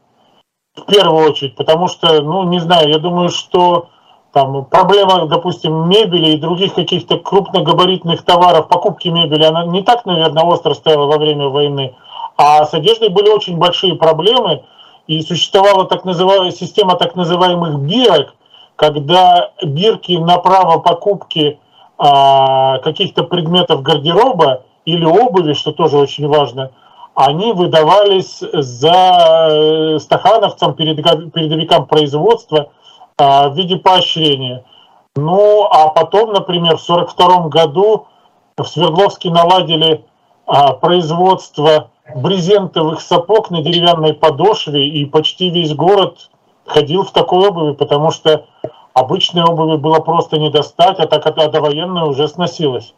в 0.77 0.83
первую 0.87 1.31
очередь, 1.31 1.55
потому 1.55 1.89
что, 1.89 2.21
ну 2.21 2.43
не 2.45 2.59
знаю, 2.59 2.89
я 2.89 2.99
думаю, 2.99 3.29
что 3.29 3.89
там 4.33 4.65
проблема, 4.65 5.27
допустим, 5.27 5.89
мебели 5.89 6.33
и 6.33 6.39
других 6.39 6.75
каких-то 6.75 7.19
крупногабаритных 7.19 8.25
товаров, 8.25 8.69
покупки 8.69 9.09
мебели, 9.09 9.45
она 9.45 9.65
не 9.65 9.83
так, 9.83 10.05
наверное, 10.05 10.43
остро 10.43 10.75
стояла 10.75 11.07
во 11.07 11.19
время 11.19 11.49
войны, 11.49 11.95
а 12.37 12.67
с 12.67 12.75
одеждой 12.75 13.11
были 13.11 13.29
очень 13.31 13.57
большие 13.57 13.95
проблемы, 13.95 14.65
и 15.07 15.23
существовала 15.23 15.85
так 15.85 16.05
называемая 16.05 16.51
система 16.51 16.97
так 16.97 17.15
называемых 17.15 17.79
бирок, 17.79 18.35
когда 18.75 19.51
бирки 19.63 20.13
на 20.13 20.39
право 20.39 20.81
покупки 20.81 21.61
а, 21.99 22.79
каких-то 22.79 23.23
предметов 23.23 23.83
гардероба 23.83 24.63
или 24.85 25.05
обуви, 25.05 25.53
что 25.53 25.73
тоже 25.73 25.99
очень 25.99 26.27
важно, 26.27 26.73
они 27.15 27.53
выдавались 27.53 28.41
за 28.53 29.49
э, 29.51 29.99
стахановцам, 29.99 30.75
передовикам 30.75 31.87
производства– 31.87 32.71
а, 33.17 33.49
в 33.49 33.57
виде 33.57 33.77
поощрения. 33.77 34.65
Ну, 35.15 35.69
а 35.71 35.89
потом, 35.89 36.33
например, 36.33 36.77
в 36.77 36.91
1942 36.91 37.49
году 37.49 38.07
в 38.57 38.65
Свердловске 38.65 39.31
наладили 39.31 40.05
а, 40.47 40.73
производство 40.73 41.91
брезентовых 42.17 43.01
сапог 43.01 43.51
на 43.51 43.63
деревянной 43.63 44.15
подошве, 44.15 44.89
и 44.89 45.05
почти 45.05 45.51
весь 45.51 45.75
город 45.75 46.31
ходил 46.67 47.05
в 47.05 47.13
такой 47.13 47.49
обуви, 47.49 47.75
потому 47.75 48.11
что 48.11 48.47
обычной 48.95 49.45
обуви 49.45 49.77
было 49.77 50.01
просто 50.01 50.39
не 50.39 50.51
достать, 50.51 50.99
а 50.99 51.07
так 51.07 51.25
а 51.27 51.49
довоенная 51.49 52.05
уже 52.05 52.27
сносилась. 52.27 52.95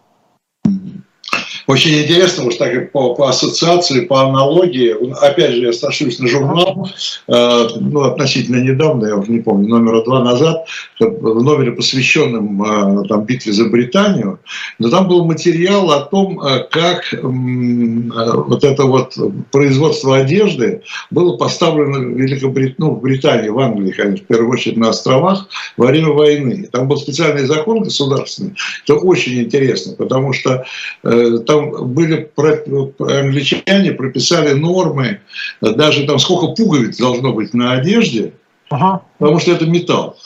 Очень 1.66 2.02
интересно, 2.02 2.46
уж 2.46 2.56
так 2.56 2.92
по, 2.92 3.14
по 3.14 3.28
ассоциации, 3.28 4.00
по 4.00 4.22
аналогии, 4.22 4.94
опять 5.20 5.52
же, 5.52 5.62
я 5.62 5.72
сошлюсь 5.72 6.18
на 6.20 6.28
журнал, 6.28 6.88
э, 7.26 7.68
ну, 7.80 8.02
относительно 8.02 8.62
недавно, 8.62 9.06
я 9.06 9.16
уже 9.16 9.32
не 9.32 9.40
помню, 9.40 9.68
номера 9.68 10.04
два 10.04 10.22
назад, 10.22 10.64
в 11.00 11.42
номере, 11.42 11.72
посвященном 11.72 12.62
э, 12.62 13.08
там, 13.08 13.24
битве 13.24 13.52
за 13.52 13.64
Британию, 13.64 14.38
но 14.78 14.90
там 14.90 15.08
был 15.08 15.24
материал 15.24 15.90
о 15.90 16.02
том, 16.02 16.40
э, 16.40 16.64
как 16.70 17.12
э, 17.12 17.18
вот 17.22 18.62
это 18.62 18.84
вот 18.84 19.16
производство 19.50 20.16
одежды 20.18 20.82
было 21.10 21.36
поставлено 21.36 21.98
в 21.98 22.16
Великобритании, 22.16 22.74
ну, 22.78 22.90
в 22.92 23.00
Британии, 23.00 23.48
в 23.48 23.58
Англии, 23.58 23.90
конечно, 23.90 24.24
в 24.24 24.28
первую 24.28 24.50
очередь 24.50 24.76
на 24.76 24.90
островах 24.90 25.48
во 25.76 25.86
время 25.86 26.10
войны. 26.10 26.68
Там 26.70 26.86
был 26.86 26.96
специальный 26.96 27.44
закон 27.44 27.82
государственный. 27.82 28.54
Это 28.84 28.94
очень 28.94 29.40
интересно, 29.42 29.94
потому 29.96 30.32
что 30.32 30.64
э, 31.02 31.38
там 31.46 31.55
там 31.56 31.86
были 31.92 32.30
англичане 32.98 33.92
прописали 33.92 34.52
нормы, 34.52 35.20
даже 35.60 36.06
там 36.06 36.18
сколько 36.18 36.54
пуговиц 36.54 36.96
должно 36.98 37.32
быть 37.32 37.54
на 37.54 37.72
одежде, 37.72 38.32
ага. 38.70 39.02
потому 39.18 39.38
что 39.38 39.52
это 39.52 39.66
металл. 39.66 40.16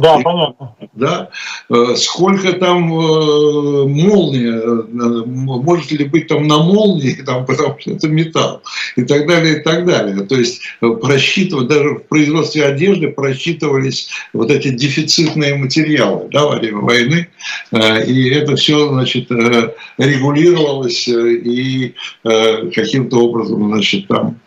Да, 0.00 0.18
и, 0.18 0.22
понятно. 0.22 0.74
Да, 0.94 1.28
э, 1.68 1.94
сколько 1.96 2.52
там 2.54 2.92
э, 2.92 3.86
молния, 3.86 4.54
э, 4.54 5.24
может 5.26 5.90
ли 5.92 6.06
быть 6.06 6.26
там 6.26 6.48
на 6.48 6.58
молнии, 6.58 7.12
там, 7.26 7.44
потому 7.44 7.78
что 7.78 7.92
это 7.92 8.08
металл, 8.08 8.62
и 8.96 9.02
так 9.02 9.26
далее, 9.26 9.58
и 9.58 9.62
так 9.62 9.86
далее. 9.86 10.24
То 10.26 10.36
есть 10.36 10.62
просчитывать, 10.80 11.68
даже 11.68 11.90
в 11.90 12.08
производстве 12.08 12.64
одежды 12.64 13.08
просчитывались 13.08 14.08
вот 14.32 14.50
эти 14.50 14.68
дефицитные 14.70 15.54
материалы 15.54 16.28
да, 16.32 16.46
во 16.46 16.56
время 16.56 16.78
войны, 16.78 17.28
и 17.72 18.30
это 18.30 18.56
все, 18.56 18.88
значит, 18.88 19.30
регулировалось 19.30 21.08
и 21.08 21.94
каким-то 22.24 23.18
образом, 23.18 23.68
значит, 23.68 24.08
там 24.08 24.40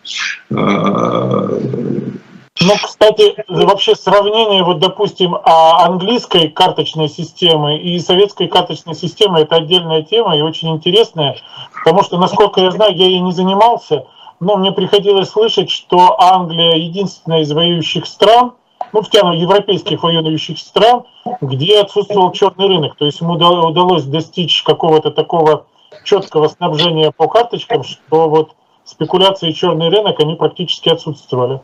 ну, 2.62 2.74
кстати, 2.82 3.36
вообще 3.48 3.96
сравнение, 3.96 4.64
вот, 4.64 4.80
допустим, 4.80 5.36
а, 5.36 5.86
английской 5.86 6.50
карточной 6.50 7.10
системы 7.10 7.78
и 7.78 8.00
советской 8.00 8.48
карточной 8.48 8.96
системы– 8.96 9.40
это 9.42 9.56
отдельная 9.56 10.04
тема 10.04 10.38
и 10.38 10.42
очень 10.42 10.70
интересная, 10.70 11.36
потому 11.84 12.04
что, 12.04 12.18
насколько 12.18 12.62
я 12.62 12.72
знаю, 12.72 12.96
я 12.96 13.06
ей 13.06 13.20
не 13.20 13.32
занимался, 13.32 14.06
но 14.40 14.56
мне 14.56 14.72
приходилось 14.72 15.30
слышать, 15.30 15.70
что 15.70 16.20
Англия 16.22 16.76
единственная 16.76 17.42
из 17.42 17.52
воюющих 17.52 18.06
стран, 18.06 18.54
ну, 18.92 19.02
в 19.02 19.10
тему 19.10 19.34
европейских 19.34 20.04
воюющих 20.04 20.60
стран, 20.60 21.04
где 21.42 21.82
отсутствовал 21.82 22.32
черный 22.32 22.68
рынок. 22.68 22.96
То 22.96 23.06
есть 23.06 23.20
ему 23.22 23.34
удалось 23.34 24.04
достичь 24.04 24.62
какого-то 24.64 25.12
такого 25.12 25.66
четкого 26.04 26.48
снабжения 26.48 27.12
по 27.12 27.28
карточкам, 27.28 27.84
что 27.84 28.30
вот 28.30 28.52
спекуляции 28.86 29.50
и 29.50 29.56
черный 29.56 29.90
рынок, 29.90 30.20
они 30.20 30.36
практически 30.36 30.90
отсутствовали. 30.90 31.62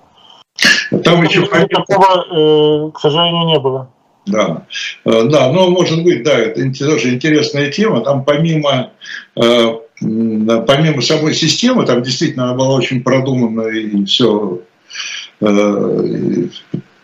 Там 1.03 1.24
еще 1.24 1.45
такого, 1.45 2.88
э, 2.88 2.91
к 2.91 2.99
сожалению, 2.99 3.47
не 3.47 3.60
было. 3.60 3.89
Да, 4.26 4.66
э, 5.05 5.24
да, 5.26 5.51
но 5.51 5.70
может 5.70 6.03
быть, 6.03 6.24
да, 6.24 6.38
это 6.38 6.62
тоже 6.78 7.16
интересная 7.16 7.72
тема. 7.72 8.01
Там 8.01 8.24
помимо 8.24 8.91
э, 9.36 9.74
помимо 9.99 11.01
самой 11.01 11.34
системы, 11.34 11.86
там 11.86 12.03
действительно 12.03 12.45
она 12.45 12.53
была 12.53 12.76
очень 12.76 13.03
продумана 13.03 13.68
и 13.68 14.05
все 14.05 14.62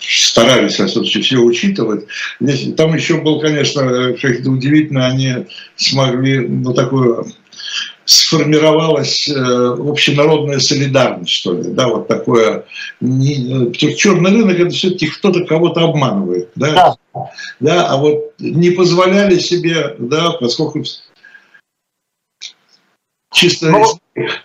старались, 0.08 0.74
все, 0.74 1.04
все 1.04 1.38
учитывать. 1.38 2.06
Там 2.78 2.96
еще 2.96 3.22
был, 3.22 3.40
конечно, 3.40 4.14
как-то 4.22 4.50
удивительно, 4.50 5.08
они 5.08 5.46
смогли 5.76 6.40
ну, 6.40 6.74
такую 6.74 7.26
сформировалась 8.06 9.28
э, 9.28 9.34
общенародная 9.34 10.60
солидарность, 10.60 11.32
что 11.32 11.54
ли, 11.54 11.64
да, 11.64 11.88
вот 11.88 12.08
такое. 12.08 12.66
Не, 13.02 13.70
э, 13.70 13.94
черный 13.96 14.32
рынок 14.32 14.60
это 14.60 14.70
все-таки 14.70 15.08
кто-то 15.08 15.44
кого-то 15.46 15.84
обманывает, 15.84 16.52
да, 16.56 16.98
да, 17.14 17.30
да, 17.60 17.88
а 17.88 17.98
вот 17.98 18.34
не 18.40 18.70
позволяли 18.70 19.40
себе, 19.40 19.96
да, 19.98 20.32
поскольку 20.32 20.84
чисто 23.34 23.70
ну, 23.70 23.86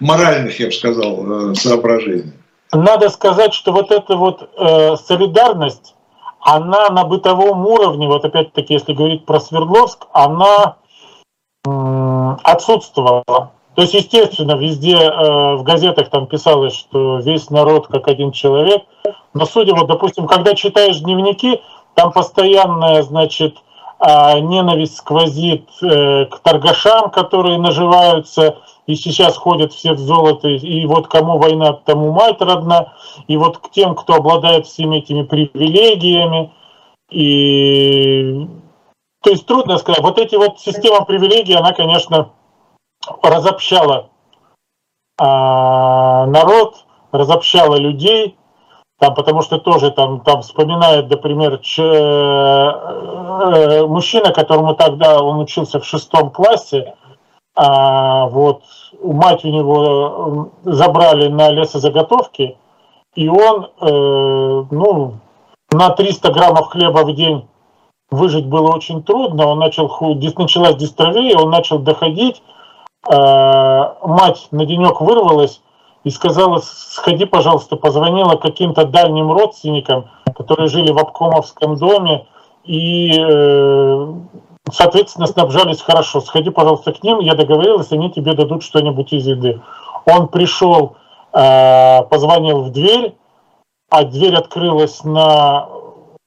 моральных, 0.00 0.58
я 0.58 0.66
бы 0.66 0.72
сказал, 0.72 1.50
э, 1.50 1.54
соображений. 1.54 2.32
Надо 2.72 3.10
сказать, 3.10 3.52
что 3.52 3.72
вот 3.72 3.90
эта 3.90 4.16
вот 4.16 4.48
э, 4.56 4.96
солидарность, 4.96 5.94
она 6.40 6.88
на 6.88 7.04
бытовом 7.04 7.66
уровне, 7.66 8.06
вот 8.06 8.24
опять-таки, 8.24 8.74
если 8.74 8.94
говорить 8.94 9.26
про 9.26 9.38
Свердловск, 9.38 10.06
она 10.12 10.76
отсутствовала. 11.64 13.52
То 13.74 13.82
есть, 13.82 13.94
естественно, 13.94 14.56
везде 14.56 14.96
э, 14.96 15.54
в 15.54 15.62
газетах 15.62 16.10
там 16.10 16.26
писалось, 16.26 16.74
что 16.74 17.18
весь 17.18 17.50
народ 17.50 17.86
как 17.86 18.08
один 18.08 18.32
человек. 18.32 18.82
Но 19.32 19.46
судя, 19.46 19.74
вот, 19.74 19.86
допустим, 19.86 20.26
когда 20.26 20.54
читаешь 20.54 20.98
дневники, 20.98 21.62
там 21.94 22.12
постоянная, 22.12 23.02
значит, 23.02 23.56
э, 24.00 24.40
ненависть 24.40 24.96
сквозит 24.96 25.68
э, 25.82 26.26
к 26.26 26.40
торгашам, 26.40 27.10
которые 27.10 27.58
наживаются, 27.58 28.58
и 28.86 28.96
сейчас 28.96 29.36
ходят 29.36 29.72
все 29.72 29.92
в 29.92 29.98
золото, 29.98 30.48
и 30.48 30.84
вот 30.86 31.06
кому 31.06 31.38
война, 31.38 31.72
тому 31.72 32.10
мать 32.10 32.40
родна, 32.40 32.92
и 33.28 33.36
вот 33.36 33.58
к 33.58 33.70
тем, 33.70 33.94
кто 33.94 34.14
обладает 34.14 34.66
всеми 34.66 34.96
этими 34.96 35.22
привилегиями, 35.22 36.52
и 37.10 38.48
то 39.22 39.30
есть 39.30 39.46
трудно 39.46 39.78
сказать. 39.78 40.02
Вот 40.02 40.18
эти 40.18 40.34
вот 40.36 40.60
система 40.60 41.04
привилегий, 41.04 41.54
она, 41.54 41.72
конечно, 41.72 42.30
разобщала 43.22 44.10
а, 45.18 46.26
народ, 46.26 46.86
разобщала 47.12 47.76
людей, 47.76 48.38
там, 48.98 49.14
потому 49.14 49.42
что 49.42 49.58
тоже 49.58 49.90
там, 49.90 50.20
там 50.20 50.40
вспоминает, 50.42 51.10
например, 51.10 51.58
ч, 51.58 51.82
э, 51.82 52.76
мужчина, 53.86 54.32
которому 54.32 54.74
тогда 54.74 55.22
он 55.22 55.40
учился 55.40 55.80
в 55.80 55.86
шестом 55.86 56.30
классе, 56.30 56.94
а, 57.54 58.26
вот, 58.26 58.62
мать 59.02 59.44
у 59.44 59.48
него 59.48 60.50
забрали 60.64 61.28
на 61.28 61.50
лесозаготовки, 61.50 62.56
и 63.14 63.28
он, 63.28 63.70
э, 63.80 64.64
ну, 64.70 65.14
на 65.72 65.90
300 65.90 66.32
граммов 66.32 66.68
хлеба 66.68 67.04
в 67.04 67.14
день 67.14 67.49
выжить 68.10 68.46
было 68.46 68.74
очень 68.74 69.02
трудно, 69.02 69.46
он 69.46 69.58
начал, 69.58 69.90
началась 70.36 70.76
дистрофия, 70.76 71.36
он 71.36 71.50
начал 71.50 71.78
доходить, 71.78 72.42
э, 73.08 73.14
мать 74.02 74.48
на 74.50 74.66
денек 74.66 75.00
вырвалась 75.00 75.60
и 76.04 76.10
сказала, 76.10 76.60
сходи, 76.62 77.24
пожалуйста, 77.24 77.76
позвонила 77.76 78.36
каким-то 78.36 78.84
дальним 78.84 79.30
родственникам, 79.30 80.06
которые 80.34 80.68
жили 80.68 80.90
в 80.90 80.98
обкомовском 80.98 81.76
доме, 81.76 82.26
и, 82.64 83.12
э, 83.18 84.14
соответственно, 84.72 85.26
снабжались 85.26 85.80
хорошо. 85.80 86.20
Сходи, 86.20 86.50
пожалуйста, 86.50 86.92
к 86.92 87.02
ним, 87.02 87.20
я 87.20 87.34
договорилась, 87.34 87.92
они 87.92 88.10
тебе 88.10 88.34
дадут 88.34 88.62
что-нибудь 88.62 89.12
из 89.12 89.26
еды. 89.26 89.60
Он 90.06 90.28
пришел, 90.28 90.96
э, 91.32 92.02
позвонил 92.04 92.62
в 92.62 92.72
дверь, 92.72 93.14
а 93.90 94.04
дверь 94.04 94.36
открылась 94.36 95.04
на 95.04 95.68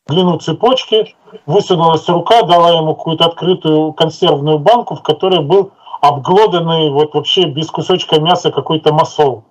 длину 0.08 0.38
цепочки, 0.38 1.16
высунулась 1.46 2.08
рука, 2.10 2.44
дала 2.44 2.72
ему 2.72 2.96
какую-то 2.96 3.26
открытую 3.26 3.94
консервную 3.94 4.60
банку, 4.60 4.96
в 4.96 5.02
которой 5.02 5.42
был 5.42 5.72
обглоданный 6.02 6.90
вот 6.90 7.14
вообще 7.14 7.46
без 7.46 7.70
кусочка 7.70 8.20
мяса 8.20 8.52
какой-то 8.52 8.94
масол. 8.94 9.44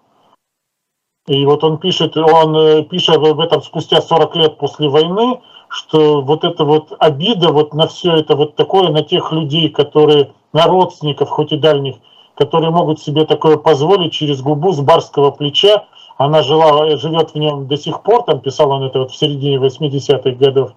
И 1.27 1.47
вот 1.47 1.63
он 1.63 1.79
пишет, 1.79 2.17
он 2.17 2.57
э, 2.57 2.83
пишет 2.83 3.17
об 3.17 3.39
этом 3.39 3.63
спустя 3.63 4.03
40 4.03 4.37
лет 4.37 4.59
после 4.59 4.89
войны, 4.89 5.41
что 5.69 6.21
вот 6.21 6.45
эта 6.45 6.65
вот 6.65 6.93
обида 6.99 7.53
вот 7.53 7.73
на 7.75 7.87
все 7.87 8.17
это 8.17 8.35
вот 8.35 8.57
такое, 8.57 8.91
на 8.91 9.03
тех 9.03 9.31
людей, 9.33 9.69
которые, 9.69 10.33
на 10.53 10.67
родственников, 10.67 11.31
хоть 11.31 11.53
и 11.53 11.57
дальних, 11.57 11.97
которые 12.35 12.71
могут 12.71 13.01
себе 13.01 13.25
такое 13.25 13.57
позволить 13.57 14.13
через 14.13 14.43
губу 14.43 14.73
с 14.73 14.81
барского 14.81 15.31
плеча, 15.31 15.85
она 16.19 16.43
жила, 16.43 16.97
живет 16.97 17.31
в 17.31 17.37
нем 17.37 17.69
до 17.69 17.77
сих 17.77 18.03
пор, 18.03 18.25
там 18.25 18.41
писал 18.41 18.71
он 18.71 18.83
это 18.83 18.99
вот 19.01 19.13
в 19.13 19.17
середине 19.17 19.57
80-х 19.57 20.31
годов. 20.33 20.73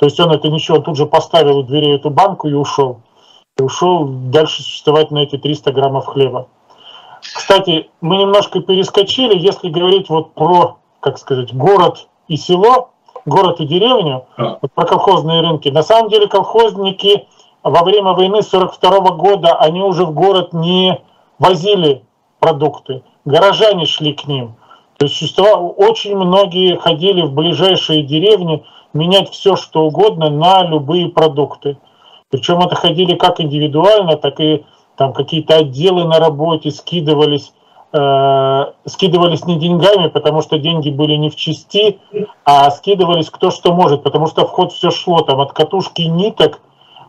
То 0.00 0.06
есть 0.06 0.18
он 0.18 0.32
это 0.32 0.48
ничего, 0.48 0.78
он 0.78 0.82
тут 0.82 0.96
же 0.96 1.04
поставил 1.04 1.58
у 1.58 1.62
дверей 1.62 1.94
эту 1.94 2.08
банку 2.08 2.48
и 2.48 2.54
ушел. 2.54 3.02
И 3.58 3.62
ушел 3.62 4.06
дальше 4.06 4.62
существовать 4.62 5.10
на 5.10 5.18
эти 5.18 5.36
300 5.36 5.72
граммов 5.72 6.06
хлеба. 6.06 6.48
Кстати, 7.20 7.90
мы 8.00 8.16
немножко 8.16 8.60
перескочили, 8.60 9.38
если 9.38 9.68
говорить 9.68 10.08
вот 10.08 10.32
про, 10.32 10.78
как 11.00 11.18
сказать, 11.18 11.54
город 11.54 12.08
и 12.28 12.38
село, 12.38 12.92
город 13.26 13.60
и 13.60 13.66
деревню, 13.66 14.24
вот 14.38 14.72
про 14.72 14.86
колхозные 14.86 15.42
рынки. 15.42 15.68
На 15.68 15.82
самом 15.82 16.08
деле 16.08 16.28
колхозники 16.28 17.26
во 17.62 17.84
время 17.84 18.14
войны 18.14 18.40
42 18.40 19.00
года, 19.16 19.54
они 19.56 19.82
уже 19.82 20.06
в 20.06 20.14
город 20.14 20.54
не 20.54 20.98
возили 21.38 22.04
продукты, 22.38 23.02
горожане 23.26 23.84
шли 23.84 24.14
к 24.14 24.26
ним. 24.26 24.54
То 24.96 25.04
есть 25.04 25.38
очень 25.38 26.16
многие 26.16 26.76
ходили 26.76 27.20
в 27.20 27.34
ближайшие 27.34 28.02
деревни 28.02 28.64
менять 28.92 29.30
все, 29.30 29.56
что 29.56 29.84
угодно 29.84 30.30
на 30.30 30.62
любые 30.62 31.08
продукты. 31.08 31.78
Причем 32.30 32.60
это 32.60 32.76
ходили 32.76 33.16
как 33.16 33.40
индивидуально, 33.40 34.16
так 34.16 34.40
и 34.40 34.64
там 34.96 35.12
какие-то 35.12 35.56
отделы 35.56 36.04
на 36.04 36.18
работе 36.18 36.70
скидывались, 36.70 37.52
э, 37.92 38.64
скидывались 38.86 39.46
не 39.46 39.58
деньгами, 39.58 40.08
потому 40.08 40.42
что 40.42 40.58
деньги 40.58 40.90
были 40.90 41.16
не 41.16 41.30
в 41.30 41.36
части, 41.36 41.98
а 42.44 42.70
скидывались 42.70 43.30
кто 43.30 43.50
что 43.50 43.72
может, 43.72 44.02
потому 44.02 44.26
что 44.26 44.46
в 44.46 44.50
ход 44.50 44.72
все 44.72 44.90
шло 44.90 45.22
там 45.22 45.40
от 45.40 45.52
катушки 45.52 46.02
ниток 46.02 46.60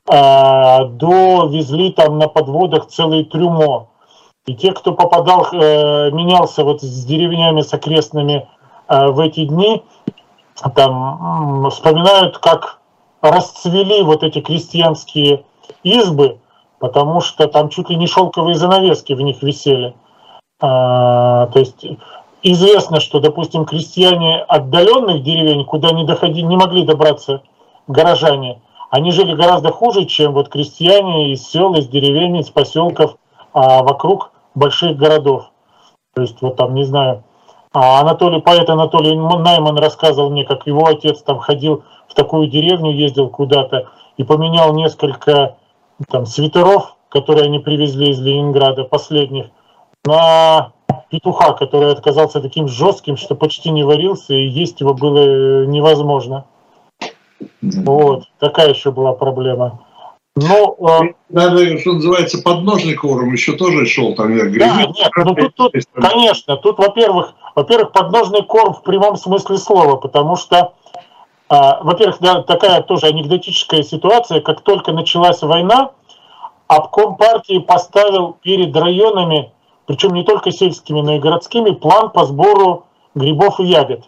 э, 0.10 0.86
до 0.86 1.48
везли 1.48 1.92
там 1.92 2.18
на 2.18 2.28
подводах 2.28 2.88
целые 2.88 3.26
трюмо. 3.26 3.90
И 4.48 4.56
те, 4.56 4.72
кто 4.72 4.94
попадал, 4.94 5.48
э, 5.52 6.10
менялся 6.12 6.64
вот 6.64 6.82
с 6.82 7.06
деревнями, 7.06 7.62
с 7.62 7.74
окрестными 7.74 8.48
э, 8.88 9.08
в 9.08 9.20
эти 9.20 9.46
дни, 9.46 9.84
там 10.70 11.70
вспоминают, 11.70 12.38
как 12.38 12.80
расцвели 13.22 14.02
вот 14.04 14.24
эти 14.24 14.42
крестьянские 14.42 15.44
избы, 15.84 16.40
потому 16.80 17.22
что 17.22 17.48
там 17.48 17.70
чуть 17.70 17.90
ли 17.90 17.96
не 17.96 18.08
шелковые 18.08 18.56
занавески 18.56 19.14
в 19.14 19.22
них 19.22 19.42
висели. 19.44 19.94
А, 20.60 21.48
то 21.48 21.60
есть 21.60 21.86
известно, 22.44 23.00
что, 23.00 23.20
допустим, 23.20 23.66
крестьяне 23.66 24.42
отдаленных 24.42 25.24
деревень, 25.24 25.66
куда 25.66 25.92
не, 25.92 26.06
доходи, 26.06 26.42
не 26.42 26.58
могли 26.58 26.84
добраться 26.84 27.42
горожане, 27.88 28.62
они 28.90 29.12
жили 29.12 29.34
гораздо 29.34 29.72
хуже, 29.72 30.06
чем 30.06 30.34
вот 30.34 30.50
крестьяне 30.50 31.34
из 31.34 31.48
сел, 31.48 31.74
из 31.76 31.88
деревень, 31.88 32.38
из 32.38 32.50
поселков 32.50 33.16
а 33.54 33.84
вокруг 33.84 34.32
больших 34.56 34.98
городов. 34.98 35.52
То 36.14 36.22
есть 36.22 36.42
вот 36.42 36.58
там, 36.58 36.74
не 36.74 36.84
знаю, 36.84 37.24
а 37.74 38.02
Анатолий, 38.02 38.42
поэт 38.42 38.70
Анатолий 38.70 39.16
Найман 39.16 39.78
рассказывал 39.78 40.30
мне, 40.30 40.44
как 40.44 40.68
его 40.68 40.86
отец 40.86 41.22
там 41.22 41.40
ходил 41.40 41.84
в 42.08 42.14
такую 42.14 42.48
деревню, 42.48 42.92
ездил 42.92 43.30
куда-то 43.30 43.90
и 44.18 44.24
поменял 44.24 44.74
несколько 44.74 45.56
там 46.10 46.26
свитеров, 46.26 46.98
которые 47.10 47.46
они 47.46 47.60
привезли 47.60 48.10
из 48.10 48.20
Ленинграда, 48.20 48.84
последних, 48.84 49.48
на 50.06 50.74
петуха, 51.10 51.54
который 51.54 51.92
отказался 51.92 52.42
таким 52.42 52.68
жестким, 52.68 53.16
что 53.16 53.36
почти 53.36 53.70
не 53.70 53.84
варился, 53.84 54.34
и 54.34 54.48
есть 54.48 54.82
его 54.82 54.94
было 54.94 55.66
невозможно. 55.66 56.46
Вот, 57.62 58.26
такая 58.40 58.70
еще 58.70 58.92
была 58.92 59.14
проблема. 59.14 59.80
Ну, 60.36 60.78
э, 60.88 61.14
Наверное, 61.30 61.78
что 61.80 61.94
называется, 61.94 62.42
подножный 62.42 62.94
корм 62.94 63.34
еще 63.34 63.54
тоже 63.54 63.86
шел 63.86 64.16
там. 64.16 64.36
Я 64.36 64.46
да, 64.46 64.86
нет, 64.86 65.12
ну 65.18 65.36
тут, 65.36 65.56
тут, 65.56 65.74
конечно, 65.94 66.56
тут, 66.56 66.78
во-первых, 66.78 67.34
во-первых, 67.54 67.92
подножный 67.92 68.42
корм 68.44 68.74
в 68.74 68.84
прямом 68.84 69.18
смысле 69.18 69.58
слова, 69.58 69.98
потому 69.98 70.38
что, 70.38 70.74
э, 71.50 71.56
во-первых, 71.82 72.18
да, 72.22 72.44
такая 72.44 72.82
тоже 72.82 73.08
анекдотическая 73.08 73.84
ситуация, 73.84 74.40
как 74.40 74.62
только 74.62 74.94
началась 74.94 75.42
война, 75.42 75.92
обком 76.68 77.18
партии 77.18 77.60
поставил 77.60 78.38
перед 78.42 78.74
районами, 78.74 79.52
причем 79.86 80.14
не 80.14 80.24
только 80.24 80.52
сельскими, 80.52 81.02
но 81.02 81.16
и 81.16 81.20
городскими, 81.20 81.72
план 81.72 82.10
по 82.10 82.24
сбору 82.24 82.86
грибов 83.16 83.60
и 83.60 83.66
ягод. 83.66 84.06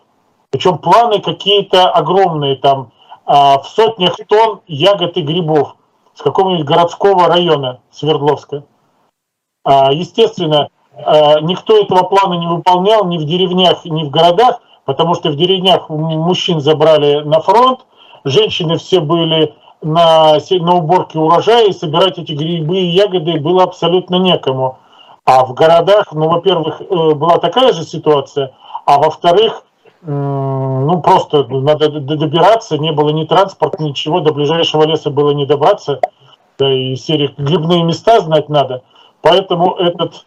Причем 0.52 0.78
планы 0.78 1.20
какие-то 1.20 1.90
огромные, 1.90 2.56
там 2.56 2.94
э, 3.28 3.34
в 3.34 3.64
сотнях 3.66 4.16
тонн 4.30 4.62
ягод 4.68 5.18
и 5.18 5.22
грибов 5.22 5.76
с 6.14 6.22
какого-нибудь 6.22 6.66
городского 6.66 7.28
района 7.28 7.80
Свердловска. 7.92 8.64
А, 9.64 9.92
естественно, 9.92 10.70
а, 10.96 11.40
никто 11.42 11.78
этого 11.78 12.04
плана 12.04 12.36
не 12.36 12.48
выполнял 12.48 13.06
ни 13.06 13.18
в 13.18 13.26
деревнях, 13.26 13.86
ни 13.86 14.04
в 14.04 14.10
городах, 14.10 14.62
потому 14.86 15.16
что 15.16 15.30
в 15.30 15.36
деревнях 15.36 15.90
мужчин 15.90 16.60
забрали 16.60 17.22
на 17.22 17.40
фронт, 17.40 17.86
женщины 18.26 18.78
все 18.78 19.00
были 19.00 19.54
на, 19.82 20.38
на 20.38 20.76
уборке 20.76 21.20
урожая, 21.20 21.68
и 21.68 21.74
собирать 21.74 22.18
эти 22.18 22.34
грибы 22.34 22.78
и 22.78 22.88
ягоды 22.88 23.40
было 23.40 23.64
абсолютно 23.64 24.16
некому. 24.16 24.78
А 25.26 25.46
в 25.46 25.54
городах, 25.54 26.12
ну, 26.12 26.28
во-первых, 26.30 26.82
э, 26.82 27.14
была 27.14 27.38
такая 27.38 27.72
же 27.72 27.84
ситуация, 27.84 28.54
а 28.86 28.98
во-вторых, 28.98 29.64
ну, 30.84 31.02
просто 31.02 31.46
надо 31.46 31.90
добираться, 31.90 32.78
не 32.78 32.92
было 32.92 33.10
ни 33.10 33.26
транспорта, 33.26 33.84
ничего, 33.84 34.20
до 34.20 34.34
ближайшего 34.34 34.84
леса 34.84 35.10
было 35.10 35.32
не 35.32 35.46
добраться, 35.46 36.00
да 36.58 36.72
и 36.72 36.96
серии 36.96 37.34
грибные 37.38 37.84
места 37.84 38.20
знать 38.22 38.50
надо. 38.50 38.84
Поэтому 39.22 39.76
этот 39.76 40.26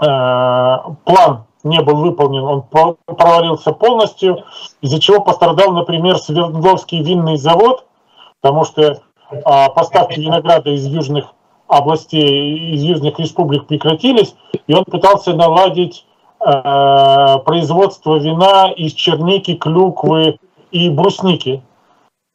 э, 0.00 0.76
план 1.04 1.44
не 1.62 1.80
был 1.80 1.96
выполнен, 1.96 2.44
он 2.44 2.62
провалился 2.62 3.72
полностью, 3.72 4.44
из-за 4.82 5.00
чего 5.00 5.20
пострадал, 5.20 5.72
например, 5.72 6.18
Свердловский 6.18 7.02
винный 7.02 7.36
завод, 7.36 7.86
потому 8.40 8.64
что 8.64 8.82
э, 8.82 8.98
поставки 9.74 10.20
винограда 10.20 10.70
из 10.70 10.86
южных 10.86 11.32
областей, 11.66 12.74
из 12.74 12.82
южных 12.82 13.18
республик 13.18 13.66
прекратились, 13.66 14.34
и 14.66 14.74
он 14.74 14.84
пытался 14.84 15.34
наладить 15.34 16.06
производство 16.44 18.16
вина 18.18 18.70
из 18.70 18.92
черники, 18.92 19.54
клюквы 19.54 20.38
и 20.70 20.90
брусники. 20.90 21.62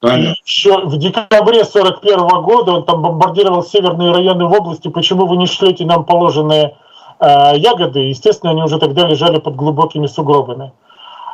И 0.03 0.33
еще 0.45 0.85
в 0.85 0.97
декабре 0.97 1.65
41 1.65 2.41
года 2.41 2.71
он 2.71 2.85
там 2.85 3.01
бомбардировал 3.01 3.63
северные 3.63 4.13
районы 4.13 4.45
в 4.45 4.53
области, 4.53 4.87
почему 4.87 5.25
вы 5.25 5.35
не 5.35 5.45
шлете 5.45 5.85
нам 5.85 6.05
положенные 6.05 6.77
э, 7.19 7.57
ягоды. 7.57 7.99
Естественно, 7.99 8.51
они 8.51 8.63
уже 8.63 8.79
тогда 8.79 9.05
лежали 9.05 9.39
под 9.39 9.55
глубокими 9.57 10.07
сугробами. 10.07 10.71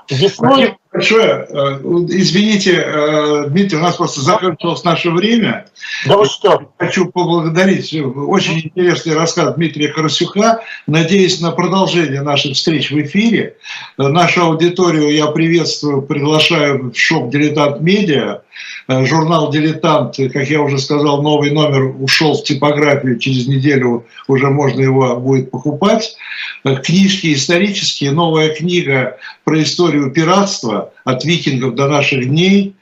Весной... 0.10 0.78
большое. 0.96 1.46
Э, 1.50 1.80
извините, 2.10 2.84
э, 2.86 3.46
Дмитрий, 3.50 3.78
у 3.78 3.82
нас 3.82 3.96
просто 3.98 4.22
закончилось 4.22 4.84
наше 4.84 5.12
время. 5.12 5.66
Да 6.08 6.18
вы 6.18 6.26
что? 6.26 6.72
Хочу 6.78 7.08
поблагодарить. 7.08 7.94
Очень 7.94 8.60
интересный 8.60 9.16
рассказ 9.16 9.56
Дмитрия 9.56 9.90
Карасюка. 9.90 10.62
Надеюсь 10.88 11.42
на 11.42 11.52
продолжение 11.52 12.22
наших 12.22 12.54
встреч 12.54 12.92
в 12.92 13.02
эфире. 13.02 13.58
Нашу 13.98 14.44
аудиторию 14.44 15.14
я 15.14 15.28
приветствую, 15.28 16.02
приглашаю 16.02 16.92
в 16.92 16.98
шоп 16.98 17.30
«Дилетант 17.30 17.82
Медиа». 17.82 18.42
Журнал 18.88 19.52
«Дилетант», 19.52 20.16
как 20.16 20.50
я 20.50 20.62
уже 20.62 20.78
сказал, 20.78 21.22
новый 21.22 21.52
номер 21.52 21.94
ушел 22.00 22.36
в 22.36 22.44
типографию. 22.44 23.20
Через 23.20 23.48
неделю 23.48 24.06
уже 24.28 24.50
можно 24.50 24.82
его 24.82 25.18
будет 25.18 25.52
покупать. 25.52 26.16
Книжки 26.64 27.34
исторические. 27.34 28.12
Новая 28.12 28.50
книга 28.50 29.18
про 29.44 29.62
историю 29.62 30.12
пиратства 30.12 30.85
от 31.04 31.26
викингов 31.26 31.76
до 31.76 31.88
наших 31.88 32.28
дней. 32.28 32.76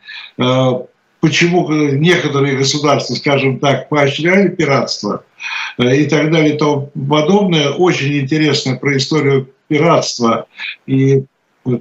Почему 1.19 1.69
некоторые 1.71 2.57
государства, 2.57 3.15
скажем 3.15 3.59
так, 3.59 3.87
поощряли 3.89 4.49
пиратство 4.49 5.23
и 5.79 6.05
так 6.05 6.31
далее 6.31 6.55
и 6.55 6.57
тому 6.57 6.91
подобное. 7.09 7.69
Очень 7.69 8.19
интересно 8.19 8.75
про 8.75 8.97
историю 8.97 9.49
пиратства 9.69 10.47
и 10.85 11.23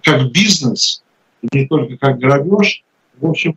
как 0.04 0.30
бизнес, 0.30 1.02
не 1.50 1.66
только 1.66 1.96
как 1.96 2.18
грабеж. 2.18 2.84
В 3.18 3.26
общем. 3.28 3.56